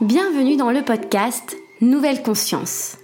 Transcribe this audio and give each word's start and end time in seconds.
Bienvenue 0.00 0.56
dans 0.56 0.70
le 0.70 0.82
podcast 0.82 1.56
Nouvelle 1.80 2.22
Conscience. 2.22 2.96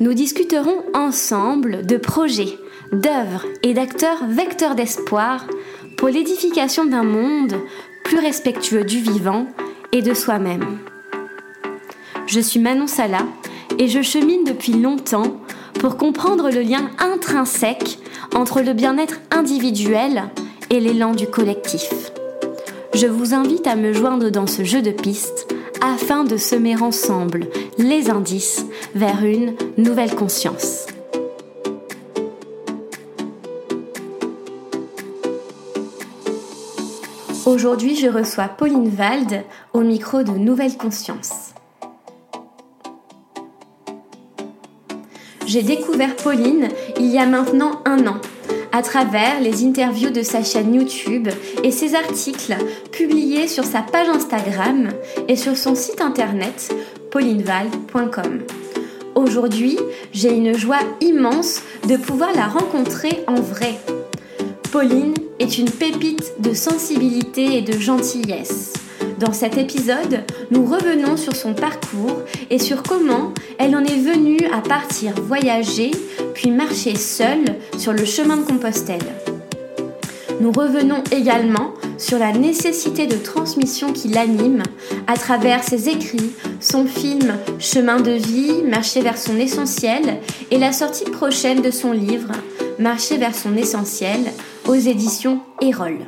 Nous 0.00 0.12
discuterons 0.12 0.82
ensemble 0.94 1.86
de 1.86 1.96
projets, 1.96 2.58
d'œuvres 2.92 3.46
et 3.62 3.72
d'acteurs 3.72 4.26
vecteurs 4.26 4.74
d'espoir 4.74 5.46
pour 5.96 6.08
l'édification 6.08 6.84
d'un 6.84 7.02
monde 7.02 7.54
plus 8.04 8.18
respectueux 8.18 8.84
du 8.84 8.98
vivant 8.98 9.46
et 9.92 10.02
de 10.02 10.12
soi-même. 10.12 10.78
Je 12.26 12.40
suis 12.40 12.60
Manon 12.60 12.86
Sala 12.86 13.20
et 13.78 13.88
je 13.88 14.02
chemine 14.02 14.44
depuis 14.44 14.72
longtemps 14.72 15.40
pour 15.80 15.96
comprendre 15.96 16.50
le 16.50 16.60
lien 16.60 16.90
intrinsèque 16.98 17.98
entre 18.34 18.60
le 18.60 18.74
bien-être 18.74 19.20
individuel 19.30 20.24
et 20.70 20.80
l'élan 20.80 21.14
du 21.14 21.26
collectif. 21.26 22.12
Je 22.94 23.06
vous 23.06 23.32
invite 23.32 23.66
à 23.66 23.76
me 23.76 23.92
joindre 23.92 24.30
dans 24.30 24.46
ce 24.46 24.64
jeu 24.64 24.82
de 24.82 24.90
pistes 24.90 25.46
afin 25.82 26.24
de 26.24 26.36
semer 26.36 26.80
ensemble 26.80 27.46
les 27.78 28.10
indices 28.10 28.66
vers 28.94 29.24
une 29.24 29.54
nouvelle 29.76 30.14
conscience. 30.14 30.86
Aujourd'hui, 37.46 37.96
je 37.96 38.08
reçois 38.08 38.48
Pauline 38.48 38.90
Wald 38.98 39.44
au 39.72 39.80
micro 39.80 40.22
de 40.22 40.32
Nouvelle 40.32 40.76
Conscience. 40.76 41.54
J'ai 45.46 45.62
découvert 45.62 46.14
Pauline 46.16 46.68
il 46.98 47.06
y 47.06 47.18
a 47.18 47.24
maintenant 47.24 47.80
un 47.86 48.06
an 48.06 48.20
à 48.72 48.82
travers 48.82 49.40
les 49.40 49.64
interviews 49.64 50.10
de 50.10 50.22
sa 50.22 50.42
chaîne 50.42 50.74
YouTube 50.74 51.28
et 51.62 51.70
ses 51.70 51.94
articles 51.94 52.56
publiés 52.92 53.48
sur 53.48 53.64
sa 53.64 53.82
page 53.82 54.08
Instagram 54.08 54.88
et 55.28 55.36
sur 55.36 55.56
son 55.56 55.74
site 55.74 56.00
internet 56.00 56.74
paulineval.com. 57.10 58.40
Aujourd'hui, 59.14 59.78
j'ai 60.12 60.34
une 60.34 60.56
joie 60.56 60.80
immense 61.00 61.62
de 61.88 61.96
pouvoir 61.96 62.32
la 62.34 62.46
rencontrer 62.46 63.24
en 63.26 63.34
vrai. 63.34 63.74
Pauline 64.70 65.14
est 65.38 65.58
une 65.58 65.70
pépite 65.70 66.34
de 66.40 66.52
sensibilité 66.52 67.58
et 67.58 67.62
de 67.62 67.78
gentillesse. 67.78 68.74
Dans 69.18 69.32
cet 69.32 69.58
épisode, 69.58 70.24
nous 70.52 70.64
revenons 70.64 71.16
sur 71.16 71.34
son 71.34 71.52
parcours 71.52 72.22
et 72.50 72.60
sur 72.60 72.84
comment 72.84 73.34
elle 73.58 73.74
en 73.74 73.84
est 73.84 73.98
venue 73.98 74.38
à 74.52 74.60
partir 74.60 75.12
voyager 75.20 75.90
puis 76.34 76.52
marcher 76.52 76.94
seule 76.94 77.56
sur 77.76 77.92
le 77.92 78.04
chemin 78.04 78.36
de 78.36 78.44
Compostelle. 78.44 79.00
Nous 80.40 80.52
revenons 80.52 81.02
également 81.10 81.74
sur 81.96 82.20
la 82.20 82.30
nécessité 82.30 83.08
de 83.08 83.16
transmission 83.16 83.92
qui 83.92 84.06
l'anime 84.06 84.62
à 85.08 85.16
travers 85.16 85.64
ses 85.64 85.88
écrits, 85.88 86.30
son 86.60 86.86
film 86.86 87.34
Chemin 87.58 88.00
de 88.00 88.12
vie, 88.12 88.62
Marcher 88.62 89.00
vers 89.00 89.18
son 89.18 89.36
essentiel 89.36 90.18
et 90.52 90.58
la 90.58 90.72
sortie 90.72 91.10
prochaine 91.10 91.60
de 91.60 91.72
son 91.72 91.90
livre 91.90 92.30
Marcher 92.78 93.16
vers 93.16 93.34
son 93.34 93.56
essentiel 93.56 94.20
aux 94.68 94.74
éditions 94.74 95.40
Erol. 95.60 96.06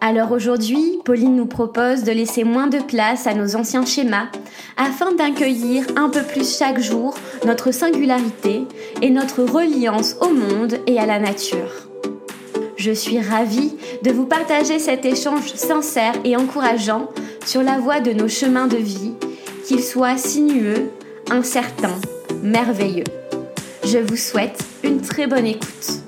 Alors 0.00 0.30
aujourd'hui, 0.30 1.00
Pauline 1.04 1.34
nous 1.34 1.46
propose 1.46 2.04
de 2.04 2.12
laisser 2.12 2.44
moins 2.44 2.68
de 2.68 2.78
place 2.78 3.26
à 3.26 3.34
nos 3.34 3.56
anciens 3.56 3.84
schémas 3.84 4.28
afin 4.76 5.12
d'accueillir 5.12 5.86
un 5.96 6.08
peu 6.08 6.22
plus 6.22 6.56
chaque 6.56 6.78
jour 6.78 7.14
notre 7.44 7.72
singularité 7.72 8.62
et 9.02 9.10
notre 9.10 9.42
reliance 9.42 10.14
au 10.20 10.28
monde 10.28 10.78
et 10.86 11.00
à 11.00 11.06
la 11.06 11.18
nature. 11.18 11.88
Je 12.76 12.92
suis 12.92 13.18
ravie 13.20 13.74
de 14.04 14.12
vous 14.12 14.26
partager 14.26 14.78
cet 14.78 15.04
échange 15.04 15.52
sincère 15.54 16.14
et 16.24 16.36
encourageant 16.36 17.08
sur 17.44 17.64
la 17.64 17.78
voie 17.78 17.98
de 17.98 18.12
nos 18.12 18.28
chemins 18.28 18.68
de 18.68 18.76
vie, 18.76 19.14
qu'ils 19.66 19.82
soient 19.82 20.16
sinueux, 20.16 20.90
incertains, 21.28 21.98
merveilleux. 22.40 23.04
Je 23.84 23.98
vous 23.98 24.16
souhaite 24.16 24.64
une 24.84 25.00
très 25.00 25.26
bonne 25.26 25.46
écoute. 25.46 26.07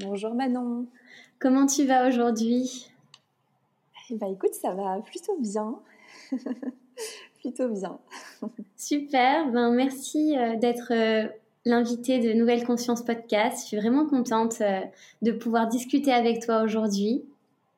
Bonjour 0.00 0.34
Manon. 0.34 0.86
Comment 1.38 1.64
tu 1.64 1.86
vas 1.86 2.06
aujourd'hui? 2.06 2.90
Bah 4.10 4.26
écoute, 4.30 4.52
ça 4.52 4.74
va 4.74 5.00
plutôt 5.00 5.38
bien. 5.38 5.78
plutôt 7.40 7.68
bien. 7.70 7.98
Super, 8.76 9.50
ben 9.50 9.72
merci 9.72 10.36
euh, 10.36 10.56
d'être 10.56 10.92
euh, 10.92 11.26
l'invité 11.64 12.18
de 12.18 12.34
Nouvelle 12.34 12.66
Conscience 12.66 13.02
Podcast. 13.02 13.62
Je 13.62 13.66
suis 13.68 13.76
vraiment 13.78 14.06
contente 14.06 14.60
euh, 14.60 14.80
de 15.22 15.32
pouvoir 15.32 15.66
discuter 15.66 16.12
avec 16.12 16.44
toi 16.44 16.62
aujourd'hui. 16.62 17.24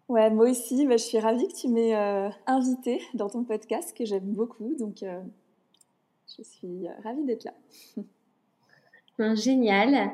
Ouais, 0.08 0.30
moi 0.30 0.50
aussi, 0.50 0.84
bah, 0.86 0.96
je 0.96 1.04
suis 1.04 1.20
ravie 1.20 1.46
que 1.46 1.54
tu 1.54 1.68
m'aies 1.68 1.94
invité 2.48 3.00
dans 3.14 3.30
ton 3.30 3.44
podcast 3.44 3.96
que 3.96 4.04
j'aime 4.04 4.32
beaucoup. 4.32 4.74
Donc, 4.80 5.04
je 6.36 6.42
suis 6.42 6.88
ravie 7.04 7.24
d'être 7.24 7.44
là. 7.44 7.54
Génial. 9.18 10.10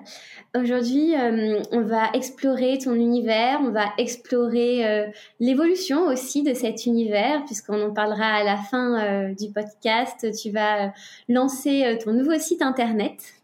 Aujourd'hui, 0.57 1.15
euh, 1.15 1.63
on 1.71 1.83
va 1.83 2.11
explorer 2.15 2.79
ton 2.79 2.95
univers, 2.95 3.61
on 3.63 3.71
va 3.71 3.93
explorer 3.97 4.85
euh, 4.85 5.07
l'évolution 5.39 6.07
aussi 6.09 6.43
de 6.43 6.53
cet 6.53 6.85
univers, 6.85 7.45
puisqu'on 7.45 7.81
en 7.81 7.93
parlera 7.93 8.27
à 8.27 8.43
la 8.43 8.57
fin 8.57 9.01
euh, 9.01 9.35
du 9.35 9.53
podcast. 9.53 10.27
Tu 10.37 10.51
vas 10.51 10.93
lancer 11.29 11.97
ton 12.05 12.13
nouveau 12.13 12.39
site 12.39 12.61
internet 12.61 13.35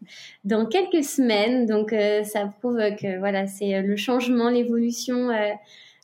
dans 0.43 0.65
quelques 0.65 1.05
semaines, 1.05 1.65
donc 1.65 1.95
ça 2.25 2.47
prouve 2.59 2.77
que 3.01 3.17
voilà, 3.17 3.47
c'est 3.47 3.81
le 3.81 3.95
changement, 3.95 4.49
l'évolution 4.49 5.29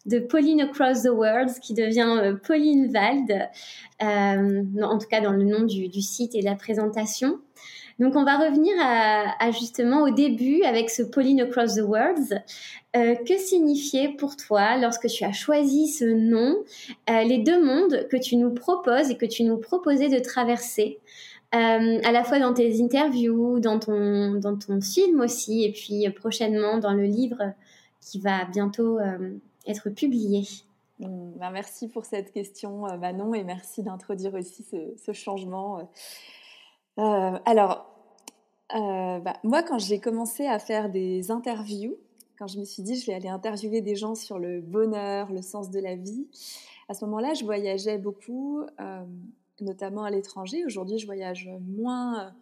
de 0.06 0.20
Pauline 0.20 0.62
Across 0.62 1.04
the 1.04 1.10
World 1.10 1.52
qui 1.62 1.74
devient 1.74 2.36
Pauline 2.48 2.90
Wald, 2.94 3.50
en 4.00 4.98
tout 4.98 5.08
cas 5.08 5.20
dans 5.20 5.34
le 5.34 5.44
nom 5.44 5.66
du, 5.66 5.90
du 5.90 6.02
site 6.02 6.36
et 6.36 6.40
de 6.40 6.46
la 6.46 6.56
présentation. 6.56 7.40
Donc 8.00 8.16
on 8.16 8.24
va 8.24 8.38
revenir 8.38 8.74
à, 8.80 9.52
justement 9.52 10.04
au 10.04 10.10
début 10.10 10.64
avec 10.64 10.90
ce 10.90 11.04
Pauline 11.04 11.42
Across 11.42 11.76
the 11.76 11.82
Worlds. 11.82 12.34
Euh, 12.94 13.16
que 13.16 13.38
signifiait 13.38 14.10
pour 14.10 14.36
toi 14.36 14.76
lorsque 14.76 15.08
tu 15.08 15.24
as 15.24 15.32
choisi 15.32 15.88
ce 15.88 16.04
nom, 16.04 16.58
euh, 17.10 17.24
les 17.24 17.38
deux 17.38 17.64
mondes 17.64 18.06
que 18.10 18.18
tu 18.18 18.36
nous 18.36 18.54
proposes 18.54 19.10
et 19.10 19.16
que 19.16 19.26
tu 19.26 19.44
nous 19.44 19.56
proposais 19.56 20.10
de 20.10 20.20
traverser 20.20 21.00
euh, 21.56 22.02
à 22.04 22.12
la 22.12 22.26
fois 22.26 22.40
dans 22.40 22.54
tes 22.54 22.84
interviews, 22.84 23.62
dans 23.62 23.80
ton, 23.80 24.34
dans 24.34 24.58
ton 24.58 24.82
film 24.82 25.22
aussi, 25.22 25.64
et 25.64 25.72
puis 25.72 26.10
prochainement 26.10 26.80
dans 26.80 26.94
le 26.94 27.06
livre 27.06 27.54
qui 28.02 28.20
va 28.20 28.44
bientôt 28.44 29.00
être 29.66 29.90
publié? 29.90 30.46
Mmh, 31.00 31.32
ben, 31.40 31.50
merci 31.52 31.88
pour 31.88 32.04
cette 32.04 32.34
question, 32.34 32.82
Manon, 32.98 33.34
et 33.34 33.46
merci 33.46 33.84
d'introduire 33.84 34.34
aussi 34.34 34.64
ce, 34.64 34.78
ce 34.98 35.14
changement. 35.14 35.90
Alors, 36.98 37.92
euh, 38.76 39.20
bah, 39.20 39.34
moi, 39.44 39.64
quand 39.64 39.80
j'ai 39.80 40.00
commencé 40.00 40.46
à 40.46 40.58
faire 40.60 40.90
des 40.90 41.32
interviews, 41.32 41.98
quand 42.38 42.48
je 42.48 42.60
me 42.60 42.64
suis 42.64 42.84
dit 42.84 43.00
je 43.00 43.06
vais 43.06 43.14
aller 43.14 43.28
interviewer 43.28 43.82
des 43.82 43.96
gens 43.96 44.16
sur 44.16 44.40
le 44.40 44.62
bonheur, 44.62 45.32
le 45.32 45.42
sens 45.42 45.70
de 45.70 45.80
la 45.80 45.96
vie, 45.96 46.28
à 46.88 46.94
ce 46.94 47.06
moment-là, 47.06 47.34
je 47.34 47.44
voyageais 47.44 47.98
beaucoup, 47.98 48.64
euh, 48.80 49.06
notamment 49.60 50.04
à 50.04 50.10
l'étranger. 50.10 50.66
Aujourd'hui, 50.66 51.00
je 51.00 51.06
voyage 51.06 51.50
moins, 51.68 52.34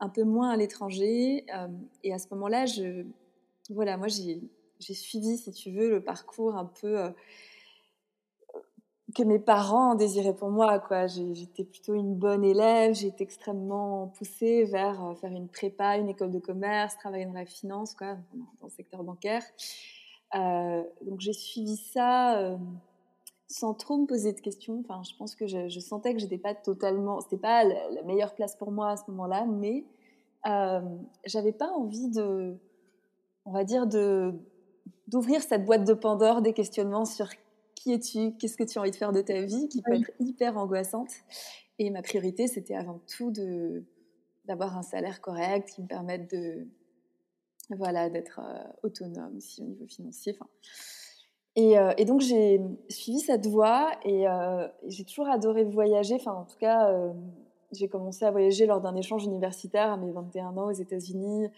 un 0.00 0.08
peu 0.08 0.24
moins 0.24 0.50
à 0.50 0.56
l'étranger. 0.56 1.44
Euh, 1.54 1.68
et 2.02 2.12
à 2.12 2.18
ce 2.18 2.26
moment-là, 2.32 2.64
voilà, 3.70 3.96
moi, 3.96 4.08
j'ai 4.08 4.94
suivi, 4.94 5.38
si 5.38 5.52
tu 5.52 5.70
veux, 5.70 5.90
le 5.90 6.02
parcours 6.02 6.56
un 6.56 6.66
peu 6.66 7.12
que 9.14 9.22
mes 9.22 9.38
parents 9.38 9.94
désiraient 9.94 10.34
pour 10.34 10.50
moi. 10.50 10.78
Quoi. 10.78 11.06
J'étais 11.06 11.64
plutôt 11.64 11.94
une 11.94 12.14
bonne 12.14 12.44
élève, 12.44 12.94
j'ai 12.94 13.08
été 13.08 13.24
extrêmement 13.24 14.08
poussée 14.18 14.64
vers 14.64 15.04
euh, 15.04 15.14
faire 15.14 15.32
une 15.32 15.48
prépa, 15.48 15.96
une 15.96 16.08
école 16.08 16.30
de 16.30 16.38
commerce, 16.38 16.96
travailler 16.96 17.26
dans 17.26 17.32
la 17.32 17.46
finance, 17.46 17.94
quoi, 17.94 18.16
dans 18.34 18.66
le 18.66 18.70
secteur 18.70 19.02
bancaire. 19.02 19.42
Euh, 20.36 20.82
donc 21.02 21.20
j'ai 21.20 21.32
suivi 21.32 21.76
ça 21.76 22.38
euh, 22.38 22.56
sans 23.48 23.74
trop 23.74 23.98
me 23.98 24.06
poser 24.06 24.32
de 24.32 24.40
questions. 24.40 24.80
Enfin, 24.80 25.02
je 25.02 25.16
pense 25.16 25.34
que 25.34 25.46
je, 25.46 25.80
sentais 25.80 26.14
que 26.14 26.20
j'étais 26.20 26.38
pas 26.38 26.54
totalement, 26.54 27.20
c'était 27.20 27.36
pas 27.36 27.64
la, 27.64 28.02
meilleure 28.04 28.34
place 28.34 28.56
pour 28.56 28.70
moi 28.70 28.90
à 28.90 28.96
ce 28.96 29.02
moment-là, 29.10 29.44
mais 29.46 29.84
euh, 30.46 30.80
j'avais 31.26 31.52
pas 31.52 31.68
envie 31.72 32.08
de, 32.10 32.56
on 33.44 33.52
va 33.52 33.64
dire 33.64 33.86
d'ouvrir 35.08 35.42
cette 35.42 35.64
boîte 35.64 35.84
de 35.84 35.94
Pandore 35.94 36.42
des 36.42 36.52
questionnements 36.52 37.04
sur 37.04 37.26
qui 37.80 37.94
es-tu, 37.94 38.32
qu'est-ce 38.36 38.58
que 38.58 38.64
tu 38.64 38.78
as 38.78 38.82
envie 38.82 38.90
de 38.90 38.96
faire 38.96 39.12
de 39.12 39.22
ta 39.22 39.40
vie, 39.40 39.66
qui 39.68 39.80
peut 39.80 39.94
être 39.94 40.10
hyper 40.20 40.58
angoissante. 40.58 41.10
Et 41.78 41.88
ma 41.88 42.02
priorité, 42.02 42.46
c'était 42.46 42.74
avant 42.74 43.00
tout 43.16 43.30
de 43.30 43.84
d'avoir 44.44 44.76
un 44.76 44.82
salaire 44.82 45.20
correct 45.20 45.70
qui 45.70 45.82
me 45.82 45.86
permette 45.86 46.30
de 46.30 46.66
voilà 47.70 48.10
d'être 48.10 48.40
euh, 48.42 48.62
autonome 48.82 49.36
aussi 49.36 49.62
au 49.62 49.64
niveau 49.64 49.86
financier. 49.86 50.36
Enfin, 50.36 50.50
et, 51.56 51.78
euh, 51.78 51.92
et, 51.96 52.04
donc 52.04 52.20
j'ai 52.20 52.60
suivi 52.88 53.20
cette 53.20 53.46
voie 53.46 53.92
et, 54.04 54.28
euh, 54.28 54.68
j'ai 54.86 55.04
toujours 55.04 55.28
adoré 55.28 55.64
voyager. 55.64 56.16
Enfin, 56.16 56.32
en 56.32 56.44
tout 56.44 56.58
cas, 56.58 56.92
j'ai 57.72 57.88
commencé 57.88 58.24
à 58.24 58.30
voyager 58.30 58.66
lors 58.66 58.80
d'un 58.80 58.94
échange 58.94 59.24
universitaire 59.24 59.90
à 59.90 59.96
mes 59.96 60.12
21 60.12 60.56
ans 60.58 60.66
aux 60.66 60.72
États-Unis, 60.72 61.48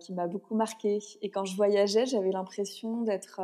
qui 0.00 0.12
m'a 0.12 0.26
beaucoup 0.26 0.54
marqué. 0.54 0.98
Et 1.22 1.30
quand 1.30 1.44
je 1.44 1.56
voyageais, 1.56 2.06
j'avais 2.06 2.30
l'impression 2.30 3.02
d'être, 3.02 3.40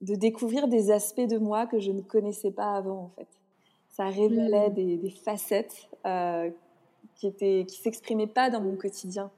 de 0.00 0.14
découvrir 0.14 0.68
des 0.68 0.90
aspects 0.90 1.20
de 1.26 1.38
moi 1.38 1.66
que 1.66 1.78
je 1.78 1.90
ne 1.90 2.00
connaissais 2.00 2.50
pas 2.50 2.76
avant, 2.76 3.04
en 3.04 3.10
fait. 3.16 3.28
Ça 3.90 4.06
révélait 4.06 4.70
mmh. 4.70 4.74
des, 4.74 4.96
des, 4.98 5.10
facettes 5.10 5.88
qui 7.14 7.26
étaient, 7.26 7.64
qui 7.66 7.80
s'exprimaient 7.80 8.26
pas 8.26 8.50
dans 8.50 8.60
mon 8.60 8.76
quotidien. 8.76 9.30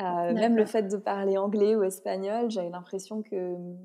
Euh, 0.00 0.34
même 0.34 0.56
le 0.56 0.66
fait 0.66 0.82
de 0.82 0.96
parler 0.96 1.38
anglais 1.38 1.74
ou 1.74 1.82
espagnol, 1.82 2.50
j'avais 2.50 2.68
l'impression 2.68 3.22
que 3.22 3.54
hum, 3.54 3.78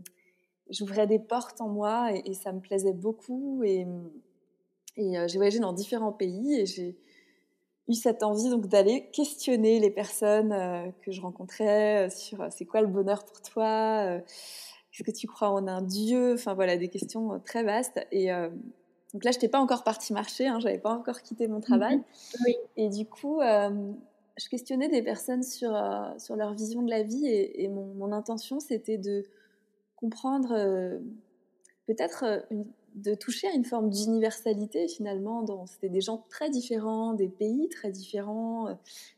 j'ouvrais 0.69 1.07
des 1.07 1.19
portes 1.19 1.62
en 1.62 1.69
moi 1.69 2.10
et, 2.12 2.33
ça 2.33 2.51
me 2.51 2.60
plaisait 2.60 2.94
beaucoup. 2.94 3.63
Et, 3.63 3.86
hum, 3.86 4.12
et 4.98 5.18
euh, 5.18 5.28
j'ai 5.28 5.38
voyagé 5.38 5.60
dans 5.60 5.72
différents 5.72 6.12
pays 6.12 6.60
et 6.60 6.66
j'ai 6.66 6.98
eu 7.88 7.94
cette 7.94 8.24
envie 8.24 8.50
donc 8.50 8.68
d'aller 8.68 9.10
questionner 9.13 9.80
les 9.80 9.89
personnes 9.89 10.51
euh, 10.51 10.89
que 11.01 11.13
je 11.13 11.22
rencontrais 11.22 12.10
sur 12.10 12.45
c'est 12.51 12.66
quoi 12.66 12.81
le 12.81 12.88
bonheur 12.88 13.24
pour 13.24 13.42
toi, 13.42 14.19
est-ce 15.01 15.12
que 15.12 15.18
tu 15.18 15.27
crois 15.27 15.50
en 15.50 15.68
un 15.68 15.81
dieu, 15.81 16.33
enfin 16.33 16.53
voilà 16.53 16.77
des 16.77 16.88
questions 16.88 17.39
très 17.45 17.63
vastes. 17.63 18.00
Et 18.12 18.27
donc 19.13 19.24
là, 19.24 19.31
je 19.31 19.38
n'étais 19.38 19.50
pas 19.50 19.59
encore 19.59 19.83
partie 19.83 20.13
marcher, 20.13 20.48
hein, 20.48 20.59
j'avais 20.59 20.77
pas 20.77 20.94
encore 20.94 21.21
quitté 21.21 21.48
mon 21.48 21.59
travail. 21.59 21.98
Mhm. 21.98 22.03
Oui. 22.45 22.56
Et 22.77 22.89
du 22.89 23.06
coup, 23.06 23.42
je 24.38 24.50
questionnais 24.50 24.89
des 24.89 25.01
personnes 25.01 25.44
sur, 25.44 25.75
euh, 25.75 26.18
sur 26.18 26.36
leur 26.36 26.53
vision 26.53 26.81
de 26.81 26.89
la 26.89 27.03
vie 27.03 27.27
et, 27.27 27.68
mon, 27.68 27.94
mon, 27.94 28.12
intention, 28.12 28.59
c'était 28.59 28.98
de 28.98 29.24
comprendre, 29.95 30.53
euh, 30.53 31.00
peut-être 31.88 32.24
euh, 32.24 32.39
de 32.95 33.13
toucher 33.13 33.47
à 33.47 33.54
une 33.54 33.65
forme 33.65 33.89
d'universalité 33.89 34.88
finalement. 34.88 35.45
C'était 35.68 35.89
des 35.89 36.01
gens 36.01 36.25
très 36.30 36.50
différents, 36.50 37.13
des 37.13 37.30
pays 37.30 37.69
très 37.69 37.92
différents. 37.92 38.68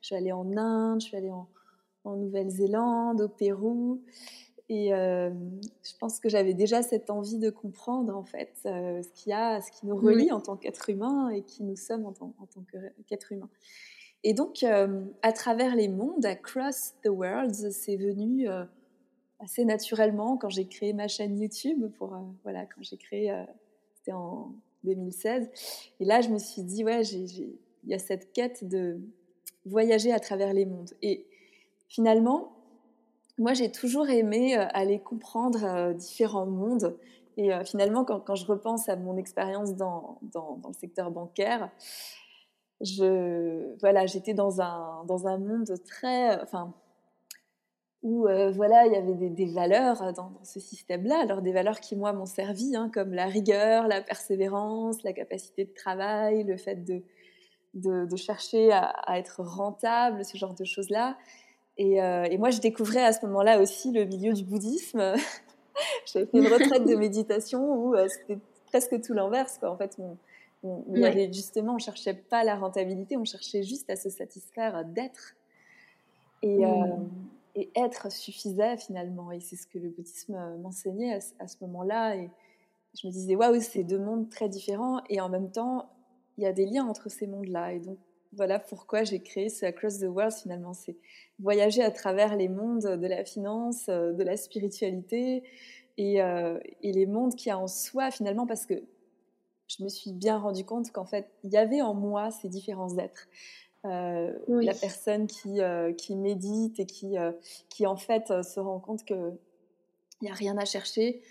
Je 0.01 0.07
suis 0.07 0.15
allée 0.15 0.31
en 0.31 0.57
Inde, 0.57 1.01
je 1.01 1.07
suis 1.07 1.17
allée 1.17 1.31
en, 1.31 1.47
en 2.03 2.15
Nouvelle-Zélande, 2.15 3.21
au 3.21 3.27
Pérou. 3.27 4.01
Et 4.69 4.89
je 4.89 5.97
pense 5.99 6.19
que 6.19 6.29
j'avais 6.29 6.53
déjà 6.53 6.81
cette 6.81 7.09
envie 7.09 7.37
de 7.37 7.49
comprendre 7.49 8.15
en 8.15 8.23
fait 8.23 8.53
ce 8.63 9.11
qu'il 9.13 9.31
y 9.31 9.33
a, 9.33 9.61
ce 9.61 9.71
qui 9.71 9.85
nous 9.85 9.95
relie 9.95 10.31
en 10.31 10.39
tant 10.39 10.55
qu'être 10.55 10.89
humain 10.89 11.29
et 11.29 11.41
qui 11.43 11.63
nous 11.63 11.75
sommes 11.75 12.05
en 12.05 12.13
tant, 12.13 12.33
en 12.39 12.45
tant 12.45 12.63
qu'être 13.05 13.31
humain. 13.33 13.49
Et 14.23 14.33
donc, 14.33 14.63
euh, 14.63 15.03
à 15.21 15.33
travers 15.33 15.75
les 15.75 15.89
mondes, 15.89 16.25
Across 16.25 16.95
the 17.03 17.09
Worlds, 17.09 17.71
c'est 17.71 17.97
venu 17.97 18.49
euh, 18.49 18.63
assez 19.39 19.65
naturellement 19.65 20.37
quand 20.37 20.49
j'ai 20.49 20.65
créé 20.65 20.93
ma 20.93 21.09
chaîne 21.09 21.37
YouTube. 21.37 21.91
Pour, 21.97 22.13
euh, 22.13 22.19
voilà, 22.43 22.65
quand 22.65 22.81
j'ai 22.81 22.97
créé, 22.97 23.33
c'était 23.95 24.13
en 24.13 24.53
2016. 24.85 25.49
Et 25.99 26.05
là, 26.05 26.21
je 26.21 26.29
me 26.29 26.37
suis 26.37 26.63
dit, 26.63 26.85
ouais, 26.85 27.01
il 27.03 27.57
y 27.85 27.93
a 27.93 27.99
cette 27.99 28.31
quête 28.31 28.65
de 28.65 29.01
voyager 29.65 30.13
à 30.13 30.19
travers 30.19 30.53
les 30.53 30.65
mondes. 30.65 30.91
Et 31.01 31.25
finalement, 31.89 32.53
moi, 33.37 33.53
j'ai 33.53 33.71
toujours 33.71 34.09
aimé 34.09 34.55
aller 34.55 34.99
comprendre 34.99 35.93
différents 35.93 36.45
mondes. 36.45 36.97
Et 37.35 37.49
finalement, 37.65 38.05
quand, 38.05 38.35
je 38.35 38.45
repense 38.45 38.89
à 38.89 38.95
mon 38.95 39.17
expérience 39.17 39.75
dans, 39.75 40.19
dans, 40.21 40.59
le 40.67 40.73
secteur 40.73 41.09
bancaire, 41.09 41.71
je 42.83 43.75
voilà 43.79 44.05
j'étais 44.05 44.33
dans 44.33 44.61
un 44.61 45.03
dans 45.05 45.27
un 45.27 45.37
monde 45.37 45.73
très 45.85 46.41
enfin 46.41 46.73
où 48.01 48.27
euh, 48.27 48.51
voilà 48.51 48.85
il 48.85 48.93
y 48.93 48.95
avait 48.95 49.29
des, 49.29 49.45
valeurs 49.45 50.11
dans, 50.13 50.33
ce 50.43 50.59
système-là 50.59 51.21
alors 51.21 51.41
des 51.41 51.53
valeurs 51.53 51.79
qui 51.79 51.95
moi 51.95 52.11
m'ont 52.11 52.25
servi 52.25 52.75
hein, 52.75 52.91
comme 52.93 53.13
la 53.13 53.25
rigueur 53.25 53.87
la 53.87 54.01
persévérance 54.01 55.01
la 55.03 55.13
capacité 55.13 55.65
de 55.65 55.73
travail 55.73 56.43
le 56.43 56.57
fait 56.57 56.83
de 56.83 57.03
de, 57.73 58.15
chercher 58.15 58.71
à, 58.71 59.17
être 59.17 59.41
rentable 59.41 60.23
ce 60.23 60.37
genre 60.37 60.53
de 60.53 60.63
choses 60.63 60.91
là 60.91 61.17
et, 61.77 62.01
euh, 62.01 62.23
et 62.23 62.37
moi 62.37 62.49
je 62.49 62.59
découvrais 62.59 63.03
à 63.03 63.13
ce 63.13 63.25
moment-là 63.25 63.59
aussi 63.61 63.91
le 63.91 64.05
milieu 64.05 64.33
du 64.33 64.43
bouddhisme 64.43 65.15
j'avais 66.13 66.25
fait 66.25 66.37
une 66.37 66.47
retraite 66.53 66.85
de 66.85 66.95
méditation 66.95 67.73
où 67.75 67.95
euh, 67.95 68.07
c'était 68.07 68.39
presque 68.67 69.01
tout 69.01 69.13
l'inverse 69.13 69.59
en 69.63 69.77
fait 69.77 69.97
mon, 69.97 70.17
on, 70.63 70.83
justement, 71.31 71.75
on 71.75 71.79
cherchait 71.79 72.13
pas 72.13 72.43
la 72.43 72.55
rentabilité, 72.55 73.17
on 73.17 73.25
cherchait 73.25 73.63
juste 73.63 73.89
à 73.89 73.95
se 73.95 74.09
satisfaire 74.09 74.85
d'être. 74.85 75.35
Et, 76.41 76.65
euh, 76.65 76.85
et, 77.55 77.69
être 77.75 78.11
suffisait 78.11 78.77
finalement. 78.77 79.31
Et 79.31 79.39
c'est 79.39 79.55
ce 79.55 79.67
que 79.67 79.77
le 79.77 79.89
bouddhisme 79.89 80.37
m'enseignait 80.61 81.19
à, 81.39 81.47
ce 81.47 81.57
moment-là. 81.61 82.15
Et 82.15 82.29
je 82.99 83.07
me 83.07 83.11
disais, 83.11 83.35
waouh, 83.35 83.59
c'est 83.61 83.83
deux 83.83 83.99
mondes 83.99 84.29
très 84.29 84.49
différents. 84.49 85.01
Et 85.09 85.19
en 85.21 85.29
même 85.29 85.51
temps, 85.51 85.89
il 86.37 86.43
y 86.43 86.47
a 86.47 86.53
des 86.53 86.65
liens 86.65 86.85
entre 86.85 87.09
ces 87.09 87.27
mondes-là. 87.27 87.73
Et 87.73 87.79
donc, 87.79 87.97
voilà 88.35 88.59
pourquoi 88.59 89.03
j'ai 89.03 89.19
créé 89.19 89.49
ce 89.49 89.65
Across 89.65 89.99
the 89.99 90.03
World 90.03 90.33
finalement. 90.33 90.73
C'est 90.73 90.95
voyager 91.39 91.81
à 91.81 91.91
travers 91.91 92.35
les 92.35 92.49
mondes 92.49 92.97
de 92.97 93.07
la 93.07 93.23
finance, 93.25 93.87
de 93.87 94.23
la 94.23 94.37
spiritualité 94.37 95.43
et, 95.97 96.21
euh, 96.21 96.59
et 96.81 96.91
les 96.91 97.05
mondes 97.05 97.35
qu'il 97.35 97.49
y 97.49 97.51
a 97.51 97.57
en 97.57 97.67
soi 97.67 98.11
finalement. 98.11 98.45
Parce 98.45 98.65
que 98.65 98.83
je 99.67 99.83
me 99.83 99.89
suis 99.89 100.11
bien 100.11 100.37
rendu 100.37 100.65
compte 100.65 100.91
qu'en 100.91 101.05
fait, 101.05 101.29
il 101.43 101.51
y 101.51 101.57
avait 101.57 101.81
en 101.81 101.93
moi 101.93 102.31
ces 102.31 102.49
différents 102.49 102.97
êtres. 102.97 103.27
Euh, 103.85 104.31
la 104.47 104.73
personne 104.73 105.27
qui, 105.27 105.59
euh, 105.59 105.91
qui 105.91 106.15
médite 106.15 106.79
et 106.79 106.85
qui, 106.85 107.17
euh, 107.17 107.33
qui 107.67 107.85
en 107.85 107.97
fait 107.97 108.27
se 108.41 108.59
rend 108.61 108.79
compte 108.79 109.03
qu'il 109.03 109.35
n'y 110.21 110.29
a 110.29 110.33
rien 110.33 110.57
à 110.57 110.63
chercher 110.63 111.21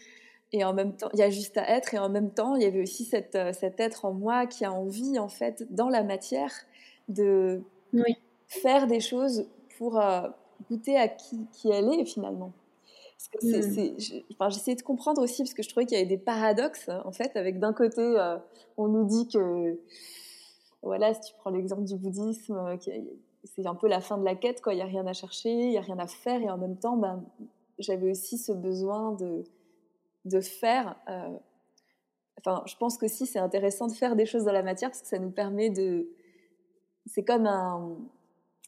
et 0.52 0.62
en 0.62 0.74
même 0.74 0.94
temps, 0.94 1.08
il 1.14 1.18
y 1.18 1.22
a 1.22 1.30
juste 1.30 1.56
à 1.56 1.66
être 1.70 1.94
et 1.94 1.98
en 1.98 2.10
même 2.10 2.30
temps, 2.30 2.56
il 2.56 2.62
y 2.62 2.66
avait 2.66 2.82
aussi 2.82 3.06
cette, 3.06 3.38
cet 3.54 3.80
être 3.80 4.04
en 4.04 4.12
moi 4.12 4.46
qui 4.46 4.66
a 4.66 4.72
envie 4.72 5.18
en 5.18 5.28
fait 5.28 5.64
dans 5.74 5.88
la 5.88 6.02
matière 6.02 6.52
de 7.08 7.62
faire 8.46 8.86
des 8.86 9.00
choses 9.00 9.46
pour 9.78 10.00
goûter 10.68 10.96
à 10.96 11.08
qui, 11.08 11.46
qui 11.52 11.70
elle 11.70 11.88
est 11.92 12.04
finalement. 12.04 12.52
Mmh. 13.42 14.48
j'essayais 14.50 14.74
de 14.74 14.82
comprendre 14.82 15.22
aussi 15.22 15.42
parce 15.42 15.54
que 15.54 15.62
je 15.62 15.68
trouvais 15.68 15.86
qu'il 15.86 15.96
y 15.96 16.00
avait 16.00 16.08
des 16.08 16.18
paradoxes 16.18 16.88
en 17.04 17.12
fait, 17.12 17.36
avec 17.36 17.58
d'un 17.58 17.72
côté, 17.72 18.00
euh, 18.00 18.36
on 18.76 18.88
nous 18.88 19.04
dit 19.04 19.28
que, 19.28 19.78
voilà, 20.82 21.14
si 21.14 21.20
tu 21.20 21.34
prends 21.38 21.50
l'exemple 21.50 21.84
du 21.84 21.96
bouddhisme, 21.96 22.56
euh, 22.56 22.76
c'est 23.44 23.66
un 23.66 23.74
peu 23.74 23.88
la 23.88 24.00
fin 24.00 24.18
de 24.18 24.24
la 24.24 24.34
quête, 24.34 24.60
quoi. 24.60 24.72
Il 24.74 24.76
n'y 24.76 24.82
a 24.82 24.86
rien 24.86 25.06
à 25.06 25.12
chercher, 25.12 25.50
il 25.50 25.70
n'y 25.70 25.78
a 25.78 25.82
rien 25.82 25.98
à 25.98 26.06
faire, 26.06 26.42
et 26.42 26.50
en 26.50 26.58
même 26.58 26.76
temps, 26.76 26.96
ben, 26.96 27.24
j'avais 27.78 28.10
aussi 28.10 28.38
ce 28.38 28.52
besoin 28.52 29.12
de, 29.12 29.44
de 30.24 30.40
faire. 30.40 30.96
Euh, 31.08 31.36
enfin, 32.38 32.62
je 32.66 32.76
pense 32.76 32.98
que 32.98 33.08
si 33.08 33.26
c'est 33.26 33.38
intéressant 33.38 33.86
de 33.86 33.92
faire 33.92 34.16
des 34.16 34.26
choses 34.26 34.44
dans 34.44 34.52
la 34.52 34.62
matière 34.62 34.90
parce 34.90 35.02
que 35.02 35.08
ça 35.08 35.18
nous 35.18 35.30
permet 35.30 35.70
de, 35.70 36.08
c'est 37.06 37.24
comme 37.24 37.46
un, 37.46 37.96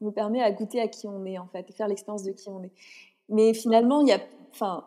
nous 0.00 0.12
permet 0.12 0.42
à 0.42 0.50
goûter 0.50 0.80
à 0.80 0.88
qui 0.88 1.06
on 1.08 1.24
est 1.24 1.38
en 1.38 1.46
fait, 1.46 1.70
faire 1.72 1.88
l'expérience 1.88 2.22
de 2.22 2.32
qui 2.32 2.48
on 2.48 2.62
est. 2.62 2.72
Mais 3.28 3.54
finalement, 3.54 4.00
il 4.00 4.08
y 4.08 4.12
a, 4.12 4.20
enfin, 4.50 4.86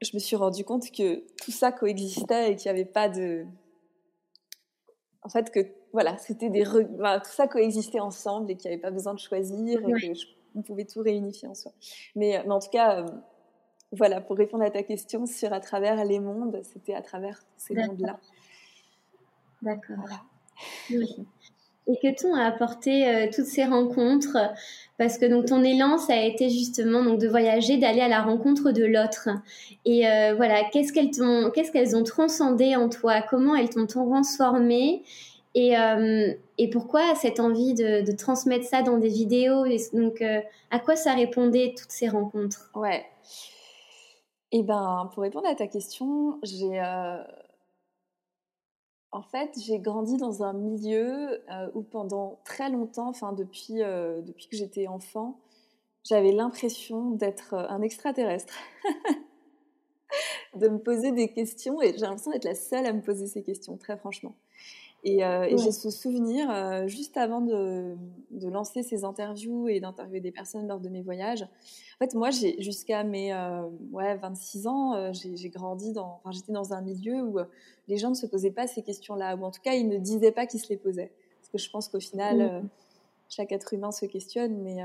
je 0.00 0.10
me 0.14 0.18
suis 0.18 0.36
rendu 0.36 0.64
compte 0.64 0.90
que 0.90 1.24
tout 1.42 1.50
ça 1.50 1.72
coexistait 1.72 2.52
et 2.52 2.56
qu'il 2.56 2.72
n'y 2.72 2.78
avait 2.78 2.88
pas 2.88 3.08
de, 3.08 3.46
en 5.22 5.28
fait, 5.28 5.50
que 5.50 5.60
voilà, 5.92 6.16
c'était 6.18 6.48
des, 6.48 6.64
tout 6.64 7.30
ça 7.30 7.48
coexistait 7.48 8.00
ensemble 8.00 8.50
et 8.50 8.56
qu'il 8.56 8.70
n'y 8.70 8.74
avait 8.74 8.82
pas 8.82 8.90
besoin 8.90 9.14
de 9.14 9.18
choisir 9.18 9.80
et 9.86 10.12
qu'on 10.52 10.62
pouvait 10.62 10.84
tout 10.84 11.00
réunifier 11.00 11.48
en 11.48 11.54
soi. 11.54 11.72
Mais, 12.14 12.42
mais 12.44 12.52
en 12.52 12.58
tout 12.58 12.70
cas, 12.70 13.02
euh, 13.02 13.06
voilà, 13.92 14.20
pour 14.20 14.36
répondre 14.36 14.64
à 14.64 14.70
ta 14.70 14.82
question 14.82 15.26
sur 15.26 15.52
à 15.52 15.60
travers 15.60 16.04
les 16.04 16.20
mondes, 16.20 16.60
c'était 16.62 16.94
à 16.94 17.02
travers 17.02 17.42
ces 17.56 17.74
mondes-là. 17.74 18.18
D'accord. 19.62 19.96
Voilà. 19.98 20.22
Oui. 20.90 21.26
Et 21.88 21.96
que 22.02 22.14
t'ont 22.20 22.34
apporté 22.34 23.08
euh, 23.08 23.26
toutes 23.34 23.46
ces 23.46 23.64
rencontres. 23.64 24.36
Parce 24.98 25.16
que 25.16 25.26
donc 25.26 25.46
ton 25.46 25.64
élan, 25.64 25.96
ça 25.96 26.12
a 26.12 26.22
été 26.22 26.50
justement 26.50 27.02
donc 27.02 27.18
de 27.18 27.28
voyager, 27.28 27.78
d'aller 27.78 28.00
à 28.00 28.08
la 28.08 28.20
rencontre 28.20 28.72
de 28.72 28.84
l'autre. 28.84 29.28
Et 29.84 30.06
euh, 30.08 30.34
voilà, 30.36 30.64
qu'est-ce 30.70 30.92
qu'elles 30.92 31.10
t'ont, 31.10 31.50
qu'est-ce 31.50 31.72
qu'elles 31.72 31.96
ont 31.96 32.02
transcendé 32.02 32.76
en 32.76 32.88
toi? 32.88 33.22
Comment 33.22 33.54
elles 33.54 33.70
t'ont 33.70 33.86
transformé? 33.86 35.02
Et, 35.54 35.78
euh, 35.78 36.32
et 36.58 36.68
pourquoi 36.68 37.14
cette 37.14 37.40
envie 37.40 37.74
de, 37.74 38.04
de, 38.04 38.12
transmettre 38.12 38.66
ça 38.66 38.82
dans 38.82 38.98
des 38.98 39.08
vidéos? 39.08 39.64
Et 39.64 39.78
Donc, 39.92 40.22
à 40.70 40.78
quoi 40.78 40.94
ça 40.94 41.14
répondait 41.14 41.74
toutes 41.76 41.90
ces 41.90 42.08
rencontres? 42.08 42.70
Ouais. 42.74 43.06
Eh 44.52 44.62
ben, 44.62 45.10
pour 45.14 45.22
répondre 45.22 45.46
à 45.46 45.54
ta 45.54 45.66
question, 45.66 46.38
j'ai 46.42 46.80
en 49.10 49.22
fait, 49.22 49.50
j'ai 49.64 49.78
grandi 49.78 50.16
dans 50.18 50.42
un 50.42 50.52
milieu 50.52 51.42
euh, 51.50 51.70
où 51.74 51.82
pendant 51.82 52.40
très 52.44 52.70
longtemps, 52.70 53.08
enfin 53.08 53.32
depuis, 53.32 53.82
euh, 53.82 54.20
depuis 54.20 54.48
que 54.48 54.56
j'étais 54.56 54.86
enfant, 54.86 55.40
j'avais 56.04 56.32
l'impression 56.32 57.10
d'être 57.10 57.54
euh, 57.54 57.66
un 57.68 57.82
extraterrestre. 57.82 58.54
de 60.54 60.68
me 60.68 60.78
poser 60.78 61.12
des 61.12 61.32
questions 61.32 61.80
et 61.82 61.92
j'ai 61.92 62.00
l'impression 62.00 62.32
d'être 62.32 62.44
la 62.44 62.54
seule 62.54 62.86
à 62.86 62.92
me 62.92 63.02
poser 63.02 63.26
ces 63.26 63.42
questions, 63.42 63.76
très 63.76 63.96
franchement. 63.96 64.34
Et, 65.04 65.20
j'ai 65.56 65.72
ce 65.72 65.90
souvenir, 65.90 66.86
juste 66.88 67.16
avant 67.16 67.40
de, 67.40 67.96
de, 68.30 68.48
lancer 68.48 68.82
ces 68.82 69.04
interviews 69.04 69.68
et 69.68 69.80
d'interviewer 69.80 70.20
des 70.20 70.32
personnes 70.32 70.66
lors 70.66 70.80
de 70.80 70.88
mes 70.88 71.02
voyages, 71.02 71.42
en 71.42 72.04
fait, 72.04 72.14
moi, 72.14 72.30
jusqu'à 72.30 73.04
mes 73.04 73.32
ouais, 73.92 74.16
26 74.16 74.66
ans, 74.66 75.12
j'ai 75.12 75.50
grandi 75.50 75.92
dans, 75.92 76.20
enfin, 76.20 76.30
j'étais 76.32 76.52
dans 76.52 76.72
un 76.72 76.80
milieu 76.80 77.22
où 77.22 77.38
les 77.86 77.96
gens 77.96 78.10
ne 78.10 78.14
se 78.14 78.26
posaient 78.26 78.50
pas 78.50 78.66
ces 78.66 78.82
questions-là, 78.82 79.36
ou 79.36 79.44
en 79.44 79.50
tout 79.50 79.60
cas, 79.62 79.74
ils 79.74 79.88
ne 79.88 79.98
disaient 79.98 80.32
pas 80.32 80.46
qu'ils 80.46 80.60
se 80.60 80.68
les 80.68 80.76
posaient. 80.76 81.12
Parce 81.40 81.48
que 81.50 81.58
je 81.58 81.70
pense 81.70 81.88
qu'au 81.88 82.00
final, 82.00 82.62
mmh. 82.62 82.68
chaque 83.28 83.52
être 83.52 83.72
humain 83.72 83.92
se 83.92 84.04
questionne, 84.04 84.58
mais 84.62 84.78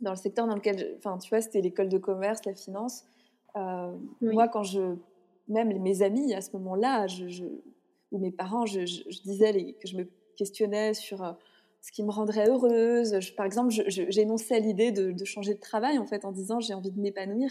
dans 0.00 0.10
le 0.10 0.16
secteur 0.16 0.46
dans 0.46 0.54
lequel, 0.54 0.96
enfin, 0.98 1.18
tu 1.18 1.28
vois, 1.28 1.40
c'était 1.40 1.60
l'école 1.60 1.88
de 1.88 1.98
commerce, 1.98 2.44
la 2.44 2.54
finance. 2.54 3.04
Moi, 3.54 4.48
quand 4.48 4.62
je, 4.62 4.96
même 5.48 5.80
mes 5.80 6.02
amis 6.02 6.34
à 6.34 6.40
ce 6.40 6.52
moment-là, 6.56 7.06
je, 7.06 7.44
ou 8.12 8.18
mes 8.18 8.30
parents, 8.30 8.66
je, 8.66 8.80
disais 9.24 9.74
que 9.80 9.88
je 9.88 9.96
me 9.96 10.08
questionnais 10.36 10.94
sur 10.94 11.36
ce 11.80 11.92
qui 11.92 12.02
me 12.02 12.10
rendrait 12.10 12.48
heureuse. 12.48 13.18
par 13.36 13.46
exemple, 13.46 13.72
j'énonçais 13.88 14.60
l'idée 14.60 14.92
de, 14.92 15.24
changer 15.24 15.54
de 15.54 15.60
travail 15.60 15.98
en 15.98 16.06
fait 16.06 16.24
en 16.24 16.32
disant 16.32 16.60
j'ai 16.60 16.74
envie 16.74 16.90
de 16.90 17.00
m'épanouir 17.00 17.50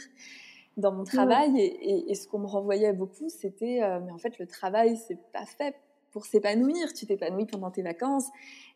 dans 0.77 0.91
mon 0.91 1.03
travail 1.03 1.57
et, 1.59 2.13
ce 2.15 2.27
qu'on 2.27 2.39
me 2.39 2.47
renvoyait 2.47 2.91
beaucoup 2.91 3.29
c'était 3.29 3.81
euh, 3.81 4.01
mais 4.05 4.11
en 4.11 4.17
fait 4.17 4.37
le 4.39 4.45
travail 4.45 4.97
c'est 5.07 5.17
pas 5.31 5.45
fait 5.45 5.75
pour 6.15 6.25
s'épanouir. 6.25 6.93
Tu 6.93 7.05
t'épanouis 7.05 7.45
pendant 7.45 7.71
tes 7.71 7.81
vacances 7.81 8.29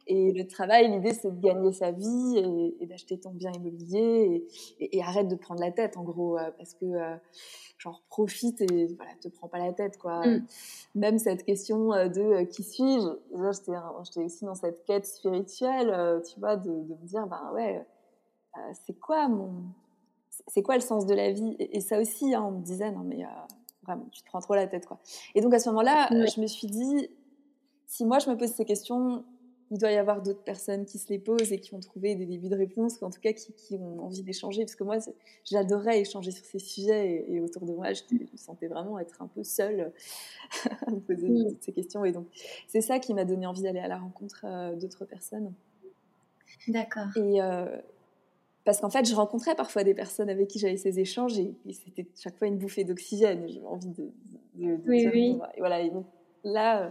et 0.09 0.31
le 0.33 0.47
travail, 0.47 0.89
l'idée 0.89 1.13
c'est 1.13 1.29
de 1.29 1.39
gagner 1.39 1.71
sa 1.71 1.91
vie 1.91 2.73
et, 2.79 2.85
d'acheter 2.87 3.19
ton 3.19 3.29
bien 3.29 3.51
immobilier 3.51 4.43
et, 4.79 5.03
arrête 5.03 5.27
de 5.27 5.35
prendre 5.35 5.61
la 5.61 5.71
tête 5.71 5.97
en 5.97 6.03
gros 6.03 6.35
euh, 6.37 6.49
parce 6.57 6.73
que 6.73 6.85
euh, 6.85 7.15
genre 7.77 8.01
profite 8.09 8.59
et 8.59 8.87
voilà, 8.97 9.11
te 9.21 9.27
prends 9.27 9.47
pas 9.47 9.59
la 9.59 9.71
tête 9.71 9.99
quoi. 9.99 10.25
Mm. 10.25 10.45
Même 10.95 11.19
cette 11.19 11.45
question 11.45 11.93
euh, 11.93 12.07
de 12.07 12.43
qui 12.45 12.63
suis-je, 12.63 13.07
j'étais 14.03 14.25
aussi 14.25 14.45
dans 14.45 14.55
cette 14.55 14.83
quête 14.83 15.05
spirituelle, 15.05 16.21
tu 16.27 16.39
vois, 16.39 16.57
de, 16.57 16.71
me 16.71 17.05
dire 17.05 17.27
ben 17.27 17.51
ouais, 17.53 17.85
c'est 18.83 18.99
quoi 18.99 19.27
mon, 19.27 19.51
c'est 20.47 20.63
quoi 20.63 20.73
le 20.73 20.81
sens 20.81 21.05
de 21.05 21.13
la 21.13 21.31
vie? 21.31 21.55
Et, 21.59 21.81
ça 21.81 22.01
aussi, 22.01 22.33
hein, 22.33 22.43
on 22.47 22.51
me 22.51 22.63
disait 22.63 22.91
non 22.91 23.03
mais 23.05 23.23
vraiment 23.83 24.07
tu 24.11 24.23
te 24.23 24.25
prends 24.25 24.41
trop 24.41 24.55
la 24.55 24.65
tête 24.65 24.87
quoi. 24.87 24.97
Et 25.35 25.41
donc 25.41 25.53
à 25.53 25.59
ce 25.59 25.69
moment-là, 25.69 26.09
je 26.09 26.41
me 26.41 26.47
suis 26.47 26.67
dit 26.67 27.11
si 27.85 28.05
moi 28.05 28.17
je 28.17 28.27
me 28.27 28.35
pose 28.35 28.49
ces 28.49 28.65
questions, 28.65 29.23
il 29.71 29.77
doit 29.77 29.91
y 29.91 29.97
avoir 29.97 30.21
d'autres 30.21 30.43
personnes 30.43 30.85
qui 30.85 30.97
se 30.97 31.09
les 31.09 31.19
posent 31.19 31.51
et 31.51 31.59
qui 31.59 31.75
ont 31.75 31.79
trouvé 31.79 32.15
des 32.15 32.25
débuts 32.25 32.49
de 32.49 32.55
réponse, 32.55 32.99
ou 33.01 33.05
en 33.05 33.11
tout 33.11 33.21
cas 33.21 33.33
qui, 33.33 33.75
ont 33.75 34.03
envie 34.03 34.23
d'échanger. 34.23 34.63
Parce 34.63 34.75
que 34.75 34.83
moi, 34.83 34.97
j'adorais 35.45 35.99
échanger 35.99 36.31
sur 36.31 36.45
ces 36.45 36.59
sujets 36.59 37.25
et, 37.27 37.39
autour 37.39 37.65
de 37.65 37.73
moi, 37.73 37.93
je, 37.93 38.01
me 38.11 38.25
sentais 38.38 38.67
vraiment 38.67 38.99
être 38.99 39.21
un 39.21 39.27
peu 39.27 39.43
seule 39.43 39.91
à 40.88 40.91
me 40.91 40.99
poser 40.99 41.27
toutes 41.27 41.63
ces 41.63 41.71
questions. 41.71 42.03
Et 42.03 42.11
donc, 42.11 42.27
c'est 42.67 42.81
ça 42.81 42.99
qui 42.99 43.13
m'a 43.13 43.25
donné 43.25 43.45
envie 43.45 43.61
d'aller 43.61 43.79
à 43.79 43.88
la 43.88 43.97
rencontre 43.97 44.45
euh, 44.45 44.75
d'autres 44.75 45.05
personnes. 45.05 45.53
D'accord. 46.67 47.15
Et 47.15 47.41
euh, 47.41 47.65
parce 48.65 48.81
qu'en 48.81 48.89
fait, 48.89 49.07
je 49.07 49.15
rencontrais 49.15 49.55
parfois 49.55 49.83
des 49.83 49.93
personnes 49.93 50.29
avec 50.29 50.47
qui 50.47 50.59
j'avais 50.59 50.77
ces 50.77 50.99
échanges 50.99 51.38
et, 51.39 51.53
c'était 51.71 52.07
chaque 52.19 52.38
fois 52.38 52.47
une 52.47 52.57
bouffée 52.57 52.83
d'oxygène. 52.83 53.47
J'avais 53.47 53.65
envie 53.65 53.89
de, 53.89 54.11
de, 54.55 54.79
oui, 54.88 55.07
oui. 55.13 55.39
et 55.55 55.59
voilà. 55.59 55.81
Et 55.81 55.89
donc 55.89 56.05
là 56.43 56.83
euh, 56.83 56.89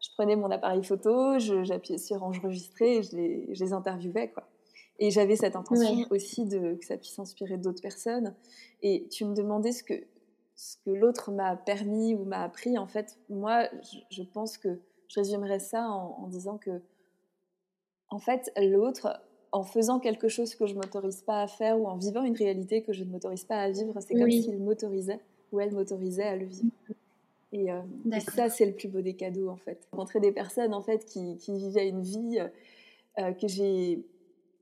je 0.00 0.08
prenais 0.14 0.36
mon 0.36 0.50
appareil 0.50 0.84
photo, 0.84 1.38
j'appuyais 1.38 1.98
sur 1.98 2.22
enregistrer 2.22 2.98
et 2.98 3.02
je 3.02 3.16
les, 3.16 3.54
je 3.54 3.64
les 3.64 3.72
interviewais. 3.72 4.30
Quoi. 4.30 4.48
Et 4.98 5.10
j'avais 5.10 5.36
cette 5.36 5.56
intention 5.56 6.06
aussi 6.10 6.44
de, 6.44 6.74
que 6.74 6.84
ça 6.84 6.96
puisse 6.96 7.18
inspirer 7.18 7.56
d'autres 7.56 7.82
personnes. 7.82 8.34
Et 8.82 9.06
tu 9.10 9.24
me 9.24 9.34
demandais 9.34 9.72
ce 9.72 9.82
que, 9.82 9.94
ce 10.56 10.76
que 10.84 10.90
l'autre 10.90 11.30
m'a 11.30 11.56
permis 11.56 12.14
ou 12.14 12.24
m'a 12.24 12.42
appris. 12.42 12.78
En 12.78 12.86
fait, 12.86 13.18
moi, 13.28 13.68
je, 14.10 14.22
pense 14.22 14.58
que 14.58 14.80
je 15.08 15.20
résumerais 15.20 15.60
ça 15.60 15.88
en, 15.88 16.26
disant 16.26 16.58
que, 16.58 16.82
en 18.10 18.18
fait, 18.18 18.52
l'autre, 18.56 19.20
en 19.52 19.62
faisant 19.62 20.00
quelque 20.00 20.28
chose 20.28 20.54
que 20.56 20.66
je 20.66 20.74
ne 20.74 20.80
m'autorise 20.80 21.22
pas 21.22 21.42
à 21.42 21.46
faire 21.46 21.80
ou 21.80 21.86
en 21.86 21.96
vivant 21.96 22.24
une 22.24 22.36
réalité 22.36 22.82
que 22.82 22.92
je 22.92 23.04
ne 23.04 23.10
m'autorise 23.10 23.44
pas 23.44 23.60
à 23.60 23.70
vivre, 23.70 23.94
c'est 24.00 24.14
comme 24.14 24.30
s'il 24.30 24.58
m'autorisait 24.58 25.20
ou 25.52 25.60
elle 25.60 25.72
m'autorisait 25.72 26.24
à 26.24 26.36
le 26.36 26.46
vivre. 26.46 26.72
Et, 27.52 27.70
euh, 27.70 27.80
ça, 28.34 28.50
c'est 28.50 28.66
le 28.66 28.72
plus 28.72 28.88
beau 28.88 29.00
des 29.00 29.14
cadeaux, 29.14 29.48
en 29.48 29.56
fait. 29.56 29.88
Rencontrer 29.92 30.20
des 30.20 30.32
personnes, 30.32 30.74
en 30.74 30.82
fait, 30.82 31.04
qui, 31.04 31.36
qui 31.38 31.56
vivaient 31.56 31.88
une 31.88 32.02
vie 32.02 32.38
euh, 33.18 33.32
que 33.32 33.48
j'ai 33.48 34.04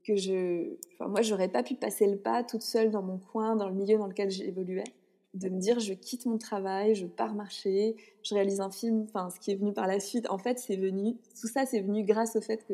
que 0.03 0.15
je, 0.15 0.77
enfin, 0.93 1.09
moi, 1.09 1.21
j'aurais 1.21 1.49
pas 1.49 1.63
pu 1.63 1.75
passer 1.75 2.07
le 2.07 2.17
pas 2.17 2.41
toute 2.41 2.61
seule 2.61 2.91
dans 2.91 3.01
mon 3.01 3.17
coin, 3.17 3.57
dans 3.57 3.67
le 3.67 3.75
milieu 3.75 3.97
dans 3.97 4.07
lequel 4.07 4.31
j'évoluais, 4.31 4.85
de 5.33 5.49
me 5.49 5.59
dire, 5.59 5.81
je 5.81 5.93
quitte 5.93 6.25
mon 6.25 6.37
travail, 6.37 6.95
je 6.95 7.05
pars 7.05 7.33
marcher, 7.33 7.97
je 8.23 8.33
réalise 8.33 8.61
un 8.61 8.71
film, 8.71 9.03
enfin, 9.03 9.29
ce 9.29 9.37
qui 9.37 9.51
est 9.51 9.55
venu 9.55 9.73
par 9.73 9.85
la 9.85 9.99
suite. 9.99 10.29
En 10.29 10.37
fait, 10.37 10.59
c'est 10.59 10.77
venu, 10.77 11.17
tout 11.39 11.47
ça, 11.47 11.65
c'est 11.65 11.81
venu 11.81 12.05
grâce 12.05 12.37
au 12.37 12.41
fait 12.41 12.65
que 12.65 12.73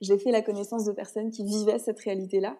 j'ai 0.00 0.18
fait 0.18 0.30
la 0.30 0.40
connaissance 0.40 0.84
de 0.84 0.92
personnes 0.92 1.32
qui 1.32 1.42
vivaient 1.42 1.80
cette 1.80 1.98
réalité-là 1.98 2.56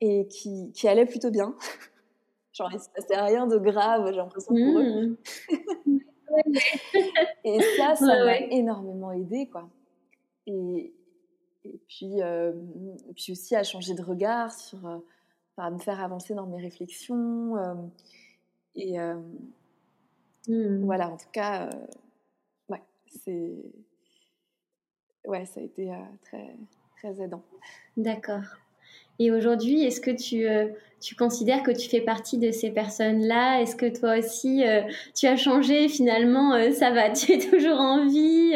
et 0.00 0.28
qui, 0.28 0.70
qui 0.72 0.86
allaient 0.86 1.06
plutôt 1.06 1.30
bien. 1.30 1.56
Genre, 2.52 2.70
il 2.72 2.80
se 2.80 2.88
passait 2.90 3.20
rien 3.20 3.48
de 3.48 3.58
grave, 3.58 4.06
j'ai 4.10 4.16
l'impression 4.16 4.54
pour 4.54 4.80
eux. 4.80 5.18
Et 7.44 7.60
ça, 7.76 7.94
ça 7.96 8.24
m'a 8.24 8.38
énormément 8.38 9.12
aidé, 9.12 9.48
quoi. 9.48 9.68
Et, 10.46 10.92
et 11.64 11.80
puis, 11.86 12.22
euh, 12.22 12.52
puis 13.14 13.32
aussi 13.32 13.54
à 13.54 13.62
changer 13.62 13.94
de 13.94 14.02
regard 14.02 14.52
sur, 14.52 14.86
euh, 14.86 14.98
à 15.56 15.70
me 15.70 15.78
faire 15.78 16.00
avancer 16.00 16.34
dans 16.34 16.46
mes 16.46 16.60
réflexions. 16.60 17.56
Euh, 17.56 17.74
et 18.76 18.96
mmh. 20.48 20.84
voilà, 20.84 21.10
en 21.10 21.16
tout 21.16 21.30
cas, 21.32 21.68
ouais, 22.68 22.82
c'est, 23.24 23.56
ouais, 25.26 25.44
ça 25.46 25.60
a 25.60 25.64
été 25.64 25.92
très, 26.22 26.54
très 26.96 27.20
aidant. 27.20 27.42
D'accord. 27.96 28.44
Et 29.18 29.32
aujourd'hui, 29.32 29.84
est-ce 29.84 30.00
que 30.00 30.12
tu, 30.12 30.48
euh, 30.48 30.68
tu 31.00 31.16
considères 31.16 31.64
que 31.64 31.72
tu 31.72 31.88
fais 31.88 32.00
partie 32.00 32.38
de 32.38 32.52
ces 32.52 32.70
personnes-là? 32.70 33.60
Est-ce 33.60 33.74
que 33.74 33.86
toi 33.86 34.18
aussi, 34.18 34.64
euh, 34.64 34.82
tu 35.14 35.26
as 35.26 35.36
changé? 35.36 35.88
Finalement 35.88 36.54
euh, 36.54 36.70
Ça 36.70 36.90
va, 36.92 37.10
tu 37.10 37.32
es 37.32 37.38
toujours 37.38 37.80
en 37.80 38.06
vie? 38.06 38.54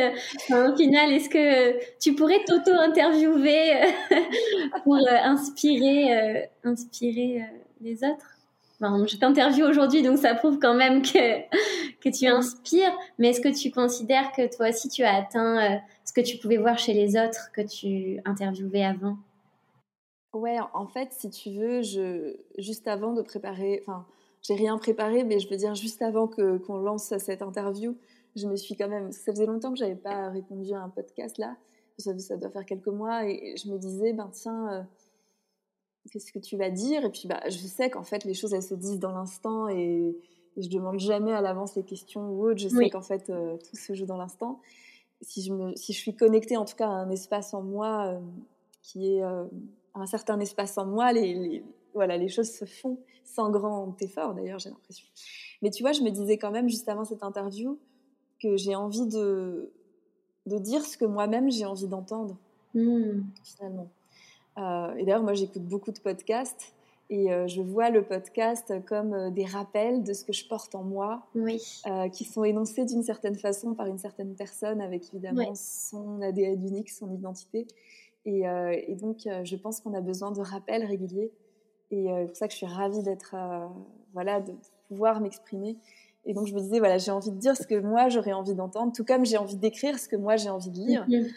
Au 0.51 0.77
final, 0.77 1.13
est-ce 1.13 1.29
que 1.29 1.79
tu 1.99 2.15
pourrais 2.15 2.45
t'auto-interviewer 2.47 3.93
pour 4.85 4.99
inspirer, 5.09 6.49
inspirer 6.65 7.45
les 7.81 8.05
autres? 8.05 8.29
Je 8.81 9.17
t'interviewe 9.17 9.69
aujourd'hui, 9.69 10.03
donc 10.03 10.19
ça 10.19 10.35
prouve 10.35 10.59
quand 10.59 10.75
même 10.75 11.03
que, 11.03 11.41
que 12.01 12.09
tu 12.09 12.27
inspires. 12.27 12.93
Mais 13.19 13.31
est-ce 13.31 13.41
que 13.41 13.49
tu 13.49 13.71
considères 13.71 14.33
que 14.33 14.55
toi 14.55 14.71
aussi, 14.71 14.89
tu 14.89 15.03
as 15.03 15.15
atteint 15.15 15.81
ce 16.05 16.13
que 16.13 16.21
tu 16.21 16.39
pouvais 16.39 16.57
voir 16.57 16.79
chez 16.79 16.93
les 16.93 17.17
autres 17.17 17.51
que 17.53 17.63
tu 17.63 18.21
interviewais 18.25 18.85
avant? 18.85 19.17
Ouais, 20.33 20.57
en 20.73 20.87
fait, 20.87 21.13
si 21.13 21.29
tu 21.29 21.51
veux, 21.51 21.83
je, 21.83 22.35
juste 22.57 22.89
avant 22.89 23.13
de 23.13 23.21
préparer, 23.21 23.83
enfin, 23.83 24.07
j'ai 24.41 24.55
rien 24.55 24.79
préparé, 24.79 25.25
mais 25.25 25.39
je 25.39 25.49
veux 25.49 25.57
dire, 25.57 25.75
juste 25.75 26.01
avant 26.01 26.27
que, 26.27 26.57
qu'on 26.57 26.79
lance 26.79 27.17
cette 27.19 27.43
interview, 27.43 27.97
je 28.35 28.47
me 28.47 28.57
suis 28.57 28.75
quand 28.75 28.89
même, 28.89 29.13
ça 29.13 29.33
faisait 29.33 29.45
longtemps 29.45 29.73
que 29.73 29.79
j'avais 29.79 29.95
pas 29.95 30.31
répondu 30.31 30.73
à 30.73 30.81
un 30.81 30.89
podcast 30.89 31.37
là, 31.37 31.57
ça, 31.99 32.19
ça 32.19 32.37
doit 32.39 32.49
faire 32.49 32.65
quelques 32.65 32.89
mois, 32.89 33.29
et 33.29 33.55
je 33.63 33.71
me 33.71 33.79
disais, 33.79 34.15
ben 34.15 34.31
tiens, 34.33 34.73
euh, 34.73 34.83
qu'est-ce 36.11 36.33
que 36.33 36.39
tu 36.39 36.57
vas 36.57 36.71
dire? 36.71 37.05
Et 37.05 37.11
puis, 37.11 37.29
bah, 37.29 37.43
je 37.51 37.59
sais 37.59 37.91
qu'en 37.91 38.03
fait, 38.03 38.25
les 38.25 38.35
choses, 38.35 38.55
elles 38.55 38.63
se 38.63 38.75
disent 38.75 39.01
dans 39.01 39.13
l'instant, 39.13 39.69
et, 39.69 40.17
je 40.59 40.69
demande 40.69 40.99
jamais 40.99 41.33
à 41.33 41.41
l'avance 41.41 41.77
les 41.77 41.83
questions 41.83 42.29
ou 42.29 42.47
autre, 42.47 42.59
je 42.59 42.69
sais 42.69 42.91
qu'en 42.91 43.01
fait, 43.01 43.31
euh, 43.31 43.57
tout 43.57 43.75
se 43.75 43.95
joue 43.95 44.05
dans 44.05 44.19
l'instant. 44.19 44.61
Si 45.23 45.43
je, 45.43 45.51
me, 45.51 45.75
si 45.77 45.95
je 45.95 45.99
suis 45.99 46.15
connectée 46.15 46.59
en 46.59 46.67
tout 46.67 46.77
cas 46.77 46.89
à 46.89 46.91
un 46.91 47.09
espace 47.09 47.55
en 47.55 47.63
moi 47.63 48.09
euh, 48.09 48.21
qui 48.83 49.15
est 49.15 49.23
un 49.95 50.07
certain 50.07 50.39
espace 50.41 50.79
en 50.79 50.87
moi, 50.87 51.13
les, 51.13 51.65
voilà, 51.95 52.17
les 52.17 52.29
choses 52.29 52.51
se 52.51 52.65
font 52.65 52.99
sans 53.25 53.51
grand 53.51 54.01
effort 54.03 54.35
d'ailleurs, 54.35 54.59
j'ai 54.59 54.71
l'impression. 54.71 55.07
Mais 55.63 55.71
tu 55.71 55.83
vois, 55.83 55.93
je 55.93 56.03
me 56.03 56.11
disais 56.11 56.39
quand 56.39 56.51
même 56.51 56.69
juste 56.69 56.89
avant 56.89 57.05
cette 57.05 57.23
interview 57.23 57.79
que 58.41 58.57
j'ai 58.57 58.75
envie 58.75 59.07
de, 59.07 59.73
de 60.47 60.59
dire 60.59 60.85
ce 60.85 60.97
que 60.97 61.05
moi-même 61.05 61.51
j'ai 61.51 61.65
envie 61.65 61.87
d'entendre, 61.87 62.37
hmm. 62.75 63.23
finalement. 63.45 63.89
Euh, 64.59 64.95
et 64.97 65.05
d'ailleurs, 65.05 65.23
moi 65.23 65.35
j'écoute 65.35 65.63
beaucoup 65.63 65.93
de 65.93 66.01
podcasts 66.01 66.75
et 67.09 67.33
euh, 67.33 67.47
je 67.47 67.61
vois 67.61 67.91
le 67.91 68.03
podcast 68.03 68.73
comme 68.87 69.15
euh, 69.15 69.31
des 69.31 69.45
rappels 69.45 70.03
de 70.03 70.13
ce 70.13 70.25
que 70.25 70.33
je 70.33 70.47
porte 70.47 70.75
en 70.75 70.83
moi, 70.83 71.27
oui. 71.35 71.61
qui 72.13 72.25
sont 72.25 72.45
énoncés 72.45 72.85
d'une 72.85 73.03
certaine 73.03 73.37
façon 73.37 73.75
par 73.75 73.87
une 73.87 73.99
certaine 73.99 74.35
personne 74.35 74.81
avec 74.81 75.05
évidemment 75.13 75.55
son 75.55 76.21
ADN 76.21 76.67
unique, 76.67 76.91
son 76.91 77.13
identité. 77.13 77.67
Euh, 78.27 78.77
et, 78.87 78.95
donc, 78.95 79.27
euh, 79.27 79.45
je 79.45 79.57
pense 79.57 79.81
qu'on 79.81 79.95
a 79.95 80.01
besoin 80.01 80.31
de 80.31 80.41
rappels 80.41 80.85
réguliers. 80.85 81.33
Et 81.91 82.07
c'est 82.07 82.13
euh, 82.13 82.27
pour 82.27 82.37
ça 82.37 82.47
que 82.47 82.53
je 82.53 82.59
suis 82.59 82.67
ravie 82.67 83.03
d'être, 83.03 83.35
voilà, 84.15 84.41
de 84.41 84.53
pouvoir 84.89 85.21
m'exprimer. 85.21 85.77
Et 86.25 86.35
donc, 86.35 86.47
je 86.47 86.55
me 86.55 86.61
disais, 86.61 86.79
voilà, 86.79 86.99
j'ai 86.99 87.11
envie 87.11 87.31
de 87.31 87.37
dire 87.37 87.57
ce 87.57 87.67
que 87.67 87.79
moi 87.81 88.09
j'aurais 88.09 88.33
envie 88.33 88.55
d'entendre, 88.55 88.93
tout 88.93 89.05
comme 89.05 89.27
j'ai 89.27 89.37
envie 89.37 89.57
d'écrire 89.57 89.99
ce 89.99 90.09
que 90.09 90.17
moi 90.17 90.37
j'ai 90.37 90.51
envie 90.51 90.71
de 90.71 90.77
lire. 90.77 91.05
Mhm. 91.09 91.29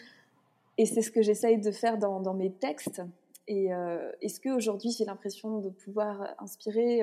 Et 0.78 0.86
c'est 0.86 1.02
ce 1.02 1.10
que 1.10 1.22
j'essaye 1.22 1.58
de 1.58 1.70
faire 1.70 1.98
dans, 1.98 2.20
dans 2.20 2.34
mes 2.34 2.52
textes. 2.52 3.02
Et 3.48 3.68
est-ce 4.20 4.40
qu'aujourd'hui 4.40 4.90
j'ai 4.90 5.04
l'impression 5.04 5.60
de 5.60 5.70
pouvoir 5.70 6.34
inspirer 6.38 7.02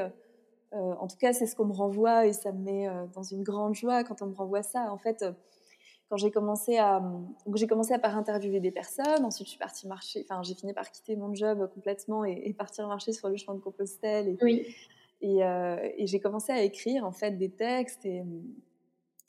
En 0.71 1.07
tout 1.07 1.17
cas, 1.17 1.33
c'est 1.33 1.45
ce 1.45 1.55
qu'on 1.55 1.65
me 1.65 1.73
renvoie 1.73 2.27
et 2.27 2.33
ça 2.33 2.51
me 2.51 2.63
met 2.63 2.87
dans 3.15 3.23
une 3.23 3.43
grande 3.43 3.75
joie 3.75 4.03
quand 4.03 4.21
on 4.21 4.27
me 4.27 4.35
renvoie 4.35 4.61
ça. 4.61 4.91
En 4.91 4.97
fait, 4.97 5.25
quand 6.13 6.17
j'ai 6.17 6.29
commencé 6.29 6.77
à 6.77 7.01
j'ai 7.55 7.65
commencé 7.65 7.91
à 7.91 7.97
par 7.97 8.15
interviewer 8.15 8.59
des 8.59 8.69
personnes 8.69 9.25
ensuite 9.25 9.47
je 9.47 9.49
suis 9.53 9.59
partie 9.59 9.87
marcher 9.87 10.23
enfin 10.29 10.43
j'ai 10.43 10.53
fini 10.53 10.71
par 10.71 10.91
quitter 10.91 11.15
mon 11.15 11.33
job 11.33 11.67
complètement 11.73 12.23
et, 12.23 12.53
partir 12.53 12.87
marcher 12.87 13.13
sur 13.13 13.29
le 13.29 13.35
champ 13.35 13.55
de 13.55 13.59
Compostelle 13.59 14.27
et, 14.27 14.37
oui. 14.43 14.67
Euh, 15.23 15.89
et, 15.97 16.05
j'ai 16.05 16.19
commencé 16.19 16.51
à 16.51 16.61
écrire 16.61 17.03
en 17.03 17.11
fait 17.11 17.31
des 17.31 17.49
textes 17.49 18.05
et, 18.05 18.21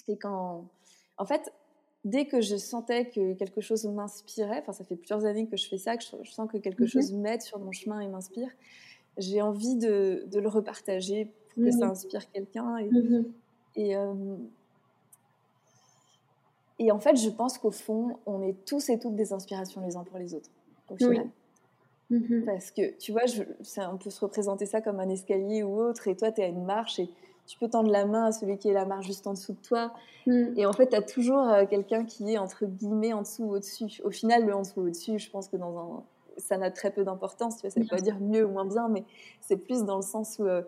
et 0.09 0.19
quand 0.19 0.69
en 1.17 1.25
fait 1.25 1.55
dès 2.05 2.27
que 2.27 2.43
je 2.43 2.57
sentais 2.57 3.09
que 3.09 3.33
quelque 3.33 3.63
chose 3.63 3.87
m'inspirait, 3.87 4.59
enfin 4.61 4.73
ça 4.73 4.85
fait 4.85 4.97
plusieurs 4.97 5.25
années 5.25 5.47
que 5.47 5.57
je 5.57 5.67
fais 5.67 5.79
ça, 5.79 5.97
que 5.97 6.05
je, 6.23 6.31
sens 6.31 6.51
que 6.53 6.59
quelque 6.59 6.83
mhm. 6.83 6.89
chose 6.89 7.13
m'aide 7.15 7.41
sur 7.41 7.59
mon 7.61 7.73
chemin 7.73 8.01
et 8.01 8.09
m'inspire, 8.09 8.51
j'ai 9.17 9.41
envie 9.41 9.77
de, 9.77 10.27
le 10.31 10.49
repartager 10.49 11.33
pour 11.55 11.65
que 11.65 11.71
ça 11.71 11.87
mhm. 11.87 11.93
inspire 11.93 12.31
quelqu'un. 12.31 12.77
Et, 12.77 12.91
mhm. 12.91 13.33
euh, 13.79 14.37
et, 16.85 16.93
en 16.93 16.99
fait, 16.99 17.17
je 17.17 17.31
pense 17.31 17.59
qu'au 17.59 17.71
fond, 17.71 18.19
on 18.27 18.43
est 18.43 18.65
tous 18.65 18.89
et 18.89 18.99
toutes 18.99 19.17
des 19.17 19.33
inspirations 19.33 19.81
les 19.81 19.97
uns 19.97 20.05
pour 20.05 20.19
les 20.19 20.35
autres, 20.35 20.51
au 20.91 20.97
final. 20.97 21.29
Parce 22.47 22.71
que, 22.71 22.97
tu 22.99 23.13
vois, 23.13 23.27
je, 23.27 23.43
on 23.91 23.97
peut 23.97 24.11
se 24.11 24.21
représenter 24.21 24.67
ça 24.67 24.81
comme 24.81 25.01
un 25.01 25.09
escalier 25.09 25.63
ou 25.63 25.81
autre, 25.81 26.09
et 26.09 26.17
toi, 26.17 26.31
tu 26.31 26.41
es 26.41 26.45
à 26.45 26.49
une 26.49 26.65
marche, 26.65 26.99
et 26.99 27.09
tu 27.47 27.59
peux 27.59 27.69
tendre 27.69 27.91
la 27.91 28.07
main 28.07 28.27
à 28.27 28.33
celui 28.33 28.59
qui 28.59 28.69
est 28.69 28.73
la 28.73 28.85
marche 28.85 29.07
juste 29.07 29.27
en 29.27 29.33
dessous 29.33 29.53
de 29.53 29.59
toi. 29.67 29.93
Mm. 30.27 30.57
Et 30.57 30.67
en 30.67 30.73
fait, 30.73 30.89
tu 30.89 30.97
as 30.97 31.03
toujours 31.03 31.47
euh, 31.49 31.67
quelqu'un 31.67 32.05
qui 32.05 32.33
est 32.33 32.39
entre 32.39 32.67
guillemets 32.67 33.13
en 33.13 33.23
dessous 33.23 33.45
ou 33.45 33.55
au-dessus. 33.55 34.01
Au 34.05 34.11
final, 34.11 34.47
le 34.47 34.55
en 34.55 34.63
dessous 34.63 34.81
ou 34.81 34.87
au-dessus, 34.87 35.19
je 35.19 35.31
pense 35.31 35.49
que 35.49 35.57
dans 35.57 35.79
un... 35.79 36.03
ça 36.39 36.57
n'a 36.57 36.71
très 36.71 36.91
peu 36.91 37.05
d'importance. 37.05 37.57
Tu 37.57 37.63
vois, 37.63 37.71
ça 37.71 37.81
ne 37.81 37.85
veut 37.85 37.91
pas 37.91 38.01
dire 38.01 38.19
mieux 38.21 38.47
ou 38.47 38.51
moins 38.51 38.65
bien, 38.65 38.89
mais 38.89 39.05
c'est 39.41 39.57
plus 39.57 39.85
dans 39.85 39.97
le 39.97 40.03
sens 40.03 40.39
où 40.39 40.45
euh, 40.45 40.63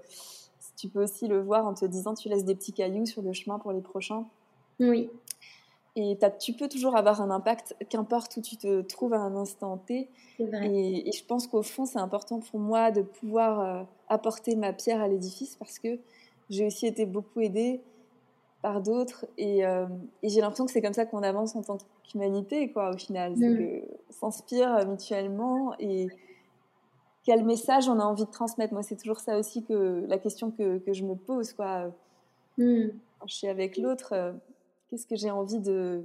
tu 0.77 0.89
peux 0.89 1.03
aussi 1.03 1.29
le 1.29 1.41
voir 1.41 1.67
en 1.67 1.75
te 1.75 1.87
disant 1.87 2.15
tu 2.15 2.29
laisses 2.29 2.45
des 2.45 2.55
petits 2.55 2.73
cailloux 2.73 3.07
sur 3.07 3.23
le 3.23 3.33
chemin 3.33 3.59
pour 3.59 3.73
les 3.73 3.81
prochains. 3.81 4.25
Oui. 4.79 5.09
Et 5.97 6.19
tu 6.39 6.53
peux 6.53 6.69
toujours 6.69 6.95
avoir 6.95 7.23
un 7.23 7.31
impact, 7.31 7.75
qu'importe 7.89 8.37
où 8.37 8.43
tu 8.43 8.57
te 8.59 8.83
trouves 8.83 9.15
à 9.15 9.19
un 9.19 9.35
instant 9.35 9.79
T. 9.79 10.11
Vrai. 10.39 10.71
Et, 10.71 11.11
je 11.11 11.25
pense 11.25 11.47
qu'au 11.47 11.63
fond, 11.63 11.87
c'est 11.87 11.99
important 11.99 12.41
pour 12.41 12.61
moi 12.61 12.91
de 12.91 13.01
pouvoir 13.01 13.61
euh, 13.61 13.83
apporter 14.09 14.57
ma 14.57 14.75
pierre 14.75 15.01
à 15.01 15.09
l'édifice 15.09 15.57
parce 15.57 15.79
que 15.79 15.99
j'ai 16.51 16.67
aussi 16.67 16.87
été 16.87 17.07
beaucoup 17.07 17.41
aidée 17.41 17.81
par 18.63 18.81
d'autres 18.81 19.27
euh, 19.39 19.87
et, 20.23 20.29
j'ai 20.29 20.41
l'impression 20.41 20.67
que 20.67 20.73
c'est 20.73 20.83
comme 20.83 20.93
ça 20.93 21.07
qu'on 21.07 21.23
avance 21.23 21.57
en 21.57 21.63
tant 21.63 21.79
qu'humanité 22.05 22.71
quoi 22.73 22.91
au 22.91 22.97
final 22.97 23.37
mm. 23.37 23.83
s'inspire 24.11 24.87
mutuellement 24.87 25.75
et 25.79 26.09
quel 27.25 27.45
message 27.45 27.89
on 27.89 27.99
a 28.01 28.05
envie 28.05 28.25
de 28.25 28.31
transmettre 28.31 28.73
moi 28.73 28.83
c'est 28.83 28.97
toujours 28.97 29.21
ça 29.21 29.39
aussi 29.39 29.63
que 29.63 30.05
la 30.09 30.19
question 30.19 30.51
que, 30.51 30.79
que 30.79 30.93
je 30.93 31.05
me 31.05 31.15
pose 31.15 31.53
quoi 31.53 31.93
mm. 32.59 32.89
Quand 33.19 33.27
je 33.29 33.35
suis 33.35 33.49
avec 33.49 33.77
l'autre 33.79 34.13
euh, 34.13 34.33
qu'est-ce 34.89 35.07
que 35.07 35.17
j'ai 35.17 35.31
envie 35.31 35.61
de 35.61 36.05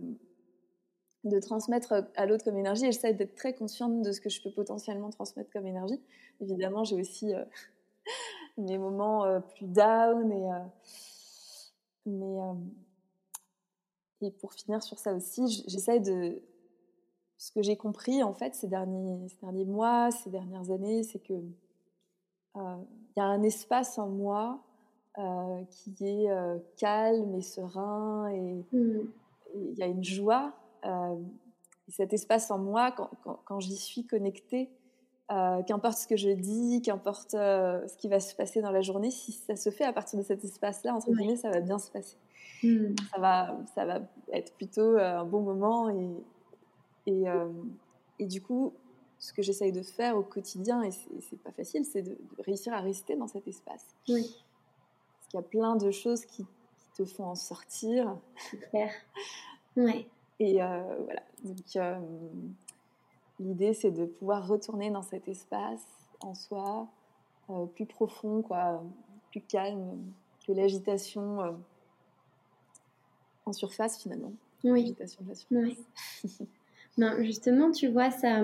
transmettre 1.42 1.94
à 2.16 2.26
l'autre 2.26 2.44
comme 2.44 2.58
énergie 2.58 2.86
et 2.86 2.92
j'essaie 2.92 3.14
d'être 3.14 3.36
très 3.36 3.54
consciente 3.54 4.02
de 4.02 4.12
ce 4.12 4.22
que 4.22 4.30
je 4.30 4.42
peux 4.42 4.52
potentiellement 4.52 5.10
transmettre 5.10 5.52
comme 5.52 5.68
énergie 5.68 6.02
évidemment 6.42 6.84
j'ai 6.84 7.00
aussi 7.00 7.34
euh, 7.34 7.44
mes 8.58 8.78
moments 8.78 9.26
euh, 9.26 9.40
plus 9.40 9.68
down. 9.68 10.32
Et, 10.32 10.52
euh, 12.10 12.54
et 14.22 14.32
pour 14.32 14.54
finir 14.54 14.84
sur 14.84 15.00
ça 15.00 15.14
aussi, 15.14 15.64
j'essaie 15.68 16.00
de. 16.00 16.42
Ce 17.38 17.52
que 17.52 17.64
j'ai 17.64 17.76
compris 17.76 18.22
en 18.22 18.36
fait 18.36 18.54
ces 18.54 18.68
derniers, 18.68 19.28
ces 19.28 19.38
derniers 19.38 19.66
mois, 19.66 20.12
ces 20.12 20.30
dernières 20.30 20.70
années, 20.70 21.02
c'est 21.02 21.18
que 21.18 21.34
il 22.54 23.18
y 23.18 23.20
a 23.20 23.24
un 23.24 23.42
espace 23.42 23.98
en 23.98 24.10
moi 24.10 24.64
qui 25.70 25.96
est 26.02 26.30
calme 26.78 27.36
et 27.36 27.42
serein 27.42 28.28
et 28.30 28.64
mmh. 28.72 29.00
il 29.56 29.78
y 29.78 29.84
a 29.84 29.88
une 29.88 30.04
joie. 30.04 30.54
et 30.86 31.92
cet 31.92 32.14
espace 32.14 32.50
en 32.52 32.58
moi, 32.58 32.92
quand, 32.92 33.10
quand, 33.24 33.40
quand 33.46 33.60
j'y 33.60 33.76
suis 33.76 34.06
connectée, 34.06 34.70
euh, 35.32 35.64
qu'importe 35.64 35.98
ce 35.98 36.08
que 36.08 36.18
je 36.18 36.30
dis, 36.30 36.82
qu'importe 36.82 37.36
euh, 37.36 37.88
ce 37.88 37.96
qui 37.96 38.10
va 38.10 38.20
se 38.20 38.36
passer 38.36 38.62
dans 38.62 38.72
la 38.72 38.82
journée, 38.82 39.12
si 39.12 39.32
ça 39.32 39.56
se 39.56 39.70
fait 39.70 39.86
à 39.86 39.94
partir 39.94 40.20
de 40.20 40.26
cet 40.26 40.44
espace-là, 40.44 40.94
entre 40.94 41.10
guillemets, 41.14 41.38
ça 41.38 41.50
va 41.50 41.62
bien 41.62 41.80
se 41.80 41.90
passer. 41.90 42.18
Hmm. 42.64 42.96
Ça, 43.14 43.22
va, 43.22 43.58
ça 43.74 43.86
va 43.86 44.02
être 44.34 44.54
plutôt 44.56 44.98
euh, 44.98 45.20
un 45.20 45.24
bon 45.24 45.40
moment. 45.40 45.90
Et, 45.90 46.12
et, 47.08 47.24
et 48.20 48.26
du 48.26 48.42
coup, 48.42 48.74
ce 49.20 49.32
que 49.32 49.42
j'essaye 49.42 49.72
de 49.72 49.82
faire 49.82 50.18
au 50.18 50.22
quotidien, 50.22 50.84
et 50.84 50.92
c'est 50.92 51.42
pas 51.42 51.52
facile, 51.52 51.86
c'est 51.86 52.02
de, 52.02 52.18
réussir 52.40 52.74
à 52.74 52.82
rester 52.82 53.16
dans 53.16 53.28
cet 53.28 53.48
espace. 53.48 53.86
Oui. 54.10 54.36
Qu'il 55.32 55.40
y 55.40 55.44
a 55.44 55.48
plein 55.48 55.78
de 55.78 55.92
choses 55.92 56.26
qui, 56.26 56.46
te 56.94 57.06
font 57.06 57.24
en 57.24 57.36
sortir. 57.36 58.18
Super. 58.50 58.92
Ouais. 59.78 60.06
Et 60.40 60.56
voilà. 60.56 61.24
Donc, 61.46 61.78
L'idée, 63.42 63.74
c'est 63.74 63.92
de 63.92 64.06
pouvoir 64.06 64.48
retourner 64.48 64.92
dans 64.92 65.02
cet 65.02 65.28
espace 65.28 65.88
en 66.20 66.36
soi, 66.36 66.88
euh, 67.50 67.66
plus 67.66 67.88
profond, 67.88 68.44
quoi, 68.44 68.84
plus 69.32 69.42
calme 69.42 69.98
que 70.46 70.52
l'agitation 70.52 71.42
euh, 71.42 71.52
en 73.46 73.54
surface 73.54 74.00
finalement. 74.00 74.34
Oui. 74.64 74.82
L'agitation 74.82 75.24
de 75.24 75.30
la 75.30 75.36
surface. 75.36 75.86
Oui. 76.24 76.48
Ben, 76.98 77.24
justement, 77.24 77.72
tu 77.72 77.88
vois, 77.88 78.12
ça, 78.12 78.44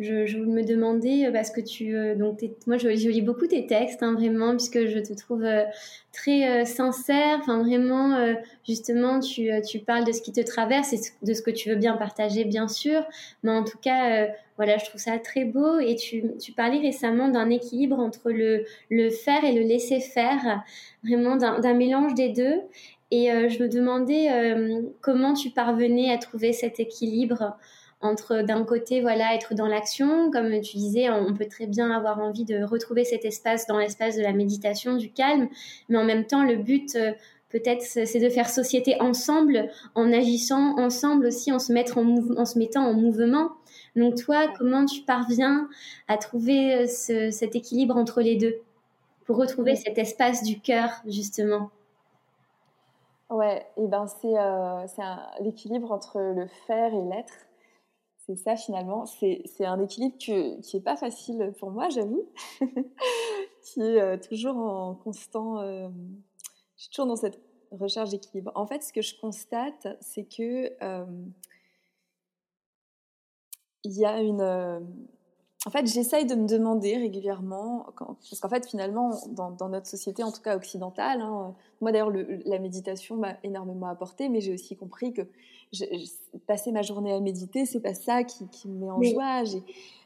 je, 0.00 0.26
je 0.26 0.38
me 0.38 0.64
demandais, 0.64 1.26
euh, 1.26 1.32
parce 1.32 1.50
que 1.50 1.60
tu, 1.60 1.94
euh, 1.94 2.16
donc 2.16 2.40
moi 2.66 2.78
je, 2.78 2.88
lis 2.88 3.22
beaucoup 3.22 3.46
tes 3.46 3.66
textes, 3.66 4.02
hein, 4.02 4.14
vraiment, 4.14 4.56
puisque 4.56 4.86
je 4.86 4.98
te 4.98 5.12
trouve 5.12 5.44
euh, 5.44 5.64
très 6.12 6.64
sincère, 6.64 7.38
enfin 7.40 7.62
vraiment, 7.62 8.34
justement, 8.66 9.20
tu, 9.20 9.50
tu 9.68 9.80
parles 9.80 10.04
de 10.04 10.12
ce 10.12 10.22
qui 10.22 10.32
te 10.32 10.40
traverse 10.40 10.92
et 10.92 11.00
de 11.22 11.34
ce 11.34 11.42
que 11.42 11.50
tu 11.50 11.68
veux 11.68 11.76
bien 11.76 11.96
partager, 11.96 12.44
bien 12.44 12.68
sûr, 12.68 13.02
mais 13.42 13.50
en 13.50 13.64
tout 13.64 13.78
cas, 13.78 14.28
voilà, 14.56 14.78
je 14.78 14.84
trouve 14.84 15.00
ça 15.00 15.18
très 15.18 15.44
beau. 15.44 15.80
Et 15.80 15.96
tu, 15.96 16.22
tu 16.40 16.52
parlais 16.52 16.78
récemment 16.78 17.28
d'un 17.28 17.50
équilibre 17.50 17.98
entre 17.98 18.30
le, 18.30 18.64
le 18.90 19.10
faire 19.10 19.44
et 19.44 19.52
le 19.52 19.62
laisser 19.62 19.98
faire, 19.98 20.62
vraiment 21.02 21.36
d'un 21.36 21.74
mélange 21.74 22.14
des 22.14 22.28
deux. 22.28 22.60
Et 23.14 23.30
euh, 23.30 23.48
je 23.48 23.62
me 23.62 23.68
demandais 23.68 24.28
euh, 24.32 24.82
comment 25.00 25.34
tu 25.34 25.50
parvenais 25.50 26.10
à 26.10 26.18
trouver 26.18 26.52
cet 26.52 26.80
équilibre 26.80 27.56
entre 28.00 28.42
d'un 28.42 28.64
côté 28.64 29.00
voilà 29.02 29.36
être 29.36 29.54
dans 29.54 29.68
l'action 29.68 30.32
comme 30.32 30.60
tu 30.60 30.78
disais 30.78 31.08
on 31.10 31.32
peut 31.32 31.46
très 31.46 31.68
bien 31.68 31.92
avoir 31.92 32.18
envie 32.18 32.44
de 32.44 32.64
retrouver 32.64 33.04
cet 33.04 33.24
espace 33.24 33.68
dans 33.68 33.78
l'espace 33.78 34.16
de 34.16 34.22
la 34.22 34.32
méditation 34.32 34.96
du 34.96 35.12
calme 35.12 35.48
mais 35.88 35.96
en 35.96 36.04
même 36.04 36.26
temps 36.26 36.42
le 36.42 36.56
but 36.56 36.96
euh, 36.96 37.12
peut-être 37.50 37.82
c'est 37.82 38.18
de 38.18 38.28
faire 38.28 38.48
société 38.50 39.00
ensemble 39.00 39.70
en 39.94 40.12
agissant 40.12 40.76
ensemble 40.76 41.26
aussi 41.26 41.52
en 41.52 41.60
se 41.60 41.72
mettre 41.72 41.98
en, 41.98 42.16
en 42.36 42.44
se 42.44 42.58
mettant 42.58 42.84
en 42.84 42.94
mouvement. 42.94 43.52
Donc 43.94 44.16
toi 44.16 44.48
comment 44.58 44.86
tu 44.86 45.02
parviens 45.02 45.68
à 46.08 46.16
trouver 46.16 46.88
cet 46.88 47.54
équilibre 47.54 47.96
entre 47.96 48.22
les 48.22 48.34
deux 48.34 48.56
pour 49.24 49.36
retrouver 49.36 49.76
cet 49.76 49.98
espace 49.98 50.42
du 50.42 50.58
cœur 50.58 50.90
justement? 51.06 51.70
Ouais, 53.30 53.66
et 53.76 53.86
ben 53.86 54.06
c'est 54.06 54.38
euh, 54.38 54.86
l'équilibre 55.40 55.92
entre 55.92 56.20
le 56.20 56.46
faire 56.66 56.92
et 56.92 57.02
l'être. 57.02 57.34
C'est 58.18 58.36
ça 58.36 58.56
finalement. 58.56 59.06
C'est 59.06 59.64
un 59.64 59.80
équilibre 59.82 60.16
qui 60.18 60.60
n'est 60.74 60.82
pas 60.82 60.96
facile 60.96 61.52
pour 61.58 61.70
moi, 61.70 61.88
j'avoue, 61.88 62.30
qui 63.62 63.80
est 63.80 64.00
euh, 64.00 64.16
toujours 64.16 64.56
en 64.56 64.94
constant. 64.94 65.58
Euh, 65.60 65.88
je 66.76 66.82
suis 66.82 66.90
toujours 66.90 67.06
dans 67.06 67.16
cette 67.16 67.40
recherche 67.70 68.10
d'équilibre. 68.10 68.52
En 68.54 68.66
fait, 68.66 68.82
ce 68.82 68.92
que 68.92 69.02
je 69.02 69.18
constate, 69.18 69.88
c'est 70.00 70.24
que 70.24 70.70
il 73.84 73.98
y 73.98 74.06
a 74.06 74.20
une 74.20 74.86
en 75.66 75.70
fait, 75.70 75.86
j'essaye 75.86 76.26
de 76.26 76.34
me 76.34 76.46
demander 76.46 76.96
régulièrement, 76.98 77.86
parce 77.96 78.38
qu'en 78.38 78.48
fait, 78.50 78.66
finalement, 78.66 79.18
dans, 79.30 79.68
notre 79.70 79.86
société, 79.86 80.22
en 80.22 80.30
tout 80.30 80.42
cas 80.42 80.56
occidentale, 80.56 81.22
hein, 81.22 81.54
moi 81.80 81.90
d'ailleurs, 81.90 82.12
la 82.44 82.58
méditation 82.58 83.16
m'a 83.16 83.38
énormément 83.42 83.86
apporté, 83.86 84.28
mais 84.28 84.42
j'ai 84.42 84.52
aussi 84.52 84.76
compris 84.76 85.14
que 85.14 85.22
passer 86.46 86.70
ma 86.70 86.82
journée 86.82 87.14
à 87.14 87.20
méditer, 87.20 87.64
c'est 87.64 87.80
pas 87.80 87.94
ça 87.94 88.24
qui, 88.24 88.68
me 88.68 88.78
met 88.78 88.90
en 88.90 89.02
joie. 89.02 89.44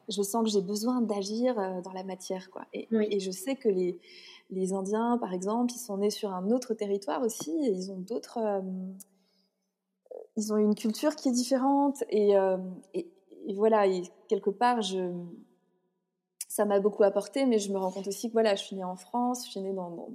Je 0.09 0.23
sens 0.23 0.45
que 0.45 0.51
j'ai 0.51 0.63
besoin 0.63 1.03
d'agir 1.03 1.59
euh, 1.59 1.83
dans 1.83 1.93
la 1.93 2.03
matière, 2.03 2.51
quoi. 2.51 2.63
Et, 2.73 2.87
je 3.21 3.31
sais 3.31 3.57
que 3.57 3.69
les, 3.69 3.99
les, 4.51 4.73
Indiens, 4.73 5.19
par 5.19 5.35
exemple, 5.35 5.73
ils 5.75 5.81
sont 5.81 5.99
nés 5.99 6.11
sur 6.11 6.33
un 6.33 6.51
autre 6.51 6.73
territoire 6.73 7.21
aussi, 7.21 7.51
et 7.51 7.71
ils 7.71 7.91
ont 7.91 7.99
d'autres, 7.99 8.39
euh, 8.39 8.61
ils 10.37 10.53
ont 10.53 10.57
une 10.57 10.77
culture 10.77 11.17
qui 11.17 11.29
est 11.29 11.33
différente, 11.33 12.05
et, 12.11 12.39
euh, 12.39 12.57
et, 12.95 13.11
et 13.49 13.55
voilà, 13.55 13.89
et 13.89 14.05
quelque 14.29 14.51
part, 14.51 14.83
je 14.83 15.13
ça 16.59 16.65
m'a 16.65 16.81
beaucoup 16.81 17.05
apporté, 17.05 17.47
mais 17.47 17.61
je 17.61 17.71
me 17.73 17.79
rends 17.79 17.93
compte 17.93 18.09
aussi 18.09 18.27
que 18.27 18.33
voilà, 18.33 18.57
je 18.57 18.65
suis 18.65 18.75
née 18.75 18.83
en 18.83 18.97
France, 18.97 19.47
je 19.47 19.53
suis 19.53 19.61
née 19.61 19.73
dans, 19.73 20.09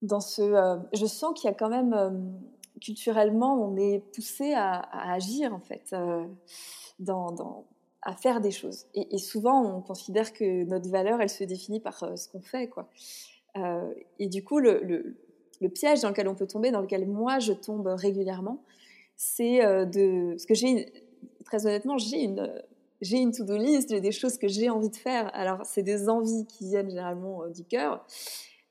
dans, 0.00 0.20
ce. 0.20 0.42
Euh, 0.42 0.76
je 0.92 1.06
sens 1.06 1.34
qu'il 1.34 1.50
y 1.50 1.52
a 1.52 1.56
quand 1.56 1.70
même 1.70 1.92
euh, 1.92 2.10
culturellement, 2.80 3.60
on 3.60 3.76
est 3.76 3.98
poussé 4.14 4.52
à, 4.54 4.78
agir 5.12 5.52
en 5.52 5.58
fait, 5.58 5.88
euh, 5.92 6.24
dans, 7.00 7.64
à 8.02 8.14
faire 8.14 8.40
des 8.40 8.52
choses. 8.52 8.86
Et, 8.94 9.18
souvent, 9.18 9.76
on 9.76 9.80
considère 9.80 10.32
que 10.32 10.62
notre 10.66 10.88
valeur, 10.88 11.20
elle 11.20 11.30
se 11.30 11.42
définit 11.42 11.80
par 11.80 11.98
ce 12.16 12.28
qu'on 12.28 12.40
fait, 12.40 12.68
quoi. 12.68 12.88
et 14.20 14.28
du 14.28 14.44
coup, 14.44 14.60
le, 14.60 14.84
le, 14.84 15.16
le, 15.60 15.68
piège 15.68 16.02
dans 16.02 16.10
lequel 16.10 16.28
on 16.28 16.36
peut 16.36 16.46
tomber, 16.46 16.70
dans 16.70 16.80
lequel 16.80 17.08
moi 17.08 17.40
je 17.40 17.54
tombe 17.54 17.88
régulièrement, 17.88 18.62
c'est 19.16 19.62
de. 19.84 20.30
Parce 20.30 20.46
que 20.46 20.54
j'ai, 20.54 20.92
très 21.44 21.66
honnêtement, 21.66 21.98
j'ai 21.98 22.22
une 22.22 22.48
j'ai 23.02 23.18
une 23.18 23.32
to-do 23.32 23.56
list, 23.56 23.90
j'ai 23.90 24.00
des 24.00 24.12
choses 24.12 24.38
que 24.38 24.48
j'ai 24.48 24.70
envie 24.70 24.88
de 24.88 24.96
faire. 24.96 25.30
Alors, 25.34 25.60
c'est 25.64 25.82
des 25.82 26.08
envies 26.08 26.46
qui 26.46 26.64
viennent 26.64 26.88
généralement 26.88 27.42
euh, 27.42 27.50
du 27.50 27.64
cœur. 27.64 28.06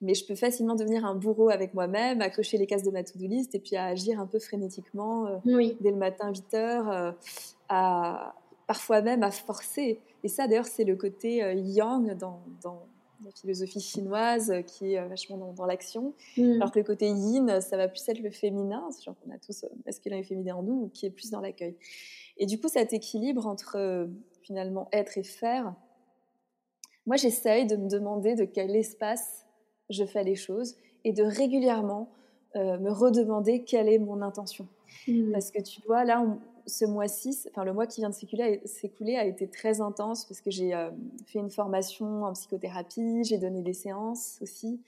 mais 0.01 0.15
je 0.15 0.25
peux 0.25 0.35
facilement 0.35 0.73
devenir 0.73 1.05
un 1.05 1.13
bourreau 1.13 1.49
avec 1.49 1.75
moi-même, 1.75 2.21
à 2.21 2.31
cocher 2.31 2.57
les 2.57 2.65
cases 2.65 2.83
de 2.83 2.89
ma 2.89 3.03
to-do 3.03 3.27
list 3.27 3.53
et 3.53 3.59
puis 3.59 3.75
à 3.75 3.85
agir 3.85 4.19
un 4.19 4.25
peu 4.25 4.39
frénétiquement 4.39 5.39
dès 5.45 5.91
le 5.91 5.97
matin 5.97 6.31
8 6.33 6.53
heures, 6.55 7.15
à, 7.69 8.33
parfois 8.71 9.01
même 9.01 9.21
à 9.21 9.31
forcer. 9.31 9.99
Et 10.23 10.29
ça, 10.29 10.47
d'ailleurs, 10.47 10.65
c'est 10.65 10.85
le 10.85 10.95
côté 10.95 11.43
euh, 11.43 11.53
yang 11.53 12.17
dans, 12.17 12.39
la 13.25 13.31
philosophie 13.31 13.81
chinoise 13.81 14.49
euh, 14.49 14.61
qui 14.61 14.93
est 14.93 14.97
euh, 14.97 15.07
vachement 15.07 15.53
dans, 15.53 15.65
l'action. 15.65 16.13
Mm. 16.37 16.53
Alors 16.53 16.71
que 16.71 16.79
le 16.79 16.85
côté 16.85 17.07
yin, 17.07 17.59
ça 17.59 17.75
va 17.75 17.89
plus 17.89 18.07
être 18.07 18.21
le 18.21 18.31
féminin, 18.31 18.87
genre 19.03 19.15
qu'on 19.21 19.31
a 19.31 19.37
tous 19.37 19.65
masculin 19.85 20.17
et 20.17 20.23
féminin 20.23 20.55
en 20.55 20.63
nous, 20.63 20.89
qui 20.93 21.05
est 21.05 21.09
plus 21.09 21.31
dans 21.31 21.41
l'accueil. 21.41 21.75
Et 22.37 22.45
du 22.45 22.59
coup, 22.59 22.67
cet 22.67 22.93
équilibre 22.93 23.47
entre 23.47 24.07
finalement 24.43 24.87
être 24.91 25.17
et 25.17 25.23
faire, 25.23 25.75
moi 27.05 27.15
j'essaye 27.15 27.65
de 27.65 27.75
me 27.75 27.89
demander 27.89 28.35
de 28.35 28.45
quel 28.45 28.75
espace 28.75 29.45
je 29.89 30.05
fais 30.05 30.23
les 30.23 30.35
choses 30.35 30.75
et 31.03 31.13
de 31.13 31.23
régulièrement 31.23 32.09
me 32.55 32.89
redemander 32.89 33.63
quelle 33.63 33.87
est 33.87 33.99
mon 33.99 34.21
intention. 34.21 34.67
Mm. 35.07 35.31
Parce 35.31 35.51
que 35.51 35.61
tu 35.61 35.81
vois, 35.87 36.03
là, 36.03 36.21
on, 36.21 36.39
ce 36.65 36.85
mois-ci, 36.85 37.37
enfin 37.49 37.63
le 37.63 37.73
mois 37.73 37.87
qui 37.87 38.01
vient 38.01 38.09
de 38.09 38.15
s'écouler 38.65 39.15
a 39.15 39.25
été 39.25 39.47
très 39.47 39.81
intense 39.81 40.25
parce 40.25 40.41
que 40.41 40.51
j'ai 40.51 40.73
euh, 40.73 40.89
fait 41.25 41.39
une 41.39 41.49
formation 41.49 42.23
en 42.23 42.33
psychothérapie, 42.33 43.23
j'ai 43.23 43.37
donné 43.37 43.61
des 43.61 43.73
séances 43.73 44.39
aussi, 44.41 44.81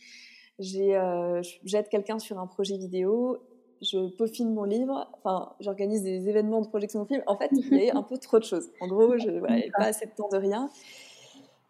j'ai 0.60 0.96
euh, 0.96 1.42
j'aide 1.64 1.90
quelqu'un 1.90 2.20
sur 2.20 2.40
un 2.40 2.48
projet 2.48 2.78
vidéo, 2.78 3.38
je 3.84 4.10
peaufine 4.10 4.54
mon 4.54 4.64
livre, 4.64 5.10
enfin 5.14 5.54
j'organise 5.60 6.04
des 6.04 6.28
événements 6.30 6.62
de 6.62 6.68
projection 6.68 7.04
de 7.04 7.08
film. 7.08 7.24
En 7.28 7.38
fait, 7.38 7.52
il 7.54 7.84
y 7.84 7.90
a 7.90 7.96
un 7.98 8.04
peu 8.04 8.18
trop 8.18 8.40
de 8.40 8.44
choses. 8.44 8.70
En 8.82 8.88
gros, 8.88 9.18
je 9.18 9.30
n'avais 9.30 9.72
pas 9.78 9.86
assez 9.86 10.06
de 10.06 10.12
temps 10.12 10.30
de 10.30 10.38
rien. 10.38 10.70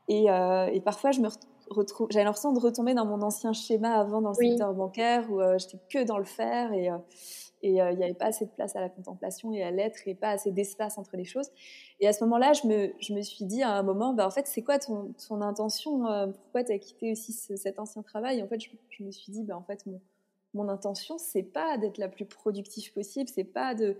Et, 0.08 0.30
euh, 0.30 0.68
et 0.68 0.82
parfois, 0.82 1.12
je 1.12 1.22
me 1.22 1.30
retrouve, 1.70 2.08
j'avais 2.12 2.26
l'impression 2.26 2.54
de 2.54 2.60
retomber 2.60 2.94
dans 2.94 3.06
mon 3.06 3.22
ancien 3.22 3.54
schéma 3.54 3.94
avant 3.94 4.22
dans 4.22 4.30
le 4.30 4.36
secteur 4.36 4.74
bancaire 4.74 5.30
où 5.32 5.42
j'étais 5.58 5.80
que 5.90 6.04
dans 6.04 6.18
le 6.18 6.26
faire 6.26 6.74
et 6.74 6.90
et 7.64 7.82
euh, 7.82 7.92
il 7.92 7.98
n'y 7.98 8.04
avait 8.04 8.14
pas 8.14 8.26
assez 8.26 8.46
de 8.46 8.52
place 8.52 8.76
à 8.76 8.82
la 8.82 8.90
contemplation 8.90 9.54
et 9.54 9.64
à 9.64 9.72
l'être 9.72 10.02
et 10.06 10.16
pas 10.16 10.32
assez 10.32 10.52
d'espace 10.52 10.98
entre 10.98 11.16
les 11.16 11.24
choses. 11.24 11.50
Et 12.02 12.08
à 12.08 12.14
ce 12.14 12.24
moment-là, 12.26 12.52
je 12.52 12.68
me, 12.68 12.94
je 13.00 13.14
me 13.14 13.22
suis 13.22 13.46
dit 13.46 13.64
à 13.64 13.72
un 13.72 13.84
moment, 13.84 14.14
bah, 14.14 14.28
en 14.28 14.32
fait, 14.32 14.48
c'est 14.48 14.62
quoi 14.62 14.80
ton, 14.80 15.14
ton 15.28 15.42
intention 15.42 16.06
euh, 16.08 16.28
Pourquoi 16.28 16.66
tu 16.66 16.74
as 16.74 16.78
quitté 16.78 17.14
aussi 17.14 17.32
cet 17.32 17.80
ancien 17.80 18.04
travail? 18.04 18.44
En 18.44 18.48
fait, 18.48 18.60
je, 18.60 19.04
me 19.04 19.12
suis 19.12 19.32
dit, 19.32 19.44
bah, 19.44 19.58
en 19.58 19.64
fait, 19.64 19.86
mon, 19.86 20.02
mon 20.54 20.70
intention, 20.70 21.18
c'est 21.18 21.44
pas 21.44 21.78
d'être 21.78 21.98
la 21.98 22.08
plus 22.08 22.26
productive 22.26 22.94
possible, 22.94 23.30
c'est 23.34 23.44
pas 23.44 23.76
de 23.76 23.98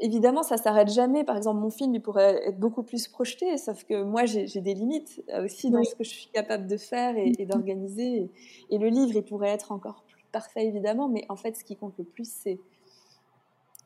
évidemment, 0.00 0.42
ça 0.42 0.56
s'arrête 0.56 0.88
jamais. 0.88 1.24
Par 1.24 1.36
exemple, 1.36 1.60
mon 1.60 1.70
film, 1.70 1.94
il 1.94 2.02
pourrait 2.02 2.46
être 2.46 2.58
beaucoup 2.58 2.82
plus 2.82 3.08
projeté, 3.08 3.56
sauf 3.56 3.84
que 3.84 4.02
moi, 4.02 4.24
j'ai 4.24 4.60
des 4.60 4.74
limites 4.74 5.22
euh, 5.28 5.44
aussi 5.44 5.70
dans 5.70 5.82
ce 5.84 5.94
que 5.94 6.04
je 6.04 6.10
suis 6.10 6.28
capable 6.28 6.66
de 6.66 6.76
faire 6.76 7.16
et, 7.16 7.32
et 7.38 7.46
d'organiser. 7.46 8.22
Et, 8.22 8.30
et, 8.70 8.78
le 8.78 8.88
livre, 8.88 9.12
il 9.14 9.22
pourrait 9.22 9.50
être 9.50 9.70
encore 9.72 10.04
parfait 10.32 10.66
évidemment, 10.66 11.08
mais 11.08 11.24
en 11.28 11.36
fait, 11.36 11.56
ce 11.56 11.62
qui 11.62 11.76
compte 11.76 11.96
le 11.98 12.04
plus, 12.04 12.28
c'est 12.28 12.58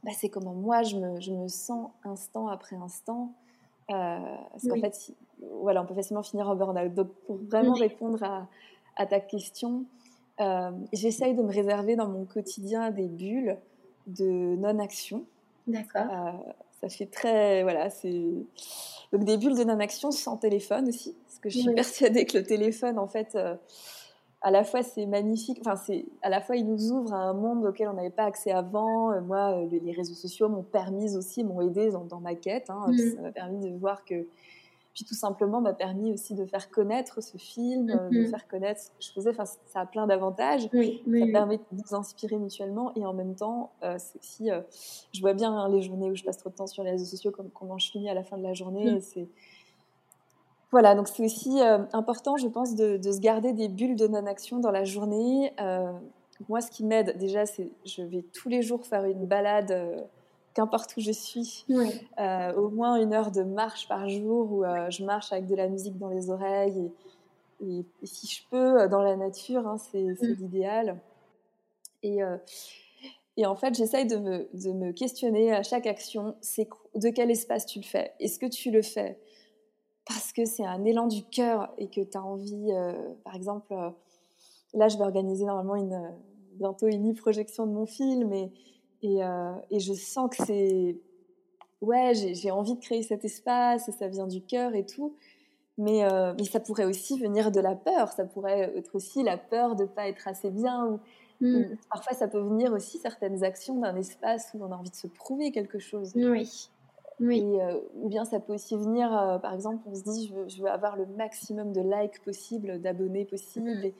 bah, 0.05 0.13
c'est 0.17 0.29
comment 0.29 0.55
moi 0.55 0.85
je 0.85 0.97
me, 0.97 1.21
je 1.21 1.33
me, 1.33 1.49
sens 1.49 1.91
instant 2.05 2.47
après 2.47 2.77
instant. 2.77 3.35
Euh, 3.91 4.19
parce 4.53 4.67
qu'en 4.69 4.81
fait, 4.81 5.13
voilà, 5.61 5.83
on 5.83 5.87
peut 5.87 5.95
facilement 5.95 6.23
finir 6.23 6.49
en 6.49 6.57
burn-out. 6.57 6.95
Donc, 6.95 7.09
pour 7.27 7.37
vraiment 7.37 7.75
répondre 7.75 8.23
à, 8.23 8.49
à, 8.97 9.07
ta 9.07 9.21
question, 9.21 9.85
euh, 10.41 10.71
j'essaye 10.93 11.35
de 11.35 11.43
me 11.43 11.53
réserver 11.53 11.97
dans 11.97 12.09
mon 12.09 12.25
quotidien 12.25 12.91
des 12.91 13.09
bulles 13.09 13.57
de 14.07 14.57
non-action. 14.57 15.25
D'accord. 15.67 16.07
Euh, 16.11 16.53
ça 16.81 16.89
fait 16.89 17.07
très. 17.07 17.63
Voilà, 17.63 17.91
c'est. 17.91 18.25
Donc, 19.13 19.25
des 19.25 19.37
bulles 19.37 19.57
de 19.57 19.65
non-action 19.65 20.11
sans 20.11 20.37
téléphone 20.37 20.89
aussi. 20.89 21.15
Parce 21.27 21.39
que 21.39 21.51
je 21.51 21.59
suis 21.59 21.75
persuadée 21.75 22.25
que 22.27 22.39
le 22.39 22.45
téléphone, 22.45 22.99
en 22.99 23.07
fait 23.07 23.37
à 24.47 24.51
la 24.53 24.63
fois 24.63 24.85
c'est 24.85 25.07
magnifique, 25.07 25.59
enfin 25.61 25.75
c'est 25.77 26.07
à 26.23 26.29
la 26.29 26.41
fois 26.41 26.55
il 26.55 26.67
nous 26.67 26.93
ouvre 26.93 27.13
à 27.13 27.17
un 27.17 27.33
monde 27.33 27.67
auquel 27.67 27.89
on 27.89 27.95
n'avait 27.95 28.11
pas 28.11 28.25
accès 28.25 28.53
avant. 28.53 29.11
Euh, 29.11 29.21
moi, 29.21 29.59
euh, 29.59 29.67
les 29.83 29.93
réseaux 29.93 30.15
sociaux 30.15 30.49
m'ont 30.49 30.63
permis 30.63 31.17
aussi, 31.17 31.43
m'ont 31.43 31.61
aidé 31.61 31.91
dans, 31.91 32.21
ma 32.21 32.37
quête. 32.37 32.71
Hein. 32.71 32.87
Mm. 32.89 33.17
Ça 33.17 33.23
m'a 33.23 33.33
permis 33.33 33.59
de 33.59 33.77
voir 33.77 34.05
que, 34.05 34.27
puis 34.97 35.05
tout 35.05 35.15
simplement 35.15 35.61
m'a 35.61 35.75
permis 35.75 36.13
aussi 36.13 36.35
de 36.35 36.45
faire 36.45 36.69
connaître 36.71 37.23
ce 37.23 37.37
film, 37.37 37.91
euh, 37.91 38.09
de 38.09 38.17
mm-hmm. 38.17 38.31
faire 38.31 38.49
connaître 38.49 38.81
ce 38.81 38.89
que 38.89 38.95
je 38.99 39.13
faisais. 39.13 39.31
Enfin, 39.31 39.45
ça 39.45 39.81
a 39.81 39.87
plein 39.87 40.09
d'avantages. 40.09 40.69
Oui, 40.73 41.01
ça 41.07 41.27
permet 41.31 41.59
de 41.59 41.63
nous 41.73 41.95
inspirer 41.95 42.39
mutuellement 42.39 42.93
et 42.97 43.07
en 43.07 43.13
même 43.13 43.37
temps, 43.37 43.71
c'est 43.99 44.19
aussi, 44.19 44.49
je 45.13 45.21
vois 45.21 45.35
bien 45.35 45.53
hein, 45.53 45.69
les 45.69 45.83
journées 45.83 46.11
où 46.11 46.17
je 46.17 46.25
passe 46.25 46.39
trop 46.39 46.51
de 46.51 46.57
temps 46.57 46.67
sur 46.67 46.83
les 46.83 46.91
réseaux 46.91 47.05
sociaux, 47.05 47.31
comme 47.31 47.51
comment 47.51 47.79
je 47.79 47.93
finis 47.93 48.11
à 48.11 48.15
la 48.15 48.25
fin 48.25 48.37
de 48.37 48.43
la 48.43 48.55
journée. 48.55 48.97
Mm. 48.97 49.01
C'est 49.01 49.29
voilà, 50.73 50.95
donc 50.95 51.09
c'est 51.09 51.25
aussi 51.25 51.61
euh, 51.61 51.79
important, 51.93 52.37
je 52.37 52.49
pense, 52.49 52.75
de, 52.75 53.01
se 53.01 53.21
garder 53.21 53.53
des 53.53 53.69
bulles 53.69 53.97
de 53.97 54.09
non-action 54.09 54.59
dans 54.59 54.73
la 54.73 54.85
journée. 54.85 55.53
Euh, 55.61 55.93
moi, 56.49 56.61
ce 56.61 56.71
qui 56.71 56.85
m'aide 56.85 57.17
déjà, 57.19 57.47
c'est 57.47 57.71
je 57.85 58.03
vais 58.03 58.23
tous 58.23 58.49
les 58.49 58.63
jours 58.63 58.85
faire 58.85 59.05
une 59.05 59.27
balade, 59.27 59.71
euh, 59.71 60.01
qu'importe 60.57 60.97
où 60.97 61.01
je 61.01 61.13
suis, 61.13 61.67
au 61.69 62.71
moins 62.71 62.97
une 62.97 63.13
heure 63.13 63.31
de 63.31 63.43
marche 63.43 63.87
par 63.89 64.09
jour 64.09 64.51
où 64.51 64.65
je 64.91 65.05
marche 65.05 65.33
avec 65.33 65.47
de 65.47 65.55
la 65.55 65.69
musique 65.69 65.99
dans 65.99 66.09
les 66.09 66.31
oreilles 66.31 66.91
et, 67.61 67.85
si 68.03 68.27
je 68.27 68.43
peux, 68.51 68.89
dans 68.89 69.03
la 69.03 69.17
nature, 69.17 69.67
hein, 69.67 69.79
c'est 69.79 70.03
mm. 70.03 70.17
l'idéal. 70.39 71.01
Et, 72.03 72.19
et, 73.37 73.47
en 73.47 73.55
fait, 73.55 73.75
j'essaye 73.75 74.07
de 74.07 74.17
me, 74.17 74.49
de 74.55 74.73
me 74.73 74.93
questionner 74.93 75.53
à 75.53 75.63
chaque 75.63 75.87
action, 75.87 76.35
c'est 76.41 76.69
de 76.95 77.11
quel 77.11 77.31
espace 77.31 77.67
tu 77.67 77.79
le 77.79 77.85
fais? 77.85 78.13
Est-ce 78.19 78.39
que 78.39 78.47
tu 78.47 78.71
le 78.71 78.83
fais 78.83 79.19
parce 80.07 80.33
que 80.33 80.45
c'est 80.45 80.65
un 80.65 80.85
élan 80.85 81.09
du 81.09 81.25
cœur 81.25 81.69
et 81.79 81.89
que 81.89 82.01
tu 82.01 82.17
as 82.17 82.23
envie, 82.23 82.71
euh, 82.71 82.93
par 83.25 83.35
exemple, 83.35 83.73
euh, 83.73 83.91
là 84.73 84.89
je 84.89 84.97
vais 84.97 85.05
organiser 85.05 85.45
normalement 85.45 85.75
une, 85.75 85.93
euh, 85.93 86.11
bientôt 86.55 86.87
une 86.87 87.11
e-projection 87.11 87.67
de 87.67 87.73
mon 87.73 87.87
film 87.87 88.33
et, 88.33 88.51
et, 89.03 89.21
et 89.71 89.81
je 89.81 89.93
sens 89.93 90.31
que 90.37 90.45
c'est... 90.45 90.97
Ouais, 91.83 92.13
j'ai 92.15 92.51
envie 92.51 92.75
de 92.75 92.81
créer 92.81 93.03
cet 93.03 93.25
espace 93.25 93.89
et 93.89 93.93
ça 93.93 94.09
vient 94.09 94.27
du 94.27 94.41
cœur 94.41 94.75
et 94.75 94.87
tout. 94.87 95.15
Mais, 95.79 96.03
mais, 96.39 96.45
ça 96.45 96.59
pourrait 96.59 96.87
aussi 96.87 97.19
venir 97.19 97.53
de 97.53 97.61
la 97.61 97.75
peur. 97.75 98.11
Ça 98.13 98.25
pourrait 98.25 98.73
être 98.77 98.95
aussi 98.95 99.23
la 99.23 99.37
peur 99.37 99.77
de 99.77 99.83
ne 99.83 99.89
pas 99.89 100.09
être 100.09 100.27
assez 100.27 100.51
bien. 100.51 100.87
Ou, 100.87 101.01
hmm. 101.41 101.77
parfois, 101.91 102.15
ça 102.17 102.29
peut 102.29 102.41
venir 102.41 102.73
aussi 102.73 102.99
certaines 102.99 103.45
actions 103.45 103.79
d'un 103.79 103.95
espace 103.97 104.53
où 104.55 104.65
on 104.65 104.73
a 104.73 104.77
envie 104.77 104.91
de 104.91 104.97
se 104.97 105.07
prouver 105.07 105.53
quelque 105.53 105.79
chose. 105.79 106.13
Oui. 106.15 106.71
Oui. 107.21 107.43
Euh, 107.61 107.81
ou 107.95 108.09
bien 108.09 108.25
ça 108.25 108.41
peut 108.41 108.55
aussi 108.55 108.77
venir, 108.77 109.17
euh, 109.17 109.39
par 109.39 109.55
exemple, 109.55 109.83
on 109.87 109.95
se 109.95 110.03
dit 110.03 110.33
je 110.49 110.63
veux, 110.63 110.71
avoir 110.71 110.97
le 110.97 111.07
maximum 111.07 111.73
de 111.73 111.81
likes 111.81 112.23
possible, 112.23 112.81
d'abonnés 112.81 113.25
possible, 113.25 113.71
mm. 113.71 113.93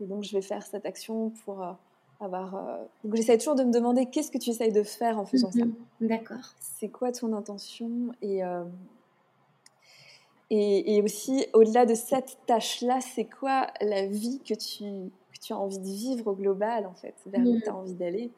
et, 0.00 0.06
donc 0.06 0.22
je 0.22 0.36
vais 0.36 0.42
faire 0.42 0.62
cette 0.62 0.86
action 0.86 1.30
pour 1.44 1.76
euh. 2.22 2.84
Donc 3.04 3.14
j'essaie 3.14 3.38
toujours 3.38 3.54
de 3.54 3.64
me 3.64 3.72
demander 3.72 4.06
qu'est-ce 4.06 4.30
que 4.30 4.38
tu 4.38 4.50
essayes 4.50 4.72
de 4.72 4.82
faire 4.82 5.18
en 5.18 5.24
faisant 5.24 5.50
ça. 5.50 5.60
Mm-hmm. 5.60 6.08
D'accord. 6.08 6.54
C'est 6.58 6.88
quoi 6.88 7.12
ton 7.12 7.32
intention 7.32 8.12
et, 8.22 8.40
et, 10.50 10.96
et, 10.96 11.02
aussi, 11.02 11.46
au-delà 11.52 11.86
de 11.86 11.94
cette 11.94 12.38
tâche-là, 12.46 13.00
c'est 13.00 13.26
quoi 13.26 13.66
la 13.80 14.06
vie 14.06 14.40
que 14.40 14.54
tu, 14.54 14.84
que 15.32 15.38
tu 15.40 15.52
as 15.52 15.58
envie 15.58 15.78
de 15.78 15.84
vivre 15.84 16.28
au 16.28 16.34
global, 16.34 16.86
en 16.86 16.94
fait, 16.94 17.14
vers 17.26 17.46
où 17.46 17.56
mm. 17.56 17.62
tu 17.62 17.68
as 17.68 17.76
envie 17.76 17.94
d'aller? 17.94 18.30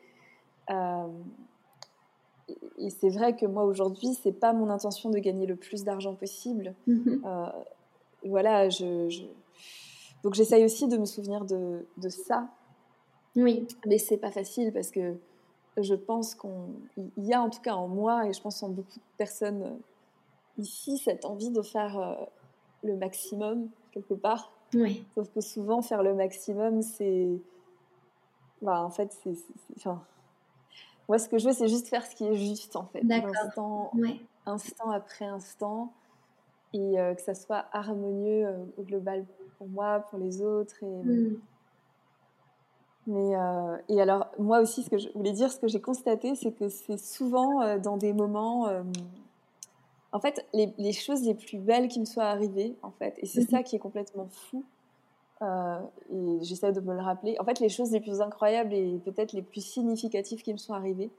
Et 2.78 2.90
c'est 2.90 3.10
vrai 3.10 3.36
que 3.36 3.46
moi 3.46 3.64
aujourd'hui, 3.64 4.14
c'est 4.22 4.32
pas 4.32 4.52
mon 4.52 4.70
intention 4.70 5.10
de 5.10 5.18
gagner 5.18 5.46
le 5.46 5.56
plus 5.56 5.84
d'argent 5.84 6.14
possible. 6.14 6.74
Mhm. 6.86 7.22
Euh, 7.24 7.46
voilà, 8.24 8.68
je, 8.68 9.26
donc 10.22 10.34
j'essaye 10.34 10.64
aussi 10.64 10.88
de 10.88 10.96
me 10.96 11.04
souvenir 11.04 11.44
de, 11.44 11.86
de, 11.96 12.08
ça. 12.08 12.48
Oui. 13.36 13.66
Mais 13.86 13.98
c'est 13.98 14.16
pas 14.16 14.30
facile 14.30 14.72
parce 14.72 14.90
que 14.90 15.16
je 15.76 15.94
pense 15.94 16.34
qu'il 16.34 17.10
y 17.18 17.32
a 17.32 17.40
en 17.40 17.50
tout 17.50 17.60
cas 17.60 17.74
en 17.74 17.88
moi 17.88 18.26
et 18.26 18.32
je 18.32 18.40
pense 18.40 18.62
en 18.62 18.68
beaucoup 18.68 18.98
de 18.98 19.16
personnes 19.16 19.78
ici 20.58 20.98
cette 20.98 21.24
envie 21.24 21.50
de 21.50 21.62
faire 21.62 21.98
euh, 21.98 22.14
le 22.82 22.96
maximum 22.96 23.68
quelque 23.92 24.14
part. 24.14 24.52
Oui. 24.74 25.04
Sauf 25.14 25.28
que 25.32 25.40
souvent 25.40 25.82
faire 25.82 26.02
le 26.02 26.14
maximum, 26.14 26.82
c'est, 26.82 27.28
bah, 28.62 28.82
en 28.82 28.90
fait, 28.90 29.12
c'est, 29.22 29.34
enfin, 29.76 30.02
moi, 31.08 31.18
ce 31.18 31.28
que 31.28 31.38
je 31.38 31.48
veux, 31.48 31.52
c'est 31.52 31.68
juste 31.68 31.88
faire 31.88 32.06
ce 32.06 32.14
qui 32.14 32.24
est 32.24 32.36
juste, 32.36 32.76
en 32.76 32.86
fait. 32.86 33.02
Instant, 33.10 33.90
instant 34.46 34.90
après 34.90 35.24
instant. 35.24 35.92
Et 36.72 37.00
euh, 37.00 37.14
que 37.14 37.20
ça 37.20 37.34
soit 37.34 37.66
harmonieux 37.72 38.46
euh, 38.46 38.64
au 38.78 38.82
global 38.82 39.26
pour 39.58 39.66
moi, 39.66 40.06
pour 40.08 40.20
les 40.20 40.40
autres. 40.40 40.76
Et, 40.84 40.86
hmm. 40.86 41.40
Mais, 43.06 43.36
euh, 43.36 43.76
et 43.88 44.00
alors, 44.00 44.26
moi 44.38 44.60
aussi, 44.60 44.82
ce 44.82 44.90
que 44.90 44.98
je 44.98 45.08
voulais 45.14 45.32
dire, 45.32 45.50
ce 45.50 45.58
que 45.58 45.68
j'ai 45.68 45.80
constaté, 45.80 46.34
c'est 46.34 46.52
que 46.52 46.68
c'est 46.68 46.98
souvent 46.98 47.78
dans 47.78 47.96
des 47.96 48.12
moments. 48.12 48.68
en 50.12 50.20
fait, 50.20 50.46
les, 50.52 50.72
les, 50.78 50.92
choses 50.92 51.22
les 51.22 51.34
plus 51.34 51.58
belles 51.58 51.88
qui 51.88 52.00
me 52.00 52.04
soient 52.04 52.24
arrivées, 52.24 52.76
en 52.82 52.90
fait. 52.90 53.14
Et 53.18 53.26
c'est 53.26 53.42
mhm. 53.42 53.48
ça 53.48 53.62
qui 53.62 53.76
est 53.76 53.80
complètement 53.80 54.26
fou. 54.28 54.64
Euh, 55.42 55.80
et 56.10 56.44
j'essaie 56.44 56.72
de 56.72 56.80
me 56.80 56.94
le 56.94 57.00
rappeler. 57.00 57.36
En 57.40 57.44
fait, 57.44 57.60
les 57.60 57.70
choses 57.70 57.90
les 57.92 58.00
plus 58.00 58.20
incroyables 58.20 58.74
et 58.74 58.98
peut-être 59.04 59.32
les 59.32 59.42
plus 59.42 59.64
significatives 59.64 60.42
qui 60.42 60.52
me 60.52 60.58
sont 60.58 60.74
arrivées 60.74 61.10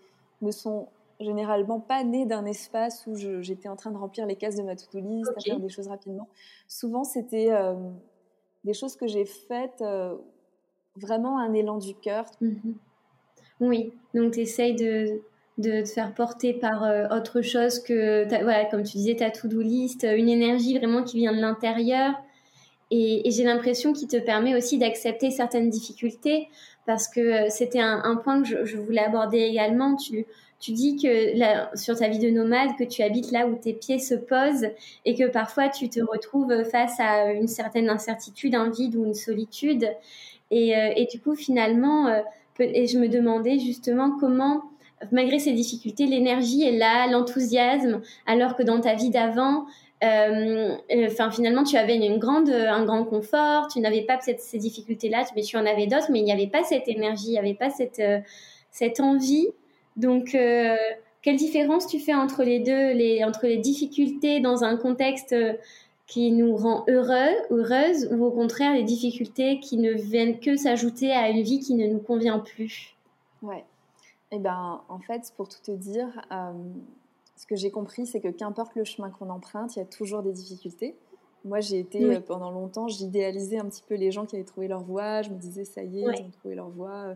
ne 0.42 0.52
sont 0.52 0.90
généralement 1.20 1.80
pas 1.80 2.04
nées 2.04 2.26
d'un 2.26 2.46
espace 2.46 3.06
où 3.08 3.16
j'étais 3.16 3.70
en 3.70 3.76
train 3.76 3.92
de 3.92 3.98
remplir 3.98 4.26
les 4.26 4.36
cases 4.36 4.56
de 4.56 4.64
ma 4.64 4.76
to-do 4.76 5.00
list, 5.00 5.32
à 5.36 5.40
faire 5.40 5.60
des 5.60 5.70
choses 5.70 5.88
rapidement. 5.88 6.28
Souvent, 6.68 7.04
c'était 7.04 7.52
euh, 7.52 7.76
des 8.64 8.74
choses 8.74 8.96
que 8.96 9.08
j'ai 9.08 9.26
faites 9.26 9.82
euh, 9.82 10.18
vraiment 10.96 11.40
un 11.40 11.54
élan 11.54 11.78
du 11.78 11.96
cœur. 11.96 12.26
Mhm. 12.42 12.76
Oui, 13.60 13.94
donc 14.14 14.34
tu 14.34 14.40
essayes 14.40 14.76
de, 14.76 15.22
de 15.58 15.82
te 15.82 15.90
faire 15.90 16.14
porter 16.14 16.54
par 16.54 16.84
euh, 16.84 17.08
autre 17.10 17.42
chose 17.42 17.80
que, 17.80 18.28
voilà, 18.44 18.66
comme 18.66 18.84
tu 18.84 18.98
disais, 18.98 19.16
ta 19.16 19.30
to-do 19.30 19.62
list, 19.62 20.04
une 20.04 20.30
énergie 20.30 20.78
vraiment 20.78 21.04
qui 21.04 21.18
vient 21.18 21.34
de 21.34 21.40
l'intérieur. 21.40 22.14
Et, 22.90 23.22
j'ai 23.32 23.44
l'impression 23.44 23.94
qu'il 23.94 24.08
te 24.08 24.18
permet 24.18 24.56
aussi 24.56 24.78
d'accepter 24.78 25.32
certaines 25.32 25.70
difficultés 25.70 26.50
parce 26.86 27.08
que 27.08 27.20
euh, 27.20 27.50
c'était 27.50 27.80
un, 27.80 28.16
point 28.18 28.42
que 28.42 28.66
je, 28.66 28.78
voulais 28.78 29.04
aborder 29.04 29.40
également. 29.40 29.96
Tu, 29.96 30.26
tu 30.60 30.74
dis 30.74 30.98
que 30.98 31.78
sur 31.78 31.98
ta 31.98 32.10
vie 32.10 32.20
de 32.20 32.30
nomade, 32.30 32.72
que 32.78 32.84
tu 32.84 33.02
habites 33.02 33.32
là 33.32 33.48
où 33.48 33.56
tes 33.56 33.74
pieds 33.74 34.00
se 34.00 34.16
posent 34.16 34.68
et 35.06 35.16
que 35.16 35.28
parfois 35.28 35.70
tu 35.70 35.90
te 35.90 36.02
retrouves 36.02 36.64
face 36.66 37.00
à 37.00 37.32
une 37.32 37.48
certaine 37.48 37.90
incertitude, 37.90 38.56
un 38.56 38.70
vide 38.70 38.96
ou 38.96 39.06
une 39.06 39.14
solitude. 39.14 39.88
Et, 40.52 40.76
euh, 40.76 40.92
et 40.96 41.06
du 41.06 41.20
coup, 41.20 41.36
finalement, 41.36 42.08
et 42.60 42.88
je 42.88 43.00
me 43.00 43.08
demandais 43.08 43.60
justement 43.60 44.12
comment, 44.20 44.64
malgré 45.12 45.40
ces 45.40 45.54
difficultés, 45.54 46.06
l'énergie 46.06 46.64
est 46.64 46.78
là, 46.78 47.08
l'enthousiasme, 47.08 48.02
alors 48.26 48.56
que 48.56 48.64
dans 48.64 48.80
ta 48.80 48.94
vie 48.94 49.10
d'avant, 49.10 49.66
euh, 50.04 50.78
finalement 51.32 51.64
tu 51.64 51.78
avais 51.78 51.96
une 51.96 52.18
grande, 52.18 52.50
un 52.50 52.84
grand 52.86 53.04
confort, 53.04 53.68
tu 53.68 53.80
n'avais 53.80 54.02
pas 54.02 54.20
ces 54.20 54.58
difficultés-là, 54.58 55.26
mais 55.36 55.44
tu 55.44 55.58
en 55.58 55.66
avais 55.66 55.88
d'autres, 55.88 56.12
mais 56.12 56.20
il 56.20 56.26
n'y 56.26 56.32
avait 56.32 56.48
pas 56.48 56.64
cette 56.64 56.88
énergie, 56.88 57.28
il 57.28 57.32
n'y 57.32 57.40
avait 57.40 57.54
pas 57.54 57.70
cette, 57.70 58.00
euh, 58.00 58.20
cette 58.72 59.00
envie. 59.00 59.48
Donc 59.98 60.34
euh, 60.34 60.76
quelle 61.22 61.36
différence 61.36 61.86
tu 61.86 62.00
fais 62.00 62.16
entre 62.16 62.44
les 62.44 62.60
deux, 62.60 62.94
les, 62.94 63.24
entre 63.24 63.46
les 63.46 63.58
difficultés 63.58 64.40
dans 64.40 64.64
un 64.64 64.76
contexte 64.76 65.36
qui 66.12 66.34
nous 66.34 66.58
rend 66.58 66.84
heureux, 66.90 67.38
heureuse, 67.52 68.10
ou 68.12 68.26
au 68.26 68.32
contraire 68.32 68.74
les 68.74 68.84
difficultés 68.84 69.62
qui 69.62 69.78
ne 69.78 69.94
viennent 69.94 70.42
que 70.42 70.58
s'ajouter 70.58 71.10
à 71.14 71.30
une 71.30 71.42
vie 71.42 71.60
qui 71.60 71.74
ne 71.74 71.88
nous 71.88 72.00
convient 72.00 72.40
plus 72.40 72.98
Ouais. 73.42 73.64
Eh 74.32 74.40
ben, 74.40 74.82
en 74.90 75.00
fait, 75.00 75.32
pour 75.38 75.48
tout 75.48 75.62
te 75.64 75.72
dire, 75.72 76.10
euh, 76.34 76.52
ce 77.38 77.46
que 77.46 77.56
j'ai 77.56 77.72
compris, 77.72 78.06
c'est 78.06 78.20
que 78.20 78.28
qu'importe 78.28 78.76
le 78.76 78.84
chemin 78.84 79.10
qu'on 79.10 79.30
emprunte, 79.30 79.78
il 79.78 79.80
y 79.80 79.82
a 79.82 79.86
toujours 79.86 80.22
des 80.22 80.34
difficultés. 80.34 80.98
Moi, 81.46 81.62
j'ai 81.62 81.80
été 81.80 82.04
euh, 82.04 82.20
pendant 82.20 82.52
longtemps, 82.52 82.90
j'idéalisais 82.90 83.58
un 83.58 83.66
petit 83.66 83.84
peu 83.88 83.96
les 83.96 84.12
gens 84.12 84.26
qui 84.26 84.36
avaient 84.36 84.44
trouvé 84.44 84.68
leur 84.68 84.84
voie. 84.84 85.22
Je 85.22 85.30
me 85.30 85.38
disais, 85.38 85.64
ça 85.64 85.82
y 85.82 86.02
est, 86.02 86.02
ils 86.02 86.24
ont 86.24 86.30
trouvé 86.30 86.56
leur 86.56 86.70
voie. 86.70 87.16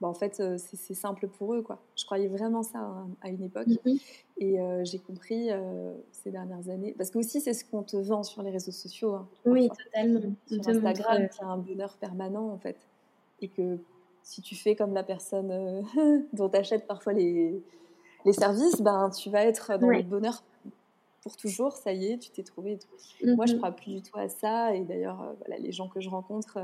Bah, 0.00 0.08
en 0.08 0.14
fait, 0.14 0.40
euh, 0.40 0.58
c'est 0.58 0.94
simple 0.94 1.26
pour 1.26 1.54
eux. 1.54 1.62
Quoi. 1.62 1.78
Je 1.96 2.04
croyais 2.04 2.28
vraiment 2.28 2.62
ça 2.62 2.78
hein, 2.78 3.08
à 3.22 3.30
une 3.30 3.42
époque. 3.42 3.68
Mhm. 3.84 3.98
Et 4.38 4.60
euh, 4.60 4.84
j'ai 4.84 4.98
compris 4.98 5.50
euh, 5.50 5.94
ces 6.12 6.30
dernières 6.30 6.68
années. 6.68 6.94
Parce 6.96 7.10
que 7.10 7.18
aussi, 7.18 7.40
c'est 7.40 7.54
ce 7.54 7.64
qu'on 7.64 7.82
te 7.82 7.96
vend 7.96 8.22
sur 8.22 8.42
les 8.42 8.50
réseaux 8.50 8.72
sociaux. 8.72 9.14
Hein, 9.14 9.26
oui, 9.46 9.68
totalement. 9.68 10.20
Sur 10.46 10.68
Instagram, 10.68 11.28
qui 11.28 11.42
a 11.42 11.46
un 11.46 11.58
bonheur 11.58 11.96
permanent, 11.96 12.50
en 12.50 12.58
fait. 12.58 12.76
Et 13.40 13.48
que 13.48 13.78
si 14.22 14.42
tu 14.42 14.54
fais 14.54 14.76
comme 14.76 14.92
la 14.92 15.02
personne 15.02 15.84
dont 16.34 16.48
tu 16.48 16.56
achètes 16.56 16.86
parfois 16.86 17.14
les, 17.14 17.62
les 18.26 18.32
services, 18.34 18.82
ben, 18.82 19.08
tu 19.10 19.30
vas 19.30 19.44
être 19.44 19.78
dans 19.78 19.88
le 19.88 20.02
bonheur 20.02 20.42
pour 21.22 21.38
toujours. 21.38 21.72
Ça 21.72 21.92
y 21.92 22.12
est, 22.12 22.18
tu 22.18 22.30
t'es 22.30 22.42
trouvé. 22.42 22.78
Moi, 23.24 23.46
je 23.46 23.52
ne 23.52 23.56
mhm. 23.56 23.62
crois 23.62 23.72
plus 23.72 23.94
du 23.94 24.02
tout 24.02 24.18
à 24.18 24.28
ça. 24.28 24.74
Et 24.74 24.84
d'ailleurs, 24.84 25.34
voilà, 25.38 25.58
les 25.58 25.72
gens 25.72 25.88
que 25.88 26.00
je 26.00 26.10
rencontre 26.10 26.58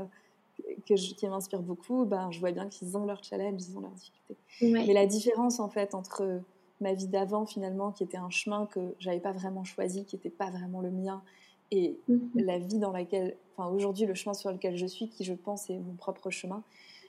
que 0.87 0.95
je, 0.95 1.13
qui 1.13 1.27
m'inspirent 1.27 1.61
beaucoup, 1.61 2.05
ben, 2.05 2.31
je 2.31 2.39
vois 2.39 2.51
bien 2.51 2.67
qu'ils 2.67 2.97
ont 2.97 3.05
leur 3.05 3.23
challenge, 3.23 3.61
ils 3.67 3.77
ont 3.77 3.81
leurs 3.81 3.91
difficultés. 3.91 4.37
Mais 4.61 4.93
la 4.93 5.05
différence, 5.05 5.59
en 5.59 5.69
fait, 5.69 5.95
entre 5.95 6.41
ma 6.81 6.93
vie 6.93 7.07
d'avant, 7.07 7.45
finalement, 7.45 7.91
qui 7.91 8.03
était 8.03 8.17
un 8.17 8.29
chemin 8.29 8.65
que 8.65 8.95
j'avais 8.99 9.19
pas 9.19 9.31
vraiment 9.31 9.63
choisi, 9.63 10.05
qui 10.05 10.15
n'était 10.15 10.29
pas 10.29 10.51
vraiment 10.51 10.81
le 10.81 10.91
mien, 10.91 11.21
et 11.71 11.97
mhm. 12.07 12.29
la 12.35 12.59
vie 12.59 12.77
dans 12.77 12.91
laquelle, 12.91 13.35
enfin, 13.55 13.69
aujourd'hui, 13.69 14.05
le 14.05 14.13
chemin 14.13 14.33
sur 14.33 14.51
lequel 14.51 14.77
je 14.77 14.85
suis, 14.85 15.09
qui 15.09 15.23
je 15.23 15.33
pense 15.33 15.69
est 15.69 15.79
mon 15.79 15.95
propre 15.95 16.29
chemin, 16.29 16.63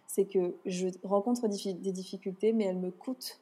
c'est 0.06 0.24
que 0.24 0.54
je 0.64 0.88
rencontre 1.02 1.48
des 1.48 1.92
difficultés, 1.92 2.52
mais 2.52 2.64
elles 2.64 2.78
me 2.78 2.90
coûtent 2.90 3.40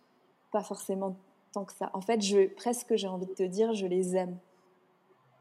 pas 0.51 0.63
forcément 0.63 1.17
tant 1.53 1.65
que 1.65 1.73
ça. 1.73 1.91
En 1.93 2.01
fait, 2.01 2.23
je, 2.23 2.49
presque, 2.49 2.97
j'ai 2.97 3.09
envie 3.09 3.27
de 3.27 3.35
te 3.35 3.43
dire, 3.43 3.75
je 3.75 3.87
les 3.87 4.17
aime. 4.17 4.37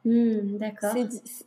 Hmm, 0.04 0.58
d'accord. 0.58 0.96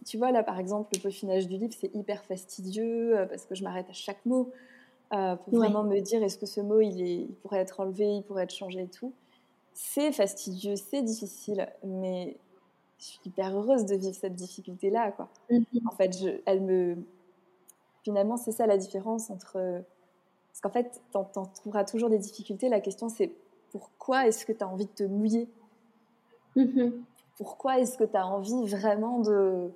Tu 0.05 0.17
vois, 0.17 0.31
là, 0.31 0.43
par 0.43 0.59
exemple, 0.61 0.91
le 0.95 1.01
peaufinage 1.01 1.49
du 1.49 1.57
livre, 1.57 1.75
c'est 1.77 1.95
hyper 1.95 2.25
fastidieux 2.25 3.19
euh, 3.19 3.27
parce 3.27 3.47
que 3.47 3.55
je 3.55 3.65
m'arrête 3.65 3.89
à 3.91 3.93
chaque 3.93 4.25
mot 4.27 4.53
euh, 5.13 5.37
pour 5.37 5.55
vraiment 5.55 5.83
me 5.83 5.99
dire 6.01 6.23
est-ce 6.23 6.39
que 6.39 6.47
ce 6.47 6.61
mot, 6.61 6.81
il, 6.81 7.03
est, 7.03 7.17
il 7.23 7.35
pourrait 7.43 7.59
être 7.59 7.81
enlevé, 7.81 8.05
il 8.05 8.23
pourrait 8.23 8.45
être 8.45 8.55
changé 8.55 8.83
et 8.83 8.89
tout. 8.89 9.13
C'est 9.73 10.13
fastidieux, 10.13 10.77
c'est 10.77 11.03
difficile, 11.03 11.69
mais 11.83 12.37
je 12.99 13.05
suis 13.05 13.21
hyper 13.25 13.57
heureuse 13.57 13.87
de 13.87 13.97
vivre 13.97 14.15
cette 14.15 14.37
difficulté-là, 14.37 15.11
quoi. 15.13 15.29
Mhm. 15.51 15.65
En 15.87 15.91
fait, 15.91 16.17
je, 16.17 16.41
elle 16.47 16.63
me... 16.63 16.97
Finalement, 18.05 18.37
c'est 18.37 18.53
ça 18.53 18.67
la 18.67 18.77
différence 18.77 19.31
entre... 19.31 19.83
Parce 20.53 20.61
qu'en 20.63 20.71
fait, 20.71 21.01
tu 21.11 21.19
en 21.19 21.47
trouveras 21.47 21.85
toujours 21.85 22.09
des 22.09 22.19
difficultés. 22.19 22.69
La 22.69 22.79
question, 22.79 23.09
c'est 23.09 23.33
pourquoi 23.73 24.29
est-ce 24.29 24.47
que 24.47 24.53
tu 24.53 24.63
as 24.63 24.69
envie 24.69 24.87
de 24.87 24.91
te 24.91 25.03
mouiller? 25.03 25.49
Mhm 26.55 27.03
pourquoi 27.37 27.79
est-ce 27.81 27.99
que 27.99 28.05
tu 28.05 28.17
as 28.17 28.27
envie 28.27 28.67
vraiment 28.69 29.21
de, 29.21 29.71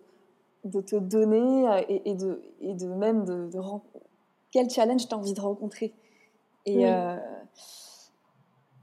de 0.65 0.81
te 0.81 0.97
donner 0.97 1.69
euh, 1.69 1.83
et, 1.89 2.15
de, 2.15 2.43
et 2.61 2.75
de 2.75 2.87
même 2.87 3.25
de, 3.25 3.51
quel 4.51 4.71
challenge 4.71 5.09
tu 5.09 5.15
as 5.15 5.19
envie 5.19 5.35
de 5.35 5.41
rencontrer? 5.41 5.93
Et, 6.67 6.87
euh, 6.87 7.17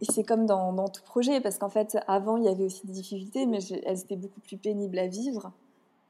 et 0.02 0.06
c'est 0.12 0.24
comme 0.24 0.46
dans, 0.46 0.74
dans, 0.74 0.88
tout 0.88 1.04
projet 1.04 1.40
parce 1.40 1.58
qu'en 1.58 1.70
fait 1.70 1.98
avant 2.08 2.38
il 2.38 2.46
y 2.46 2.48
avait 2.48 2.64
aussi 2.64 2.86
des 2.88 2.94
difficultés 2.94 3.46
mais 3.46 3.60
elles 3.86 4.00
étaient 4.00 4.16
beaucoup 4.16 4.40
plus 4.40 4.58
pénibles 4.58 4.98
à 4.98 5.08
vivre 5.08 5.52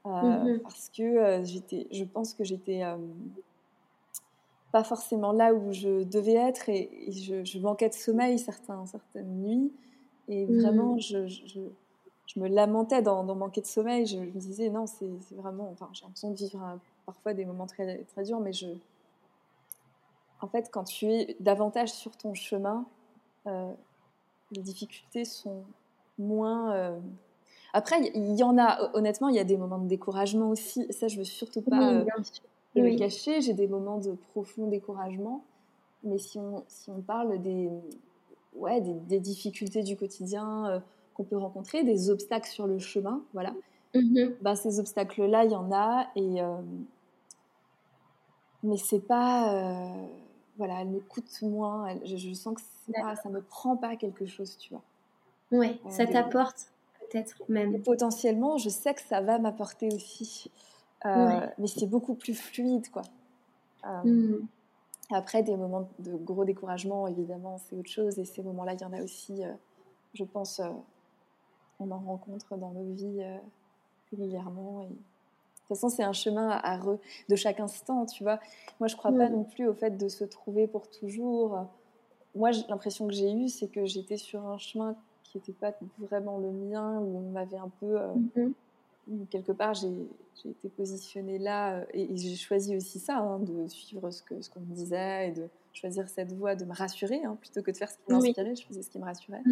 euh, 0.06 0.10
mm-hmm. 0.10 0.60
parce 0.60 0.90
que 0.90 1.44
j'étais 1.44 1.88
je 1.92 2.06
pense 2.06 2.34
que 2.34 2.46
j'étais 2.46 2.84
pas 4.72 4.86
forcément 4.86 5.34
là 5.34 5.54
où 5.54 5.74
je 5.74 6.04
devais 6.04 6.36
être 6.36 6.70
et, 6.70 7.12
je, 7.12 7.60
manquais 7.60 7.90
de 7.90 7.94
sommeil 7.94 8.40
certains, 8.40 8.86
certaines 8.86 9.42
nuits 9.42 9.74
et 10.30 10.46
vraiment 10.46 10.98
je 10.98 11.28
je 11.28 11.60
me 12.38 12.48
lamentais 12.48 13.02
dans, 13.02 13.24
manquer 13.24 13.62
de 13.62 13.66
sommeil. 13.68 14.06
Je, 14.06 14.18
me 14.18 14.32
disais, 14.32 14.70
non, 14.70 14.88
c'est 14.88 15.10
vraiment. 15.32 15.70
Enfin, 15.72 15.90
j'ai 15.94 16.04
l'impression 16.04 16.32
de 16.32 16.36
vivre 16.36 16.80
parfois 17.06 17.34
des 17.34 17.46
moments 17.46 17.68
très, 17.68 18.04
très 18.06 18.24
durs, 18.24 18.40
mais 18.40 18.54
je. 18.54 18.68
En 20.42 20.48
fait, 20.48 20.70
quand 20.72 20.84
tu 20.84 21.06
es 21.12 21.38
davantage 21.40 21.92
sur 21.92 22.16
ton 22.18 22.34
chemin, 22.34 22.86
euh, 23.48 23.72
les 24.52 24.62
difficultés 24.62 25.26
sont 25.26 25.64
moins. 26.18 26.74
Euh, 26.74 27.00
après, 27.74 28.12
il 28.14 28.36
y 28.36 28.44
en 28.44 28.58
a, 28.58 28.92
honnêtement, 28.96 29.30
il 29.30 29.36
y 29.36 29.40
a 29.40 29.44
des 29.44 29.58
moments 29.58 29.80
de 29.80 29.88
découragement 29.88 30.50
aussi. 30.50 30.92
Ça, 30.92 31.08
je 31.08 31.18
veux 31.18 31.24
surtout 31.24 31.62
pas 31.62 31.94
euh, 31.94 32.06
le 32.76 32.98
cacher. 32.98 33.42
J'ai 33.42 33.54
des 33.54 33.68
moments 33.68 33.98
de 33.98 34.14
profond 34.14 34.68
découragement. 34.68 35.44
Mais 36.04 36.18
si 36.18 36.38
on, 36.38 36.64
si 36.68 36.90
on 36.92 37.02
parle 37.02 37.42
des, 37.42 37.70
ouais, 38.54 38.80
des, 38.82 38.94
des 38.94 39.20
difficultés 39.20 39.84
du 39.84 39.98
quotidien, 39.98 40.82
qu'on 41.16 41.24
peut 41.24 41.38
rencontrer, 41.38 41.84
des 41.84 42.10
obstacles 42.10 42.50
sur 42.50 42.68
le 42.68 42.78
chemin, 42.78 43.24
voilà. 43.34 43.54
Mhm. 43.96 44.36
Ben, 44.42 44.56
ces 44.56 44.80
obstacles-là, 44.80 45.46
il 45.46 45.52
y 45.52 45.56
en 45.56 45.72
a, 45.72 46.08
et 46.16 46.42
euh, 46.42 46.58
mais 48.64 48.78
c'est 48.78 49.00
pas, 49.00 49.54
euh, 49.54 50.08
voilà, 50.58 50.82
elles 50.82 50.90
me 50.90 51.00
coûtent 51.00 51.42
moins. 51.42 51.88
je, 52.04 52.34
sens 52.34 52.56
que 52.56 52.62
ça 52.92 53.30
me 53.30 53.42
prend 53.42 53.78
pas 53.78 53.96
quelque 53.96 54.26
chose, 54.26 54.58
tu 54.58 54.74
vois. 54.74 54.84
Ouais, 55.52 55.80
euh, 55.86 55.90
ça 55.90 56.06
t'apporte 56.06 56.72
peut-être 57.00 57.36
même. 57.48 57.82
potentiellement, 57.82 58.58
je 58.58 58.70
sais 58.70 58.94
que 58.94 59.02
ça 59.02 59.22
va 59.22 59.40
m'apporter 59.40 59.88
aussi, 59.88 60.52
mais 61.06 61.68
c'est 61.68 61.88
beaucoup 61.88 62.16
plus 62.16 62.36
fluide, 62.36 62.90
quoi. 62.92 63.04
Mhm. 64.04 64.46
Après, 65.12 65.44
des 65.44 65.56
moments 65.56 65.88
de 66.00 66.16
gros 66.16 66.44
découragement, 66.44 67.08
évidemment, 67.08 67.60
c'est 67.60 67.76
autre 67.76 67.92
chose. 67.92 68.18
Et 68.18 68.26
ces 68.26 68.42
moments-là, 68.42 68.74
il 68.74 68.82
y 68.82 68.86
en 68.86 68.92
a 68.92 69.04
aussi, 69.04 69.44
je 70.16 70.24
pense, 70.24 70.60
on 71.80 71.92
en 71.92 72.00
rencontre 72.00 72.58
dans 72.58 72.72
nos 72.72 72.94
vies 72.94 73.22
euh, 73.22 73.38
régulièrement. 74.12 74.82
Et... 74.82 74.88
De 74.88 75.70
toute 75.70 75.80
façon, 75.80 75.90
c'est 75.90 76.04
un 76.04 76.14
chemin 76.14 76.50
à 76.50 76.80
de 76.80 77.36
chaque 77.36 77.60
instant, 77.60 78.06
tu 78.06 78.24
vois. 78.24 78.40
Moi, 78.80 78.88
je 78.88 78.96
crois 78.96 79.12
pas 79.12 79.30
non 79.30 79.44
plus 79.44 79.68
au 79.68 79.74
fait 79.74 79.98
de 79.98 80.08
se 80.08 80.24
trouver 80.24 80.68
pour 80.68 80.88
toujours. 80.88 81.66
Moi, 82.36 82.52
l'impression 82.70 83.08
que 83.08 83.14
j'ai 83.14 83.32
eue, 83.32 83.48
c'est 83.48 83.68
que 83.68 83.86
j'étais 83.86 84.18
sur 84.18 84.46
un 84.46 84.60
chemin 84.60 84.96
qui 85.24 85.38
n'était 85.38 85.54
pas 85.54 85.74
vraiment 85.98 86.38
le 86.38 86.52
mien, 86.52 87.00
où 87.00 87.18
on 87.18 87.32
m'avait 87.32 87.58
un 87.58 87.72
peu... 87.80 88.00
Euh, 88.00 88.14
mm-hmm. 88.38 88.52
Quelque 89.30 89.52
part, 89.52 89.76
j'ai 89.76 89.92
été 90.50 90.68
positionnée 90.68 91.38
là, 91.38 91.76
euh, 91.76 91.86
et, 91.94 92.18
j'ai 92.18 92.36
choisi 92.36 92.76
aussi 92.76 92.98
ça, 92.98 93.18
hein, 93.18 93.38
de 93.38 93.68
suivre 93.68 94.10
ce 94.10 94.24
qu'on 94.24 94.42
ce 94.42 94.50
me 94.60 94.74
disait, 94.74 95.30
et 95.30 95.32
de 95.32 95.48
choisir 95.74 96.10
cette 96.10 96.34
voie, 96.34 96.56
de 96.56 96.66
me 96.66 96.74
rassurer, 96.74 97.24
hein, 97.24 97.38
plutôt 97.40 97.62
que 97.62 97.70
de 97.70 97.78
faire 97.78 97.90
ce 97.92 97.98
qui 97.98 98.12
m'inspirait, 98.12 98.56
je 98.56 98.66
faisais 98.66 98.82
ce 98.82 98.90
qui 98.90 98.98
me 98.98 99.04
rassurait. 99.06 99.44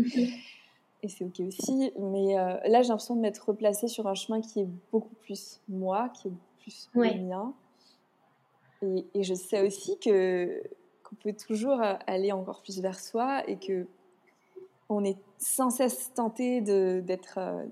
Et 1.03 1.09
c'est 1.09 1.25
ok 1.25 1.41
aussi. 1.41 1.91
Mais 1.99 2.39
euh, 2.39 2.57
là, 2.65 2.81
j'ai 2.81 2.87
l'impression 2.87 3.15
de 3.15 3.19
m'être 3.19 3.49
replacée 3.49 3.89
sur 3.89 4.07
un 4.07 4.15
chemin 4.15 4.39
qui 4.39 4.61
est 4.61 4.67
beaucoup 4.91 5.13
plus 5.15 5.59
moi, 5.67 6.09
qui 6.09 6.29
est 6.29 6.33
plus 6.61 6.89
le 6.95 7.21
mien. 7.21 7.53
Et, 8.81 9.05
et, 9.13 9.23
je 9.23 9.33
sais 9.33 9.65
aussi 9.65 9.99
que 9.99 10.63
qu'on 11.03 11.15
peut 11.15 11.33
toujours 11.33 11.81
euh, 11.81 11.93
aller 12.07 12.31
encore 12.31 12.61
plus 12.61 12.79
vers 12.79 12.99
soi 12.99 13.47
et 13.49 13.57
que 13.57 13.85
on 14.89 15.03
est 15.03 15.17
sans 15.37 15.69
cesse 15.69 16.13
tenté 16.13 16.61
de 16.61 17.01
d'être 17.01 17.37
euh, 17.37 17.65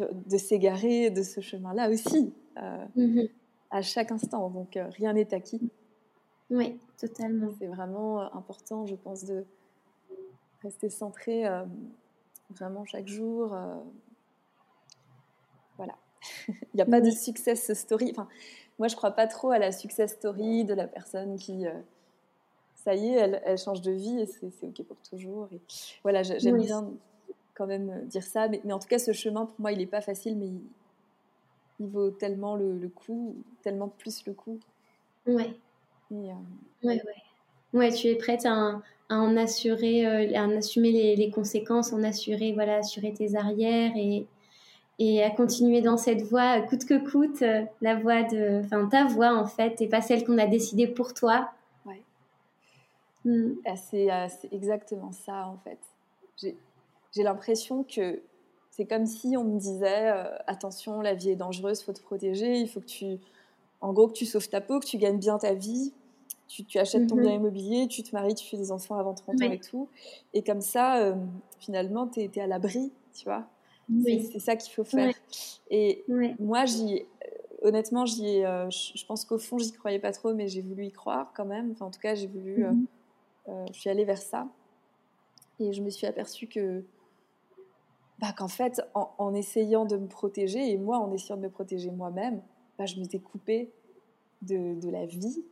de 0.00 0.36
s'égarer 0.38 1.10
de 1.10 1.22
ce 1.22 1.40
chemin-là 1.40 1.90
aussi. 1.90 2.32
Mhm. 2.96 3.28
à 3.70 3.82
chaque 3.82 4.12
instant. 4.12 4.50
Donc, 4.50 4.78
rien 4.96 5.14
n'est 5.14 5.34
acquis. 5.34 5.70
Oui, 6.50 6.78
totalement. 6.98 7.50
C'est 7.58 7.66
vraiment 7.66 8.20
important, 8.34 8.86
je 8.86 8.94
pense, 8.94 9.24
de 9.24 9.44
rester 10.62 10.90
centré 10.90 11.44
vraiment 12.50 12.84
chaque 12.84 13.08
jour. 13.08 13.56
voilà. 15.76 15.94
Il 16.48 16.76
n'y 16.76 16.82
a 16.82 16.86
pas 16.86 17.00
de 17.00 17.10
success 17.10 17.72
story. 17.74 18.10
Enfin, 18.12 18.28
moi, 18.78 18.88
je 18.88 18.96
crois 18.96 19.12
pas 19.12 19.26
trop 19.26 19.50
à 19.50 19.58
la 19.58 19.72
success 19.72 20.12
story 20.12 20.64
de 20.64 20.74
la 20.74 20.86
personne 20.86 21.36
qui, 21.36 21.66
ça 22.82 22.94
y 22.94 23.08
est, 23.08 23.40
elle, 23.44 23.58
change 23.58 23.80
de 23.80 23.92
vie 23.92 24.18
et 24.20 24.26
c'est 24.26 24.66
OK 24.66 24.82
pour 24.84 24.96
toujours. 25.08 25.48
Et 25.52 25.60
voilà, 26.02 26.22
j'aime 26.22 26.60
bien 26.60 26.90
quand 27.54 27.66
même 27.66 28.06
dire 28.06 28.24
ça. 28.24 28.48
Mais, 28.48 28.60
en 28.72 28.78
tout 28.78 28.88
cas, 28.88 28.98
ce 28.98 29.12
chemin, 29.12 29.46
pour 29.46 29.60
moi, 29.60 29.72
il 29.72 29.78
n'est 29.78 29.86
pas 29.86 30.00
facile, 30.00 30.36
mais 30.36 30.48
il, 31.78 31.86
vaut 31.86 32.10
tellement 32.10 32.56
le, 32.56 32.88
coup, 32.88 33.36
tellement 33.62 33.88
plus 33.88 34.24
le 34.26 34.34
coup. 34.34 34.58
Ouais. 35.26 35.54
Oui, 36.10 36.30
euh, 36.30 36.86
ouais, 36.86 37.02
ouais. 37.02 37.22
Ouais, 37.72 37.90
tu 37.90 38.08
es 38.08 38.16
prête 38.16 38.44
à, 38.44 38.82
en 39.08 39.36
assurer, 39.36 40.06
euh, 40.06 40.38
à 40.38 40.44
en 40.44 40.56
assumer 40.56 41.16
les, 41.16 41.30
conséquences, 41.30 41.92
en 41.92 42.02
assurer, 42.02 42.52
voilà, 42.52 42.76
assurer 42.76 43.12
tes 43.14 43.34
arrières 43.34 43.92
et, 43.96 44.26
et 44.98 45.22
à 45.22 45.30
continuer 45.30 45.80
dans 45.80 45.96
cette 45.96 46.22
voie, 46.22 46.60
coûte 46.62 46.84
que 46.84 46.98
coûte, 47.10 47.42
euh, 47.42 47.62
la 47.80 47.96
voie 47.96 48.22
de, 48.24 48.60
enfin 48.64 48.86
ta 48.88 49.06
voie 49.06 49.34
en 49.34 49.46
fait, 49.46 49.80
et 49.80 49.88
pas 49.88 50.02
celle 50.02 50.24
qu'on 50.24 50.38
a 50.38 50.46
décidée 50.46 50.86
pour 50.86 51.14
toi. 51.14 51.50
Ouais. 51.86 52.02
Mm. 53.24 53.54
C'est 53.76 54.08
exactement 54.52 55.12
ça 55.12 55.46
en 55.46 55.58
fait. 55.64 55.78
J'ai 57.14 57.22
l'impression 57.22 57.84
que 57.84 58.20
c'est 58.70 58.86
comme 58.86 59.06
si 59.06 59.36
on 59.36 59.44
me 59.44 59.58
disait 59.58 60.10
attention, 60.46 61.00
la 61.00 61.14
vie 61.14 61.30
est 61.30 61.36
dangereuse, 61.36 61.82
faut 61.82 61.92
te 61.92 62.00
protéger, 62.02 62.56
il 62.56 62.68
faut 62.68 62.80
que 62.80 62.86
tu, 62.86 63.18
en 63.80 63.92
gros, 63.92 64.08
que 64.08 64.14
tu 64.14 64.26
sauves 64.26 64.48
ta 64.48 64.60
peau, 64.60 64.80
que 64.80 64.86
tu 64.86 64.96
gagnes 64.96 65.18
bien 65.18 65.38
ta 65.38 65.54
vie 65.54 65.92
tu, 66.52 66.78
achètes 66.78 67.06
ton 67.06 67.16
mhm. 67.16 67.22
bien 67.22 67.32
immobilier, 67.32 67.88
tu 67.88 68.02
te 68.02 68.14
maries, 68.14 68.34
tu 68.34 68.46
fais 68.46 68.56
des 68.56 68.72
enfants 68.72 68.96
avant 68.96 69.14
30 69.14 69.42
ans 69.42 69.50
et 69.50 69.58
tout. 69.58 69.88
Et 70.34 70.42
comme 70.42 70.60
ça, 70.60 70.98
euh, 70.98 71.14
finalement, 71.58 72.06
tu 72.06 72.20
es, 72.20 72.40
à 72.40 72.46
l'abri, 72.46 72.92
tu 73.14 73.24
vois. 73.24 73.46
C'est 74.04 74.38
ça 74.38 74.56
qu'il 74.56 74.72
faut 74.72 74.84
faire. 74.84 75.14
Et 75.70 76.04
moi, 76.38 76.66
j'y, 76.66 77.00
euh, 77.00 77.68
honnêtement, 77.68 78.04
j'y, 78.06 78.44
euh, 78.44 78.68
je 78.70 79.04
pense 79.06 79.24
qu'au 79.24 79.38
fond, 79.38 79.58
j'y 79.58 79.72
croyais 79.72 79.98
pas 79.98 80.12
trop, 80.12 80.34
mais 80.34 80.48
j'ai 80.48 80.60
voulu 80.60 80.86
y 80.86 80.92
croire 80.92 81.32
quand 81.34 81.44
même. 81.44 81.72
Enfin, 81.72 81.86
en 81.86 81.90
tout 81.90 82.00
cas, 82.00 82.14
j'ai 82.14 82.26
voulu, 82.26 82.64
mhm. 82.64 82.86
je 83.72 83.78
suis 83.78 83.90
allée 83.90 84.04
vers 84.04 84.20
ça. 84.20 84.46
Et 85.58 85.72
je 85.72 85.82
me 85.82 85.90
suis 85.90 86.06
aperçue 86.06 86.48
que, 86.48 86.84
bah, 88.18 88.32
qu'en 88.36 88.48
fait, 88.48 88.82
en, 88.94 89.34
essayant 89.34 89.84
de 89.84 89.96
me 89.96 90.06
protéger, 90.06 90.70
et 90.70 90.76
moi, 90.76 90.98
en 90.98 91.12
essayant 91.12 91.36
de 91.36 91.42
me 91.42 91.50
protéger 91.50 91.90
moi-même, 91.90 92.42
bah, 92.78 92.86
je 92.86 92.98
m'étais 92.98 93.18
coupée 93.18 93.70
de, 94.42 94.78
de 94.80 94.90
la 94.90 95.06
vie 95.06 95.42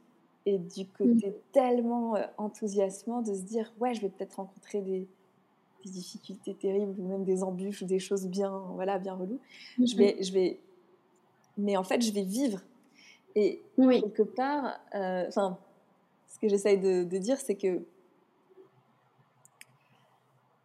et 0.46 0.58
du 0.58 0.86
côté 0.86 1.28
mm. 1.28 1.34
tellement 1.52 2.16
euh, 2.16 2.22
enthousiasmant 2.38 3.22
de 3.22 3.34
se 3.34 3.42
dire 3.42 3.72
ouais 3.80 3.94
je 3.94 4.00
vais 4.00 4.08
peut-être 4.08 4.34
rencontrer 4.34 4.80
des, 4.80 5.06
difficultés 5.82 6.52
terribles 6.52 6.94
ou 6.98 7.08
même 7.08 7.24
des 7.24 7.42
embûches 7.42 7.80
ou 7.80 7.86
des 7.86 7.98
choses 7.98 8.26
bien 8.26 8.50
voilà 8.74 8.98
bien 8.98 9.14
reloues. 9.14 9.40
Je 9.78 9.96
vais 9.96 10.22
je 10.22 10.30
vais 10.30 10.58
mais 11.56 11.78
en 11.78 11.84
fait 11.84 12.02
je 12.02 12.12
vais 12.12 12.22
vivre. 12.22 12.60
Et 13.34 13.62
quelque 13.78 14.22
part 14.22 14.78
euh, 14.94 15.24
enfin 15.28 15.56
ce 16.28 16.38
que 16.38 16.48
j'essaye 16.48 16.78
de, 16.78 17.04
dire 17.16 17.38
c'est 17.38 17.54
que 17.54 17.82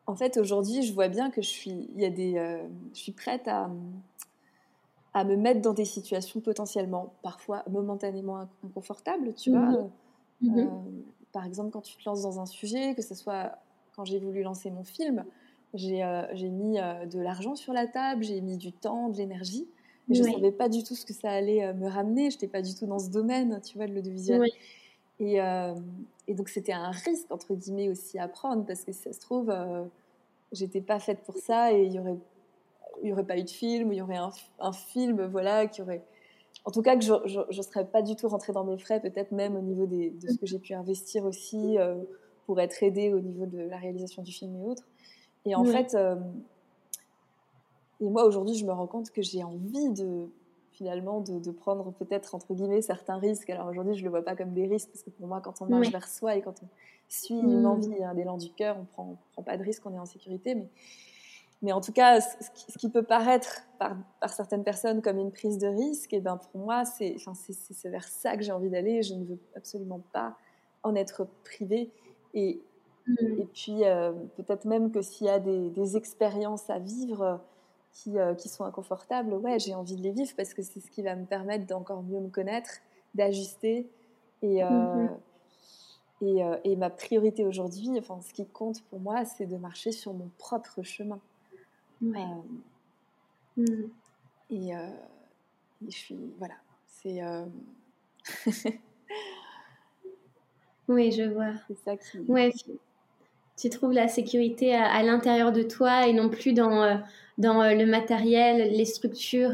en 0.06 0.16
fait 0.16 0.36
aujourd'hui 0.36 0.84
je 0.84 0.94
vois 0.94 1.08
bien 1.08 1.32
que 1.32 1.42
je 1.42 1.48
suis 1.48 1.90
il 1.96 2.02
y 2.02 2.06
a 2.06 2.10
des 2.10 2.38
euh, 2.38 2.68
je 2.94 3.00
suis 3.00 3.14
prête 3.14 3.48
à 3.48 3.72
à 5.16 5.24
me 5.24 5.38
mettre 5.38 5.62
dans 5.62 5.74
des 5.74 5.86
situations 5.86 6.42
potentiellement, 6.42 7.14
parfois 7.24 7.64
momentanément 7.70 8.50
inconfortables, 8.66 9.34
tu 9.34 9.50
vois. 9.50 9.70
Mhm. 9.70 9.90
Mhm. 10.42 10.60
Euh, 10.60 10.68
par 11.32 11.46
exemple, 11.46 11.72
quand 11.72 11.82
tu 11.82 11.96
te 11.96 12.04
lances 12.06 12.22
dans 12.22 12.42
un 12.42 12.46
sujet, 12.46 12.94
que 12.96 13.02
ce 13.02 13.16
soit 13.16 13.58
quand 13.96 14.04
j'ai 14.04 14.20
voulu 14.20 14.44
lancer 14.44 14.70
mon 14.72 14.84
film, 14.84 15.24
j'ai 15.74 16.04
euh, 16.04 16.26
mis 16.52 16.80
euh, 16.80 17.06
de 17.06 17.20
l'argent 17.20 17.56
sur 17.56 17.72
la 17.72 17.88
table, 17.88 18.26
j'ai 18.26 18.42
mis 18.42 18.58
du 18.58 18.74
temps, 18.74 19.08
de 19.08 19.16
l'énergie. 19.16 19.66
mais 20.10 20.16
Je 20.16 20.24
ne 20.24 20.32
savais 20.32 20.52
pas 20.52 20.68
du 20.68 20.84
tout 20.84 20.96
ce 20.96 21.06
que 21.06 21.14
ça 21.14 21.32
allait 21.32 21.74
me 21.74 21.88
ramener. 21.88 22.30
Je 22.30 22.36
n'étais 22.36 22.50
pas 22.50 22.62
du 22.62 22.76
tout 22.76 22.86
dans 22.86 23.00
ce 23.00 23.10
domaine, 23.10 23.62
tu 23.64 23.78
vois, 23.78 23.88
de 23.88 23.94
l'audiovisuel. 23.94 24.44
Et, 25.22 25.38
et, 26.28 26.34
donc, 26.34 26.50
c'était 26.50 26.74
un 26.74 26.92
risque, 26.92 27.32
entre 27.32 27.56
guillemets, 27.56 27.88
aussi 27.88 28.20
à 28.20 28.28
prendre, 28.28 28.66
parce 28.66 28.84
que 28.84 28.92
si 28.92 29.02
ça 29.04 29.14
se 29.14 29.22
trouve, 29.22 29.54
j'étais 30.52 30.82
pas 30.82 31.00
faite 31.00 31.22
pour 31.24 31.38
ça 31.38 31.72
et 31.72 31.86
il 31.86 31.94
y 31.94 32.00
aurait 32.00 32.18
il 33.02 33.06
n'y 33.06 33.14
aurait 33.14 33.26
pas 33.26 33.38
eu 33.38 33.44
de 33.44 33.50
film, 33.50 33.92
il 33.92 33.98
y 33.98 34.02
aurait 34.02 34.20
un, 34.60 34.72
film, 34.72 35.26
voilà, 35.26 35.68
qui 35.68 35.82
aurait. 35.82 36.04
En 36.64 36.72
tout 36.72 36.82
cas, 36.82 36.96
que 36.96 37.04
je 37.04 37.14
ne 37.14 37.62
serais 37.62 37.86
pas 37.86 38.02
du 38.02 38.16
tout 38.16 38.28
rentrée 38.28 38.54
dans 38.54 38.64
mes 38.64 38.78
frais, 38.78 39.00
peut-être 39.00 39.32
même 39.32 39.56
au 39.56 39.62
niveau 39.62 39.86
des, 39.86 40.10
de 40.10 40.30
ce 40.30 40.38
que 40.38 40.46
j'ai 40.46 40.60
pu 40.60 40.74
investir 40.74 41.26
aussi 41.26 41.78
euh, 41.78 41.96
pour 42.46 42.60
être 42.60 42.82
aidée 42.82 43.14
au 43.14 43.20
niveau 43.20 43.46
de 43.46 43.60
la 43.60 43.78
réalisation 43.78 44.24
du 44.24 44.32
film 44.32 44.56
et 44.56 44.66
autres. 44.66 44.88
Et 45.46 45.56
en 45.56 45.64
fait, 45.64 45.94
euh, 45.94 46.16
et 48.02 48.10
moi 48.10 48.26
aujourd'hui, 48.26 48.56
je 48.56 48.66
me 48.66 48.72
rends 48.72 48.88
compte 48.88 49.12
que 49.12 49.22
j'ai 49.22 49.44
envie 49.44 49.90
de 49.92 50.28
finalement 50.72 51.22
de, 51.22 51.52
prendre 51.52 51.94
peut-être 51.94 52.36
entre 52.36 52.54
guillemets 52.54 52.82
certains 52.82 53.18
risques. 53.18 53.50
Alors 53.50 53.68
aujourd'hui, 53.68 53.96
je 53.96 54.04
le 54.04 54.10
vois 54.10 54.24
pas 54.24 54.36
comme 54.36 54.54
des 54.54 54.68
risques 54.68 54.90
parce 54.90 55.04
que 55.04 55.10
pour 55.10 55.28
moi, 55.28 55.40
quand 55.40 55.62
on 55.62 55.66
marche 55.68 55.90
vers 55.90 56.08
soi 56.08 56.36
et 56.36 56.42
quand 56.42 56.56
on 56.62 56.68
suit 57.08 57.36
une 57.36 57.62
mm. 57.62 57.66
envie, 57.66 58.04
un 58.04 58.18
élan 58.18 58.38
du 58.38 58.52
cœur, 58.52 58.78
on 58.80 58.84
prend, 58.86 59.18
prend 59.34 59.44
pas 59.44 59.58
de 59.58 59.64
risque, 59.64 59.86
on 59.86 59.94
est 59.94 60.00
en 60.00 60.06
sécurité. 60.06 60.54
Mais 60.56 60.68
mais 61.62 61.72
en 61.72 61.82
tout 61.82 61.94
cas, 61.94 62.22
ce 62.22 62.78
qui 62.78 62.90
peut 62.90 63.04
paraître 63.04 63.64
par, 63.80 63.96
certaines 64.28 64.64
personnes 64.64 65.02
comme 65.02 65.18
une 65.18 65.32
prise 65.32 65.58
de 65.58 65.68
risque, 65.68 66.14
et 66.14 66.18
eh 66.18 66.22
ben 66.22 66.38
pour 66.38 66.62
moi, 66.62 66.86
c'est 66.86 67.16
vers 67.86 68.08
ça 68.08 68.36
que 68.38 68.44
j'ai 68.44 68.52
envie 68.52 68.70
d'aller. 68.70 69.04
Je 69.04 69.14
ne 69.14 69.26
veux 69.26 69.40
absolument 69.56 70.02
pas 70.12 70.36
en 70.84 70.96
être 70.96 71.28
privée. 71.44 71.92
Et, 72.34 72.62
mm. 73.08 73.40
et 73.40 73.46
puis, 73.54 73.84
euh, 73.84 74.12
peut-être 74.36 74.66
même 74.66 74.92
que 74.92 75.02
s'il 75.02 75.28
y 75.28 75.30
a 75.30 75.40
des, 75.40 75.98
expériences 75.98 76.70
à 76.70 76.80
vivre 76.80 77.42
qui, 77.92 78.20
euh, 78.20 78.36
qui, 78.36 78.50
sont 78.50 78.66
inconfortables, 78.66 79.34
ouais, 79.34 79.58
j'ai 79.58 79.74
envie 79.74 79.96
de 79.96 80.04
les 80.04 80.12
vivre 80.12 80.34
parce 80.36 80.54
que 80.54 80.62
c'est 80.62 80.82
ce 80.82 80.92
qui 80.92 81.02
va 81.02 81.16
me 81.16 81.26
permettre 81.26 81.66
d'encore 81.66 82.04
mieux 82.04 82.20
me 82.20 82.30
connaître, 82.30 82.82
d'ajuster. 83.16 83.90
Et, 84.42 84.64
euh, 84.64 84.68
mm-hmm. 84.68 86.60
et, 86.64 86.72
et, 86.72 86.76
ma 86.76 86.90
priorité 86.90 87.46
aujourd'hui, 87.46 87.98
enfin, 87.98 88.20
ce 88.22 88.34
qui 88.34 88.46
compte 88.46 88.84
pour 88.84 89.00
moi, 89.00 89.24
c'est 89.26 89.46
de 89.46 89.58
marcher 89.58 89.92
sur 89.92 90.14
mon 90.14 90.30
propre 90.38 90.84
chemin. 90.84 91.20
Euh, 92.04 92.18
mm. 93.58 93.90
et, 94.50 94.76
euh, 94.76 94.90
je 95.88 95.96
suis. 95.96 96.18
Voilà. 96.38 96.56
C'est. 96.88 97.24
Euh, 97.24 97.46
oui, 100.88 101.12
je 101.12 101.24
vois. 101.24 101.54
C'est 101.68 101.78
ça 101.78 101.98
qui. 101.98 102.20
Ouais, 102.28 102.52
tu, 103.58 103.70
trouves 103.70 103.94
la 103.94 104.08
sécurité 104.08 104.76
à, 104.76 105.02
l'intérieur 105.04 105.52
de 105.52 105.64
toi 105.64 106.08
et 106.08 106.14
non 106.14 106.30
plus 106.30 106.54
dans, 106.54 107.02
dans 107.38 107.64
le 107.64 107.86
matériel, 107.86 108.72
les 108.72 108.86
structures 108.86 109.54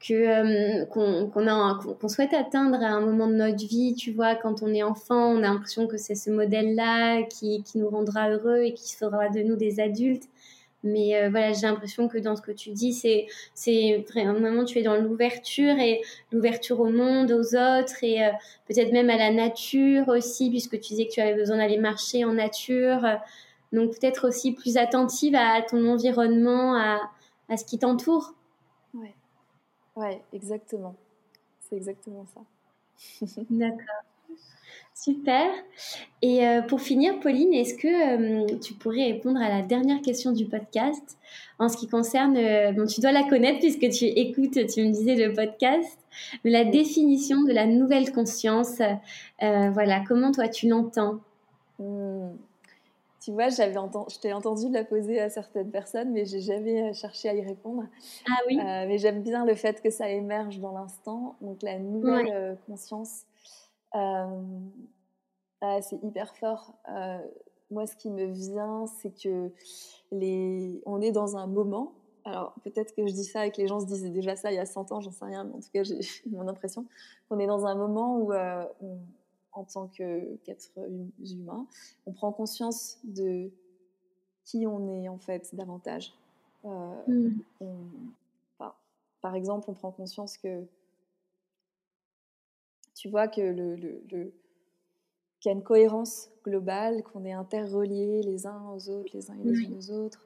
que 0.00 0.84
qu'on 0.84 2.08
souhaite 2.08 2.34
atteindre 2.34 2.82
à 2.82 2.88
un 2.88 3.00
moment 3.00 3.26
de 3.26 3.34
notre 3.34 3.66
vie 3.66 3.94
tu 3.94 4.12
vois 4.12 4.34
quand 4.34 4.62
on 4.62 4.68
est 4.74 4.82
enfant 4.82 5.32
on 5.32 5.38
a 5.38 5.48
l'impression 5.48 5.86
que 5.86 5.96
c'est 5.96 6.14
ce 6.14 6.30
modèle 6.30 6.74
là 6.74 7.22
qui, 7.22 7.62
qui, 7.62 7.78
nous 7.78 7.88
rendra 7.88 8.28
heureux 8.28 8.60
et 8.64 8.74
qui 8.74 8.94
fera 8.94 9.30
de 9.30 9.40
nous 9.40 9.56
des 9.56 9.80
adultes 9.80 10.28
mais 10.84 11.16
euh, 11.16 11.30
voilà, 11.30 11.52
j'ai 11.52 11.66
l'impression 11.66 12.08
que 12.08 12.18
dans 12.18 12.36
ce 12.36 12.42
que 12.42 12.52
tu 12.52 12.70
dis, 12.70 12.92
c'est, 12.92 13.26
c'est 13.54 14.04
vraiment, 14.08 14.64
tu 14.64 14.78
es 14.78 14.82
dans 14.82 14.96
l'ouverture 14.96 15.76
et 15.78 16.02
l'ouverture 16.30 16.78
au 16.80 16.90
monde, 16.90 17.32
aux 17.32 17.56
autres 17.56 18.04
et 18.04 18.24
euh, 18.24 18.30
peut-être 18.68 18.92
même 18.92 19.10
à 19.10 19.16
la 19.16 19.32
nature 19.32 20.08
aussi, 20.08 20.50
puisque 20.50 20.78
tu 20.80 20.90
disais 20.90 21.06
que 21.06 21.12
tu 21.12 21.20
avais 21.20 21.34
besoin 21.34 21.56
d'aller 21.56 21.78
marcher 21.78 22.24
en 22.24 22.34
nature. 22.34 23.00
donc 23.72 23.98
peut-être 23.98 24.28
aussi 24.28 24.52
plus 24.52 24.76
attentive 24.76 25.34
à 25.34 25.62
ton 25.62 25.88
environnement, 25.88 26.76
à, 26.76 27.00
à 27.48 27.56
ce 27.56 27.64
qui 27.64 27.78
t'entoure. 27.78 28.34
Ouais. 28.94 29.14
ouais, 29.96 30.22
exactement. 30.32 30.94
C'est 31.60 31.76
exactement 31.76 32.26
ça. 32.26 32.42
D'accord. 33.50 34.04
Super. 34.94 35.50
Et 36.22 36.46
euh, 36.46 36.62
pour 36.62 36.80
finir, 36.80 37.18
Pauline, 37.18 37.52
est-ce 37.52 37.74
que 37.74 38.44
euh, 38.44 38.58
tu 38.60 38.74
pourrais 38.74 39.04
répondre 39.06 39.40
à 39.42 39.48
la 39.48 39.60
dernière 39.60 40.00
question 40.00 40.30
du 40.30 40.46
podcast 40.46 41.18
en 41.58 41.68
ce 41.68 41.76
qui 41.76 41.88
concerne, 41.88 42.36
euh, 42.36 42.72
bon, 42.72 42.86
tu 42.86 43.00
dois 43.00 43.10
la 43.10 43.24
connaître 43.24 43.58
puisque 43.58 43.88
tu 43.90 44.04
écoutes, 44.04 44.66
tu 44.66 44.82
me 44.84 44.92
disais 44.92 45.16
le 45.16 45.32
podcast, 45.32 45.98
mais 46.44 46.52
la 46.52 46.64
définition 46.64 47.42
de 47.42 47.52
la 47.52 47.66
nouvelle 47.66 48.12
conscience, 48.12 48.80
voilà, 49.40 50.02
comment 50.06 50.30
toi 50.30 50.48
tu 50.48 50.68
l'entends? 50.68 51.18
Hmm. 51.80 52.30
Tu 53.20 53.32
vois, 53.32 53.48
j'avais 53.48 53.78
entendu, 53.78 54.14
je 54.14 54.20
t'ai 54.20 54.32
entendu 54.32 54.70
la 54.70 54.84
poser 54.84 55.18
à 55.18 55.28
certaines 55.28 55.70
personnes, 55.70 56.12
mais 56.12 56.24
j'ai 56.24 56.40
jamais 56.40 56.92
cherché 56.92 57.28
à 57.28 57.34
y 57.34 57.40
répondre. 57.40 57.84
Ah 58.28 58.38
oui. 58.46 58.56
mais 58.56 58.98
j'aime 58.98 59.22
bien 59.22 59.44
le 59.44 59.54
fait 59.54 59.82
que 59.82 59.90
ça 59.90 60.08
émerge 60.08 60.60
dans 60.60 60.72
l'instant, 60.72 61.34
donc 61.40 61.62
la 61.62 61.78
nouvelle 61.78 62.56
conscience. 62.66 63.24
Euh, 63.94 64.40
ah, 65.60 65.82
c'est 65.82 66.02
hyper 66.02 66.36
fort. 66.36 66.74
Euh, 66.88 67.18
moi, 67.70 67.86
ce 67.86 67.96
qui 67.96 68.10
me 68.10 68.26
vient, 68.26 68.86
c'est 68.86 69.10
que 69.10 69.50
les... 70.12 70.82
on 70.86 71.00
est 71.00 71.12
dans 71.12 71.36
un 71.36 71.46
moment 71.46 71.94
alors 72.24 72.54
peut-être 72.62 72.94
que 72.94 73.06
je 73.06 73.12
dis 73.12 73.24
ça 73.24 73.46
et 73.46 73.50
que 73.50 73.60
les 73.60 73.68
gens 73.68 73.80
se 73.80 73.86
disaient 73.86 74.10
déjà 74.10 74.34
ça 74.34 74.50
il 74.50 74.54
y 74.54 74.58
a 74.58 74.66
100 74.66 74.92
ans, 74.92 75.00
j'en 75.00 75.10
sais 75.10 75.24
rien, 75.24 75.44
mais 75.44 75.54
en 75.54 75.60
tout 75.60 75.68
cas 75.72 75.82
j'ai 75.82 76.00
mon 76.30 76.48
impression 76.48 76.86
qu'on 77.28 77.38
est 77.38 77.46
dans 77.46 77.66
un 77.66 77.74
moment 77.74 78.18
où, 78.18 78.32
euh, 78.32 78.64
en 79.52 79.64
tant 79.64 79.86
qu'être 79.88 80.70
humain, 81.20 81.66
on 82.06 82.12
prend 82.12 82.32
conscience 82.32 82.98
de 83.04 83.50
qui 84.44 84.66
on 84.66 84.88
est 84.88 85.08
en 85.08 85.18
fait 85.18 85.54
davantage. 85.54 86.14
Euh, 86.64 86.94
mm. 87.60 87.78
par 89.20 89.34
exemple, 89.34 89.66
on 89.68 89.74
prend 89.74 89.90
conscience 89.90 90.38
que 90.38 90.64
tu 93.04 93.10
vois 93.10 93.28
que 93.28 93.42
le, 93.42 93.76
le, 93.76 94.32
qu'il 95.38 95.50
y 95.50 95.52
a 95.52 95.52
une 95.52 95.62
cohérence 95.62 96.30
globale, 96.42 97.02
qu'on 97.02 97.26
est 97.26 97.34
interreliés 97.34 98.22
les 98.22 98.46
uns 98.46 98.70
aux 98.70 98.88
autres, 98.88 99.10
les 99.12 99.30
uns 99.30 99.34
et 99.34 99.44
les 99.44 99.60
unes 99.60 99.76
aux 99.76 99.90
autres, 99.90 100.24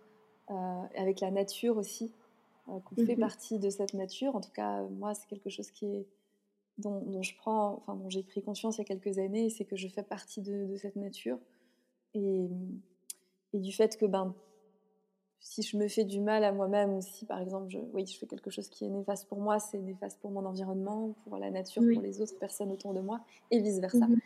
euh, 0.52 0.82
avec 0.96 1.18
la 1.18 1.32
nature 1.32 1.76
aussi, 1.76 2.12
euh, 2.68 2.78
qu'on 2.78 2.94
fait 2.94 3.16
mhm. 3.16 3.18
partie 3.18 3.58
de 3.58 3.68
cette 3.68 3.94
nature. 3.94 4.36
En 4.36 4.40
tout 4.40 4.52
cas, 4.52 4.82
moi, 4.92 5.12
c'est 5.14 5.26
quelque 5.26 5.50
chose 5.50 5.72
qui 5.72 5.86
est 5.86 6.06
dont, 6.76 7.20
je 7.20 7.34
prends, 7.34 7.72
enfin 7.78 7.96
dont 7.96 8.08
j'ai 8.10 8.22
pris 8.22 8.42
conscience 8.42 8.76
il 8.76 8.82
y 8.82 8.82
a 8.82 8.84
quelques 8.84 9.18
années, 9.18 9.50
c'est 9.50 9.64
que 9.64 9.74
je 9.74 9.88
fais 9.88 10.04
partie 10.04 10.40
de, 10.40 10.76
cette 10.76 10.94
nature 10.94 11.40
et, 12.14 12.46
et, 13.54 13.58
du 13.58 13.72
fait 13.72 13.96
que 13.96 14.06
ben 14.06 14.36
si 15.40 15.62
je 15.62 15.76
me 15.76 15.88
fais 15.88 16.04
du 16.04 16.20
mal 16.20 16.44
à 16.44 16.52
moi-même 16.52 16.94
ou 16.94 17.00
si 17.00 17.24
par 17.24 17.40
exemple 17.40 17.68
je, 17.68 17.78
oui, 17.92 18.06
je 18.06 18.18
fais 18.18 18.26
quelque 18.26 18.50
chose 18.50 18.68
qui 18.68 18.84
est 18.84 18.88
néfaste 18.88 19.28
pour 19.28 19.38
moi, 19.38 19.58
c'est 19.58 19.78
néfaste 19.78 20.18
pour 20.20 20.30
mon 20.30 20.44
environnement, 20.44 21.14
pour 21.24 21.38
la 21.38 21.50
nature, 21.50 21.82
pour 21.92 22.02
les 22.02 22.20
autres 22.20 22.38
personnes 22.38 22.70
autour 22.72 22.94
de 22.94 23.00
moi 23.00 23.20
et 23.50 23.60
vice 23.60 23.78
versa. 23.78 24.06
Mhm. 24.06 24.20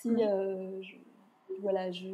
Si 0.00 0.10
euh, 0.20 0.82
voilà, 1.60 1.92
je, 1.92 2.08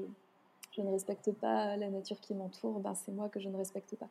je 0.72 0.82
ne 0.82 0.90
respecte 0.90 1.32
pas 1.32 1.76
la 1.76 1.90
nature 1.90 2.20
qui 2.20 2.34
m'entoure, 2.34 2.80
ben 2.80 2.94
c'est 2.94 3.12
moi 3.12 3.28
que 3.28 3.40
je 3.40 3.48
ne 3.48 3.56
respecte 3.56 3.96
pas. 3.96 4.08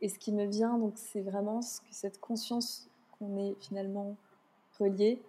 Et 0.00 0.08
ce 0.08 0.18
qui 0.18 0.32
me 0.32 0.44
vient, 0.44 0.78
donc, 0.78 0.92
c'est 0.96 1.22
vraiment 1.22 1.62
ce 1.62 1.80
que 1.80 1.86
cette 1.90 2.20
conscience 2.20 2.88
qu'on 3.18 3.36
est 3.38 3.54
finalement 3.60 4.16
relié 4.78 5.20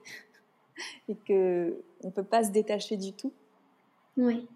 et 1.07 1.15
que 1.15 1.81
on 2.03 2.11
peut 2.11 2.23
pas 2.23 2.43
se 2.43 2.51
détacher 2.51 2.97
du 2.97 3.13
tout. 3.13 3.31
Oui. 4.17 4.47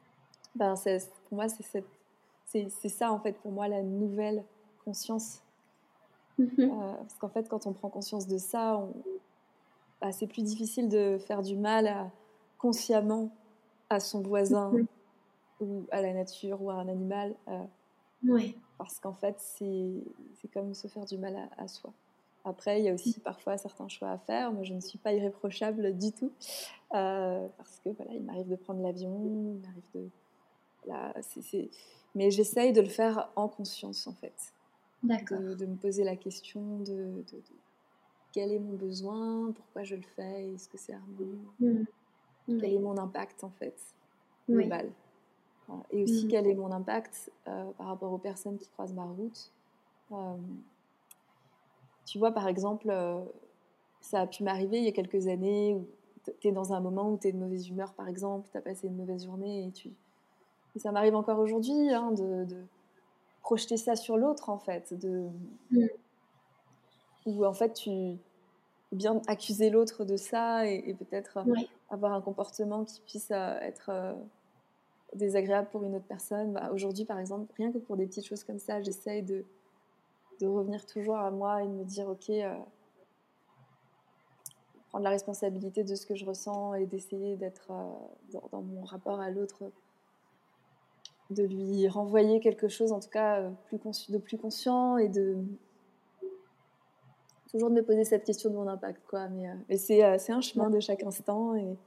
Ben, 0.56 0.74
pour 0.76 1.36
moi, 1.36 1.48
c'est 1.48 1.64
c'est 2.52 2.90
ça 2.90 3.12
en 3.12 3.20
fait 3.20 3.34
pour 3.34 3.52
moi 3.52 3.68
la 3.68 3.84
nouvelle 3.84 4.44
conscience. 4.84 5.42
Mhm. 6.38 6.50
Euh, 6.60 6.94
parce 6.94 7.16
qu'en 7.16 7.30
fait, 7.30 7.50
quand 7.50 7.68
on 7.68 7.74
prend 7.74 7.90
conscience 7.90 8.28
de 8.28 8.38
ça, 8.38 8.82
bah, 10.02 10.12
c'est 10.12 10.28
plus 10.28 10.44
difficile 10.44 10.90
de 10.90 11.18
faire 11.18 11.42
du 11.42 11.56
mal 11.56 11.88
à, 11.88 12.10
consciemment 12.58 13.30
à 13.90 14.00
son 14.00 14.22
voisin. 14.22 14.72
Mhm 14.72 14.88
ou 15.60 15.86
à 15.92 16.02
la 16.02 16.14
nature 16.14 16.62
ou 16.62 16.70
à 16.70 16.76
un 16.76 16.88
animal. 16.88 17.36
Euh, 17.48 17.64
oui. 18.24 18.58
Parce 18.78 19.00
qu'en 19.00 19.14
fait, 19.14 19.36
c'est 19.40 20.48
comme 20.54 20.74
se 20.74 20.88
faire 20.88 21.06
du 21.06 21.18
mal 21.18 21.50
à, 21.58 21.68
soi. 21.68 21.92
Après, 22.46 22.80
il 22.80 22.86
y 22.86 22.90
a 22.90 22.94
aussi 22.94 23.20
parfois 23.20 23.58
certains 23.58 23.88
choix 23.88 24.12
à 24.12 24.18
faire. 24.18 24.52
Moi, 24.52 24.64
je 24.64 24.74
ne 24.74 24.80
suis 24.80 24.98
pas 24.98 25.14
irréprochable 25.14 25.98
du 25.98 26.12
tout. 26.12 26.32
Euh, 26.94 27.48
parce 27.58 27.80
que 27.84 27.90
voilà, 27.90 28.14
il 28.14 28.24
m'arrive 28.24 28.48
de 28.48 28.56
prendre 28.56 28.82
l'avion, 28.82 29.22
il 29.26 29.60
m'arrive 29.62 29.84
de. 29.96 30.10
Là, 30.88 31.14
Mais 32.16 32.32
j'essaye 32.32 32.74
de 32.74 32.82
le 32.82 32.88
faire 32.88 33.30
en 33.36 33.48
conscience, 33.48 34.08
en 34.08 34.14
fait. 34.14 34.54
D'accord. 35.04 35.40
De, 35.40 35.66
me 35.66 35.76
poser 35.76 36.04
la 36.04 36.16
question 36.16 36.80
de, 36.80 37.24
de, 37.32 37.42
quel 38.34 38.52
est 38.52 38.60
mon 38.60 38.74
besoin, 38.74 39.52
pourquoi 39.52 39.84
je 39.84 39.96
le 39.96 40.02
fais, 40.16 40.54
est-ce 40.54 40.68
que 40.68 40.78
c'est 40.78 40.94
harmonieux, 40.94 41.86
mmh. 42.48 42.60
quel 42.60 42.74
est 42.74 42.80
mon 42.80 42.98
impact, 42.98 43.44
en 43.44 43.50
fait, 43.50 43.80
global? 44.48 44.88
Oui 44.88 44.94
et 45.92 46.04
aussi 46.04 46.26
mm. 46.26 46.30
quel 46.30 46.48
est 46.48 46.56
mon 46.56 46.72
impact 46.72 47.32
euh, 47.48 47.72
par 47.78 47.88
rapport 47.88 48.12
aux 48.12 48.18
personnes 48.18 48.58
qui 48.58 48.70
croisent 48.70 48.94
ma 48.94 49.06
route? 49.06 49.52
Euh, 50.12 50.36
tu 52.06 52.18
vois, 52.18 52.32
par 52.32 52.48
exemple, 52.48 52.90
euh, 52.90 53.20
ça 54.02 54.22
a 54.22 54.28
pu 54.28 54.44
m'arriver 54.44 54.80
il 54.80 54.86
y 54.86 54.88
a 54.88 54.92
quelques 54.92 55.28
années 55.28 55.76
où 55.76 55.88
tu 56.40 56.48
es 56.48 56.52
dans 56.52 56.74
un 56.74 56.80
moment 56.80 57.12
où 57.12 57.18
tu 57.18 57.28
es 57.28 57.32
de 57.32 57.38
mauvaise 57.38 57.68
humeur, 57.70 57.94
par 57.94 58.08
exemple, 58.08 58.50
tu 58.52 58.58
as 58.58 58.62
passé 58.62 58.88
une 58.88 58.96
mauvaise 58.96 59.26
journée 59.26 59.68
et 59.68 59.72
tu. 59.72 59.92
Ça 60.78 60.92
m'arrive 60.92 61.16
encore 61.16 61.40
aujourd'hui 61.40 61.94
hein, 61.94 62.12
de, 62.12 62.46
projeter 63.42 63.78
ça 63.78 63.96
sur 63.96 64.18
l'autre, 64.18 64.50
en 64.50 64.60
fait. 64.60 64.94
De... 64.94 65.30
Mm. 65.72 65.88
Où, 67.26 67.46
en 67.46 67.54
fait, 67.54 67.74
tu 67.74 68.18
bien 68.92 69.22
accuser 69.28 69.70
l'autre 69.70 70.04
de 70.04 70.18
ça 70.18 70.66
et, 70.66 70.96
peut-être 70.96 71.44
avoir 71.90 72.14
un 72.14 72.22
comportement 72.22 72.86
qui 72.86 73.02
puisse 73.02 73.30
être 73.30 74.16
désagréable 75.14 75.68
pour 75.72 75.84
une 75.84 75.96
autre 75.96 76.08
personne. 76.08 76.54
Bah, 76.54 76.70
Aujourd'hui, 76.74 77.06
par 77.06 77.20
exemple, 77.20 77.52
rien 77.58 77.72
que 77.72 77.78
pour 77.78 77.98
des 77.98 78.06
petites 78.06 78.26
choses 78.26 78.44
comme 78.44 78.60
ça, 78.60 78.82
j'essaye 78.82 79.24
de, 79.24 79.46
de 80.40 80.48
revenir 80.48 80.86
toujours 80.86 81.18
à 81.18 81.32
moi 81.32 81.64
et 81.64 81.68
de 81.68 81.74
me 81.74 81.84
dire, 81.84 82.08
ok, 82.08 82.30
euh, 82.30 82.56
prendre 84.90 85.04
la 85.04 85.10
responsabilité 85.10 85.84
de 85.84 85.96
ce 85.96 86.06
que 86.06 86.16
je 86.16 86.26
ressens 86.26 86.74
et 86.76 86.86
d'essayer 86.86 87.36
d'être 87.36 87.72
euh, 87.72 88.40
dans, 88.52 88.62
mon 88.62 88.84
rapport 88.84 89.20
à 89.20 89.30
l'autre, 89.30 89.72
de 91.30 91.44
lui 91.44 91.88
renvoyer 91.88 92.40
quelque 92.40 92.68
chose, 92.68 92.92
en 92.92 93.00
tout 93.00 93.10
cas, 93.10 93.42
euh, 93.42 93.50
plus 93.68 94.10
de 94.10 94.18
plus 94.18 94.38
conscient 94.38 94.98
et 94.98 95.10
de 95.10 95.38
toujours 97.52 97.70
de 97.70 97.76
me 97.76 97.84
poser 97.84 98.04
cette 98.04 98.24
question 98.24 98.50
de 98.50 98.56
mon 98.56 98.68
impact, 98.68 99.02
quoi. 99.08 99.28
Mais, 99.30 99.48
mais 99.68 99.78
c'est 99.78 100.04
un 100.04 100.42
chemin 100.42 100.70
de 100.70 100.80
chaque 100.80 101.04
instant 101.04 101.56
et 101.56 101.78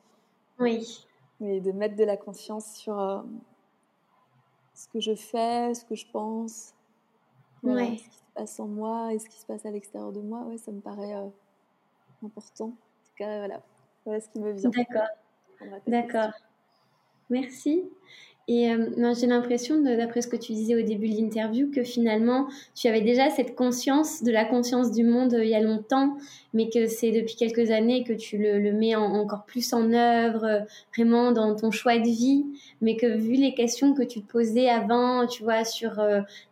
oui 0.59 1.07
mais 1.43 1.61
de 1.61 1.73
mettre 1.73 1.97
de 1.97 2.05
la 2.05 2.17
conscience 2.17 2.73
sur 2.77 2.99
euh, 2.99 3.21
ce 4.75 4.87
que 4.89 5.01
je 5.01 5.15
fais, 5.15 5.75
ce 5.75 5.85
que 5.85 5.97
je 5.97 6.07
pense, 6.07 6.73
ce 7.65 7.95
qui 7.95 7.99
se 7.99 8.23
passe 8.35 8.61
en 8.61 8.69
moi 8.69 9.13
et 9.13 9.19
ce 9.19 9.29
qui 9.29 9.39
se 9.39 9.47
passe 9.47 9.67
à 9.67 9.71
l'extérieur 9.71 10.13
de 10.13 10.21
moi. 10.21 10.45
Ouais, 10.45 10.57
ça 10.57 10.71
me 10.71 10.81
paraît 10.81 11.15
euh, 11.15 11.27
important. 12.25 12.67
En 12.67 12.69
tout 12.69 13.15
cas, 13.17 13.39
voilà, 13.39 13.61
voilà 14.05 14.21
ce 14.21 14.29
qui 14.29 14.39
me 14.39 14.53
vient. 14.53 14.71
D'accord. 14.71 15.09
D'accord. 15.89 16.33
Merci. 17.29 17.91
Et 18.49 18.71
euh, 18.71 19.15
j'ai 19.15 19.29
l'impression, 19.29 19.81
d'après 19.81 20.21
ce 20.21 20.27
que 20.27 20.35
tu 20.35 20.53
disais 20.53 20.75
au 20.75 20.83
début 20.83 21.09
de 21.09 21.15
l'interview, 21.15 21.71
que 21.71 21.85
finalement, 21.85 22.49
tu 22.75 22.89
avais 22.89 23.01
déjà 23.01 23.31
cette 23.31 23.55
conscience 23.55 24.25
de 24.25 24.33
la 24.33 24.45
conscience 24.45 24.91
du 24.91 25.05
monde 25.05 25.35
euh, 25.35 25.45
il 25.45 25.51
y 25.51 25.55
a 25.55 25.61
longtemps, 25.61 26.17
mais 26.53 26.69
que 26.69 26.89
c'est 26.89 27.13
depuis 27.13 27.37
quelques 27.37 27.71
années 27.71 28.03
que 28.03 28.13
tu 28.13 28.39
le, 28.39 28.73
mets 28.73 28.97
encore 28.97 29.45
plus 29.45 29.73
en 29.73 29.93
œuvre, 29.93 30.45
euh, 30.45 30.61
vraiment 30.97 31.31
dans 31.31 31.55
ton 31.55 31.71
choix 31.71 31.99
de 31.99 32.05
vie, 32.09 32.45
mais 32.81 32.97
que 32.97 33.07
vu 33.07 33.35
les 33.35 33.55
questions 33.55 33.95
que 33.95 34.03
tu 34.03 34.23
te 34.23 34.33
posais 34.33 34.69
avant, 34.69 35.25
tu 35.29 35.45
vois, 35.45 35.65
sur 35.65 36.03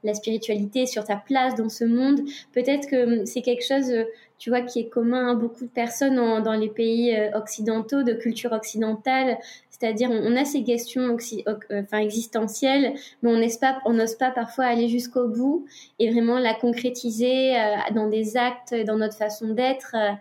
la 0.04 0.14
spiritualité, 0.14 0.86
sur 0.86 1.02
ta 1.02 1.16
place 1.16 1.56
dans 1.56 1.68
ce 1.68 1.84
monde, 1.84 2.20
peut-être 2.52 2.88
que 2.88 3.20
hum, 3.20 3.26
c'est 3.26 3.42
quelque 3.42 3.66
chose 3.66 3.92
tu 4.38 4.48
vois, 4.48 4.62
qui 4.62 4.80
est 4.80 4.88
commun 4.88 5.32
à 5.32 5.34
beaucoup 5.34 5.64
de 5.64 5.70
personnes 5.70 6.16
dans 6.16 6.54
les 6.54 6.70
pays 6.70 7.14
occidentaux, 7.34 8.02
de 8.02 8.14
culture 8.14 8.52
occidentale, 8.52 9.36
c'est-à-dire, 9.80 10.10
on, 10.10 10.36
a 10.36 10.44
ces 10.44 10.62
questions 10.62 11.16
euh, 11.16 11.82
enfin, 11.82 11.98
existentielles, 11.98 12.94
mais 13.22 13.30
on 13.30 13.38
n'ose 13.38 13.56
pas, 13.56 13.80
on 13.86 13.96
pas 14.18 14.30
parfois 14.30 14.66
aller 14.66 14.88
jusqu'au 14.88 15.26
bout 15.26 15.66
et 15.98 16.10
vraiment 16.12 16.38
la 16.38 16.52
concrétiser 16.52 17.58
euh, 17.58 17.76
dans 17.94 18.06
des 18.08 18.36
actes, 18.36 18.74
dans 18.74 18.98
notre 18.98 19.16
façon 19.16 19.54
d'être. 19.54 19.96
Euh, 19.96 20.12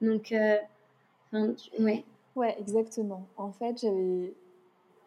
donc, 0.00 0.34
ouais. 1.78 2.02
Ouais, 2.34 2.56
exactement. 2.58 3.26
En 3.36 3.52
fait, 3.52 3.78
j'avais, 3.82 4.32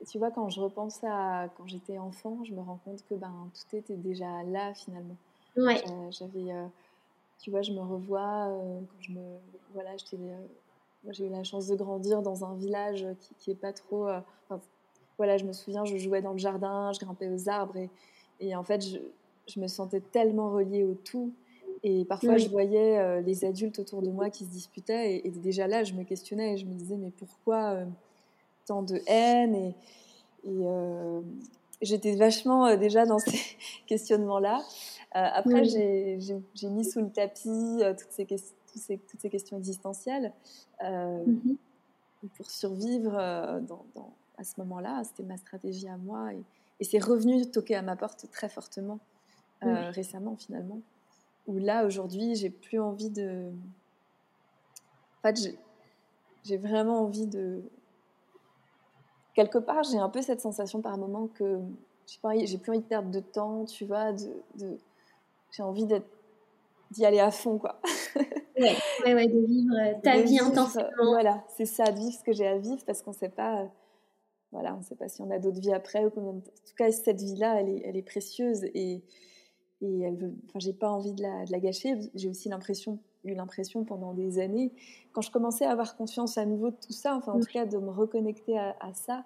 tu 0.07 0.19
vois, 0.19 0.29
quand 0.29 0.49
je 0.49 0.61
repense 0.61 1.03
à 1.03 1.49
quand 1.57 1.65
j'étais 1.65 1.97
enfant, 1.97 2.37
je 2.43 2.53
me 2.53 2.61
rends 2.61 2.79
compte 2.85 3.03
que 3.09 3.15
ben 3.15 3.49
tout 3.51 3.77
était 3.77 3.95
déjà 3.95 4.43
là 4.43 4.73
finalement. 4.75 5.17
Ouais. 5.57 5.81
j'avais, 6.11 6.53
tu 7.39 7.49
vois, 7.49 7.63
je 7.63 7.71
me 7.71 7.81
revois 7.81 8.47
quand 8.89 9.01
je 9.01 9.11
me, 9.11 9.21
voilà, 9.73 9.97
j'étais 9.97 10.17
j'ai 11.11 11.25
eu 11.25 11.29
la 11.29 11.43
chance 11.43 11.67
de 11.67 11.75
grandir 11.75 12.21
dans 12.21 12.45
un 12.45 12.55
village 12.55 13.05
qui, 13.19 13.33
qui 13.35 13.51
est 13.51 13.55
pas 13.55 13.73
trop. 13.73 14.07
Euh, 14.07 14.19
voilà, 15.17 15.37
je 15.37 15.45
me 15.45 15.53
souviens, 15.53 15.83
je 15.85 15.97
jouais 15.97 16.21
dans 16.21 16.33
le 16.33 16.37
jardin, 16.37 16.91
je 16.93 16.99
grimpais 16.99 17.29
aux 17.29 17.49
arbres 17.49 17.77
et, 17.77 17.89
et 18.39 18.55
en 18.55 18.63
fait, 18.63 18.85
je, 18.85 18.97
je, 19.47 19.59
me 19.59 19.67
sentais 19.67 19.99
tellement 19.99 20.51
reliée 20.51 20.83
au 20.83 20.93
tout. 20.93 21.33
Et 21.83 22.05
parfois, 22.05 22.37
je 22.37 22.49
voyais 22.49 22.99
euh, 22.99 23.21
les 23.21 23.45
adultes 23.45 23.79
autour 23.79 24.01
de 24.01 24.09
moi 24.09 24.29
qui 24.29 24.45
se 24.45 24.49
disputaient 24.49 25.21
et, 25.25 25.31
déjà 25.31 25.67
là, 25.67 25.83
je 25.83 25.93
me 25.93 26.03
questionnais 26.03 26.53
et 26.53 26.57
je 26.57 26.65
me 26.65 26.73
disais, 26.73 26.97
mais 26.97 27.11
pourquoi 27.11 27.71
euh, 27.71 27.85
tant 28.65 28.83
de 28.83 28.99
haine 29.07 29.55
Et, 29.55 29.75
et 30.47 30.65
j'étais 31.81 32.15
vachement 32.15 32.75
déjà 32.75 33.05
dans 33.05 33.19
ces 33.19 33.39
questionnements-là. 33.87 34.61
après, 35.11 35.63
j'ai 35.65 36.69
mis 36.69 36.85
sous 36.85 37.01
le 37.01 37.09
tapis 37.09 37.79
toutes 37.97 38.11
ces 38.11 38.25
questions 38.25 38.56
toutes 38.77 39.21
ces 39.21 39.29
questions 39.29 39.57
existentielles 39.57 40.33
euh, 40.83 41.23
mhm. 41.25 41.57
pour 42.35 42.49
survivre 42.49 43.15
euh, 43.17 43.59
dans, 43.61 43.85
à 44.37 44.43
ce 44.43 44.59
moment-là. 44.59 45.03
C'était 45.03 45.23
ma 45.23 45.37
stratégie 45.37 45.87
à 45.87 45.97
moi 45.97 46.33
et, 46.33 46.43
c'est 46.83 46.99
revenu 46.99 47.49
toquer 47.49 47.75
à 47.75 47.81
ma 47.81 47.95
porte 47.95 48.29
très 48.31 48.49
fortement 48.49 48.99
euh, 49.63 49.89
récemment 49.89 50.35
finalement. 50.35 50.79
Où 51.47 51.57
là 51.57 51.85
aujourd'hui, 51.85 52.35
j'ai 52.35 52.51
plus 52.51 52.79
envie 52.79 53.09
de. 53.09 53.49
En 55.17 55.27
fait, 55.27 55.57
j'ai 56.43 56.57
vraiment 56.57 57.01
envie 57.01 57.25
de. 57.25 57.63
Quelque 59.33 59.57
part, 59.57 59.81
j'ai 59.83 59.97
un 59.97 60.09
peu 60.09 60.21
cette 60.21 60.41
sensation 60.41 60.81
par 60.81 60.99
moment 60.99 61.27
que 61.27 61.59
j'ai 62.05 62.57
plus 62.57 62.71
envie 62.71 62.79
de 62.79 62.85
perdre 62.85 63.09
de 63.09 63.19
temps, 63.19 63.65
tu 63.65 63.85
vois, 63.85 64.13
de, 64.13 64.77
j'ai 65.51 65.63
envie 65.63 65.85
d'y 66.91 67.05
aller 67.05 67.19
à 67.19 67.31
fond, 67.31 67.57
quoi. 67.57 67.81
ouais, 68.59 69.13
ouais, 69.13 69.27
de 69.27 69.39
vivre 69.45 69.73
euh, 69.75 69.93
ta 70.01 70.21
vie 70.21 70.39
intensément. 70.39 70.89
Voilà, 70.97 71.43
c'est 71.55 71.65
ça, 71.65 71.91
de 71.91 71.99
vivre 71.99 72.13
ce 72.13 72.23
que 72.23 72.33
j'ai 72.33 72.47
à 72.47 72.57
vivre 72.57 72.83
parce 72.85 73.01
qu'on 73.01 73.11
ne 73.11 73.15
sait 73.15 73.29
pas, 73.29 73.61
euh, 73.61 73.65
voilà, 74.51 74.75
on 74.75 74.81
sait 74.81 74.95
pas 74.95 75.07
si 75.07 75.21
on 75.21 75.29
a 75.31 75.39
d'autres 75.39 75.59
vies 75.59 75.73
après 75.73 76.05
ou 76.05 76.09
combien 76.09 76.31
En 76.31 76.39
tout 76.39 76.75
cas, 76.77 76.91
cette 76.91 77.21
vie-là, 77.21 77.61
elle 77.61 77.69
est, 77.69 77.81
elle 77.85 77.97
est 77.97 78.03
précieuse 78.03 78.63
et, 78.73 79.03
et 79.81 80.01
elle 80.01 80.15
veut, 80.15 80.33
enfin, 80.47 80.59
j'ai 80.59 80.73
pas 80.73 80.89
envie 80.89 81.13
de 81.13 81.21
la, 81.21 81.45
de 81.45 81.51
la 81.51 81.59
gâcher. 81.59 81.95
J'ai 82.15 82.29
aussi 82.29 82.49
l'impression, 82.49 82.99
eu 83.23 83.33
l'impression 83.33 83.83
pendant 83.83 84.13
des 84.13 84.39
années, 84.39 84.71
quand 85.11 85.21
je 85.21 85.31
commençais 85.31 85.65
à 85.65 85.71
avoir 85.71 85.95
confiance 85.95 86.37
à 86.37 86.45
nouveau 86.45 86.71
de 86.71 86.77
tout 86.77 86.93
ça, 86.93 87.15
enfin, 87.15 87.33
en 87.33 87.39
tout 87.39 87.51
cas, 87.51 87.65
de 87.65 87.77
me 87.77 87.89
reconnecter 87.89 88.57
à, 88.57 88.93
ça, 88.93 89.25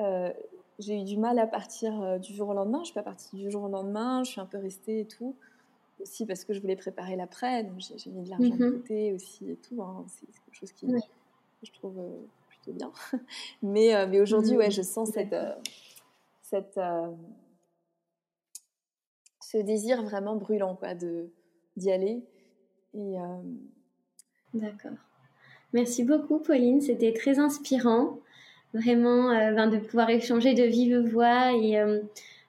euh, 0.00 0.32
j'ai 0.78 1.00
eu 1.00 1.04
du 1.04 1.16
mal 1.18 1.38
à 1.38 1.46
partir 1.46 2.18
du 2.18 2.34
jour 2.34 2.48
au 2.48 2.54
lendemain. 2.54 2.80
Je 2.80 2.86
suis 2.86 2.94
pas 2.94 3.02
partie 3.02 3.36
du 3.36 3.50
jour 3.50 3.64
au 3.64 3.68
lendemain, 3.68 4.24
je 4.24 4.32
suis 4.32 4.40
un 4.40 4.46
peu 4.46 4.58
restée 4.58 5.00
et 5.00 5.06
tout 5.06 5.36
aussi 6.02 6.26
parce 6.26 6.44
que 6.44 6.52
je 6.52 6.60
voulais 6.60 6.76
préparer 6.76 7.16
l'après, 7.16 7.64
donc 7.64 7.78
j'ai 7.78 8.10
mis 8.10 8.24
de 8.24 8.30
l'argent 8.30 8.56
de 8.56 8.64
mhm. 8.64 8.72
côté 8.72 9.12
aussi 9.12 9.50
et 9.50 9.56
tout. 9.56 9.82
Hein. 9.82 10.04
C'est 10.08 10.26
quelque 10.26 10.54
chose 10.54 10.72
qui, 10.72 10.86
que 10.86 10.98
je 11.62 11.72
trouve 11.72 11.98
euh, 11.98 12.18
plutôt 12.48 12.72
bien. 12.72 12.92
mais, 13.62 13.94
euh, 13.94 14.06
mais 14.08 14.20
aujourd'hui, 14.20 14.56
ouais, 14.56 14.70
je 14.70 14.82
sens 14.82 15.10
cette, 15.10 15.32
euh, 15.32 15.54
cette, 16.42 16.78
ce 19.40 19.58
désir 19.58 20.02
vraiment 20.02 20.36
brûlant 20.36 20.74
quoi, 20.74 20.94
d'y 20.94 21.90
aller. 21.90 22.22
Et, 22.94 23.16
D'accord. 24.54 24.98
Merci 25.72 26.04
beaucoup, 26.04 26.38
Pauline. 26.38 26.82
C'était 26.82 27.14
très 27.14 27.38
inspirant, 27.38 28.18
vraiment, 28.74 29.28
ben, 29.28 29.68
de 29.68 29.78
pouvoir 29.78 30.10
échanger 30.10 30.52
de 30.52 30.64
vive 30.64 30.98
voix 30.98 31.52
et 31.52 31.82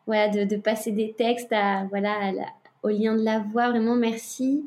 voilà, 0.05 0.27
de, 0.27 0.43
de, 0.43 0.57
passer 0.57 0.91
des 0.91 1.13
textes 1.13 1.53
à, 1.53 1.85
voilà, 1.85 2.13
à 2.13 2.31
la, 2.33 2.45
au 2.83 2.89
lien 2.89 3.15
de 3.15 3.23
la 3.23 3.39
voix. 3.39 3.69
Vraiment, 3.69 3.95
merci. 3.95 4.63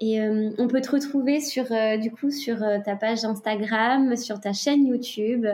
Et 0.00 0.20
euh, 0.20 0.50
on 0.58 0.66
peut 0.66 0.80
te 0.80 0.90
retrouver 0.90 1.38
sur, 1.40 1.70
euh, 1.70 1.96
du 1.98 2.10
coup, 2.10 2.30
sur 2.30 2.62
euh, 2.62 2.78
ta 2.82 2.96
page 2.96 3.22
Instagram, 3.24 4.16
sur 4.16 4.40
ta 4.40 4.54
chaîne 4.54 4.86
YouTube 4.86 5.46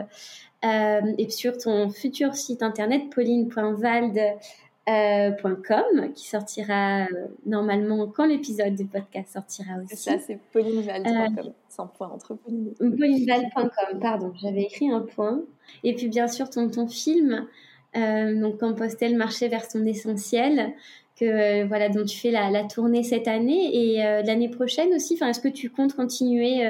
et 0.63 1.29
sur 1.29 1.55
ton 1.57 1.91
futur 1.91 2.33
site 2.33 2.63
internet 2.63 3.11
pauline.vald.com 3.13 6.13
qui 6.13 6.27
sortira 6.27 7.05
normalement 7.45 8.07
quand 8.07 8.25
l'épisode 8.25 8.73
du 8.75 8.85
podcast 8.85 9.33
sortira 9.33 9.75
aussi. 9.81 9.95
Ça, 9.95 10.17
c'est 10.19 10.39
paulinevald.com, 10.51 11.53
sans 11.69 11.87
point 11.87 12.09
entre 12.09 12.33
Pauline. 12.33 12.73
Paulinevald.com, 12.79 13.99
pardon, 14.01 14.33
j'avais 14.41 14.63
écrit 14.63 14.89
un 14.89 15.01
point. 15.01 15.41
Et 15.83 15.93
puis 15.93 16.09
bien 16.09 16.27
sûr 16.27 16.49
ton, 16.49 16.67
ton 16.69 16.87
film, 16.87 17.45
donc 17.93 18.59
Compostel 18.59 19.15
marcher 19.15 19.47
vers 19.47 19.69
son 19.69 19.85
essentiel, 19.85 20.73
que 21.17 21.25
euh, 21.25 21.65
voilà 21.65 21.89
dont 21.89 22.05
tu 22.05 22.17
fais 22.17 22.31
la, 22.31 22.63
tournée 22.65 23.03
cette 23.03 23.27
année 23.27 23.93
et 23.93 24.05
euh, 24.05 24.21
l'année 24.21 24.49
prochaine 24.49 24.93
aussi. 24.93 25.15
Enfin, 25.15 25.29
est-ce 25.29 25.39
que 25.39 25.47
tu 25.47 25.69
comptes 25.69 25.95
continuer 25.95 26.67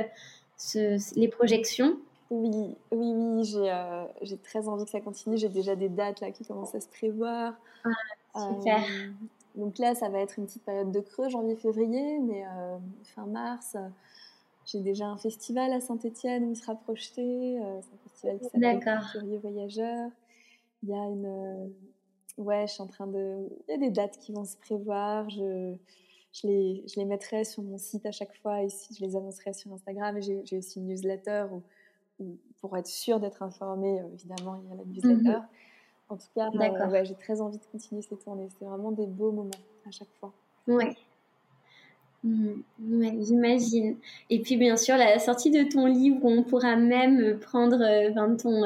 euh, 0.75 0.97
les 1.15 1.27
projections? 1.27 1.97
Oui, 2.29 2.75
oui, 2.91 3.13
oui. 3.15 3.57
J'ai 4.21 4.37
très 4.37 4.67
envie 4.67 4.85
que 4.85 4.91
ça 4.91 5.01
continue. 5.01 5.37
J'ai 5.37 5.49
déjà 5.49 5.75
des 5.75 5.89
dates 5.89 6.21
là 6.21 6.31
qui 6.31 6.45
commencent 6.45 6.75
à 6.75 6.81
se 6.81 6.87
prévoir. 6.87 7.53
Ah, 8.33 8.49
super. 8.53 8.83
donc 9.55 9.77
là, 9.79 9.95
ça 9.95 10.09
va 10.09 10.19
être 10.19 10.37
une 10.37 10.45
petite 10.45 10.63
période 10.63 10.91
de 10.91 10.99
creux, 10.99 11.29
janvier-février, 11.29 12.19
mais 12.19 12.43
fin 13.15 13.25
mars. 13.25 13.77
J'ai 14.65 14.81
déjà 14.81 15.05
un 15.05 15.17
festival 15.17 15.71
à 15.71 15.79
Saint-Étienne 15.79 16.43
où 16.45 16.51
il 16.51 16.57
sera 16.57 16.75
projeté. 16.75 17.57
c'est 18.11 18.31
un 18.31 18.37
festival 18.37 18.39
qui 18.39 18.83
s'appelle 18.83 19.01
Curieux 19.11 19.39
Voyageurs. 19.39 20.09
Il 20.83 20.89
y 20.89 20.93
a 20.93 21.03
une, 21.05 21.71
Ouais, 22.37 22.67
je 22.67 22.73
suis 22.73 22.83
en 22.83 22.87
train 22.87 23.07
de. 23.07 23.49
Il 23.67 23.71
y 23.71 23.73
a 23.73 23.77
des 23.77 23.89
dates 23.89 24.19
qui 24.19 24.31
vont 24.31 24.45
se 24.45 24.57
prévoir. 24.57 25.29
Je, 25.29 25.73
je, 26.33 26.47
les, 26.47 26.83
je 26.87 26.99
les 26.99 27.05
mettrai 27.05 27.43
sur 27.43 27.63
mon 27.63 27.77
site 27.77 28.05
à 28.05 28.11
chaque 28.11 28.35
fois 28.41 28.63
et 28.63 28.67
je 28.69 29.03
les 29.03 29.15
annoncerai 29.15 29.53
sur 29.53 29.73
Instagram. 29.73 30.21
J'ai 30.21 30.57
aussi 30.57 30.79
une 30.79 30.87
newsletter 30.87 31.47
où, 32.19 32.37
pour 32.61 32.77
être 32.77 32.87
sûr 32.87 33.19
d'être 33.19 33.41
informé, 33.41 33.99
euh, 33.99 34.13
évidemment, 34.13 34.55
il 34.55 34.69
y 34.69 34.73
a 34.73 34.75
la 34.75 34.85
newsletter. 34.85 35.39
Mhm. 35.39 35.47
En 36.09 36.15
tout 36.15 36.27
cas, 36.35 36.49
euh, 36.53 36.89
ouais, 36.89 37.05
j'ai 37.05 37.15
très 37.15 37.41
envie 37.41 37.57
de 37.57 37.65
continuer 37.65 38.01
ces 38.01 38.15
tournées. 38.15 38.47
C'est 38.57 38.65
vraiment 38.65 38.91
des 38.91 39.07
beaux 39.07 39.31
moments 39.31 39.49
à 39.87 39.91
chaque 39.91 40.13
fois. 40.19 40.31
Ouais. 40.67 40.95
Mhm. 42.23 42.63
ouais 42.79 43.17
j'imagine. 43.21 43.97
Et 44.29 44.41
puis, 44.41 44.57
bien 44.57 44.77
sûr, 44.77 44.95
la 44.95 45.17
sortie 45.17 45.49
de 45.49 45.63
ton 45.63 45.87
livre, 45.87 46.23
on 46.23 46.43
pourra 46.43 46.75
même 46.75 47.39
prendre 47.39 47.81
euh, 47.81 48.37
ton 48.37 48.61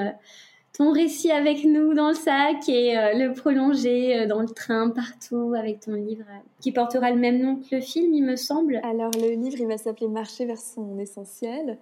ton 0.74 0.94
récit 0.94 1.32
avec 1.32 1.66
nous 1.66 1.94
dans 1.94 2.10
le 2.10 2.14
sac 2.14 2.70
et 2.70 2.98
euh, 2.98 3.14
le 3.14 3.34
prolonger 3.34 4.20
euh, 4.22 4.28
dans 4.28 4.42
le 4.42 4.48
train, 4.48 4.90
partout, 4.90 5.54
avec 5.58 5.82
ton 5.82 5.94
livre 5.94 6.26
euh, 6.30 6.40
qui 6.60 6.72
portera 6.72 7.12
le 7.12 7.20
même 7.20 7.42
nom 7.42 7.58
que 7.58 7.76
le 7.76 7.82
film, 7.82 8.14
il 8.14 8.24
me 8.24 8.36
semble. 8.36 8.80
Alors, 8.84 9.12
le 9.16 9.32
livre, 9.32 9.58
il 9.60 9.68
va 9.68 9.78
s'appeler 9.78 10.08
Marcher 10.08 10.46
vers 10.46 10.58
son 10.58 10.98
essentiel. 10.98 11.78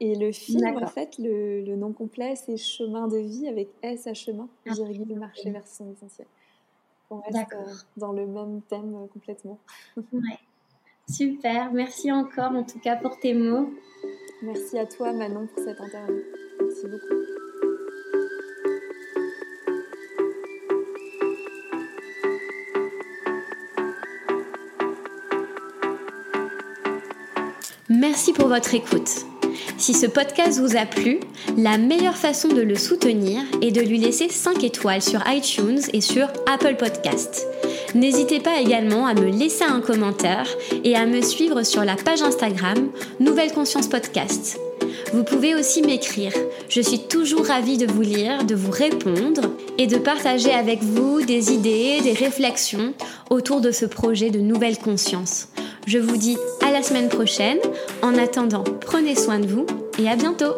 Et 0.00 0.14
le 0.16 0.32
film, 0.32 0.66
en 0.76 0.86
fait, 0.86 1.16
le, 1.18 1.74
nom 1.76 1.92
complet, 1.92 2.34
c'est 2.36 2.56
Chemin 2.56 3.08
de 3.08 3.18
vie 3.18 3.48
avec 3.48 3.68
S 3.82 4.06
à 4.06 4.14
chemin, 4.14 4.48
ah. 4.68 4.74
virgule 4.74 5.18
Marcher 5.18 5.50
vers 5.50 5.66
son 5.66 5.90
essentiel. 5.90 6.26
On 7.10 7.20
reste 7.20 7.54
dans 7.96 8.12
le 8.12 8.26
même 8.26 8.60
thème 8.68 9.06
complètement. 9.12 9.58
ouais. 9.96 10.38
Super, 11.08 11.72
merci 11.72 12.10
encore 12.10 12.52
en 12.52 12.64
tout 12.64 12.80
cas 12.80 12.96
pour 12.96 13.18
tes 13.18 13.34
mots. 13.34 13.70
Merci 14.42 14.78
à 14.78 14.86
toi 14.86 15.12
Manon 15.12 15.46
pour 15.46 15.62
cette 15.62 15.80
interview. 15.80 16.22
Merci 16.60 16.86
beaucoup. 16.88 17.33
Merci 28.06 28.34
pour 28.34 28.48
votre 28.48 28.74
écoute. 28.74 29.24
Si 29.78 29.94
ce 29.94 30.04
podcast 30.04 30.60
vous 30.60 30.76
a 30.76 30.84
plu, 30.84 31.20
la 31.56 31.78
meilleure 31.78 32.18
façon 32.18 32.48
de 32.48 32.60
le 32.60 32.74
soutenir 32.74 33.40
est 33.62 33.70
de 33.70 33.80
lui 33.80 33.96
laisser 33.96 34.28
5 34.28 34.62
étoiles 34.62 35.00
sur 35.00 35.24
iTunes 35.26 35.80
et 35.94 36.02
sur 36.02 36.28
Apple 36.46 36.76
Podcast. 36.76 37.46
N'hésitez 37.94 38.40
pas 38.40 38.60
également 38.60 39.06
à 39.06 39.14
me 39.14 39.30
laisser 39.30 39.64
un 39.64 39.80
commentaire 39.80 40.46
et 40.84 40.94
à 40.94 41.06
me 41.06 41.22
suivre 41.22 41.62
sur 41.62 41.82
la 41.82 41.96
page 41.96 42.20
Instagram 42.20 42.90
Nouvelle 43.20 43.52
Conscience 43.52 43.88
Podcast. 43.88 44.60
Vous 45.14 45.24
pouvez 45.24 45.54
aussi 45.54 45.80
m'écrire. 45.80 46.32
Je 46.68 46.82
suis 46.82 47.08
toujours 47.08 47.46
ravie 47.46 47.78
de 47.78 47.90
vous 47.90 48.02
lire, 48.02 48.44
de 48.44 48.54
vous 48.54 48.70
répondre 48.70 49.50
et 49.78 49.86
de 49.86 49.96
partager 49.96 50.52
avec 50.52 50.82
vous 50.82 51.22
des 51.22 51.54
idées, 51.54 52.02
des 52.02 52.12
réflexions 52.12 52.92
autour 53.30 53.62
de 53.62 53.70
ce 53.70 53.86
projet 53.86 54.28
de 54.28 54.40
nouvelle 54.40 54.76
conscience. 54.76 55.48
Je 55.86 55.98
vous 55.98 56.16
dis 56.16 56.38
à 56.62 56.70
la 56.70 56.82
semaine 56.82 57.08
prochaine. 57.08 57.58
En 58.02 58.16
attendant, 58.16 58.64
prenez 58.80 59.14
soin 59.14 59.38
de 59.38 59.46
vous 59.46 59.66
et 59.98 60.08
à 60.08 60.16
bientôt 60.16 60.54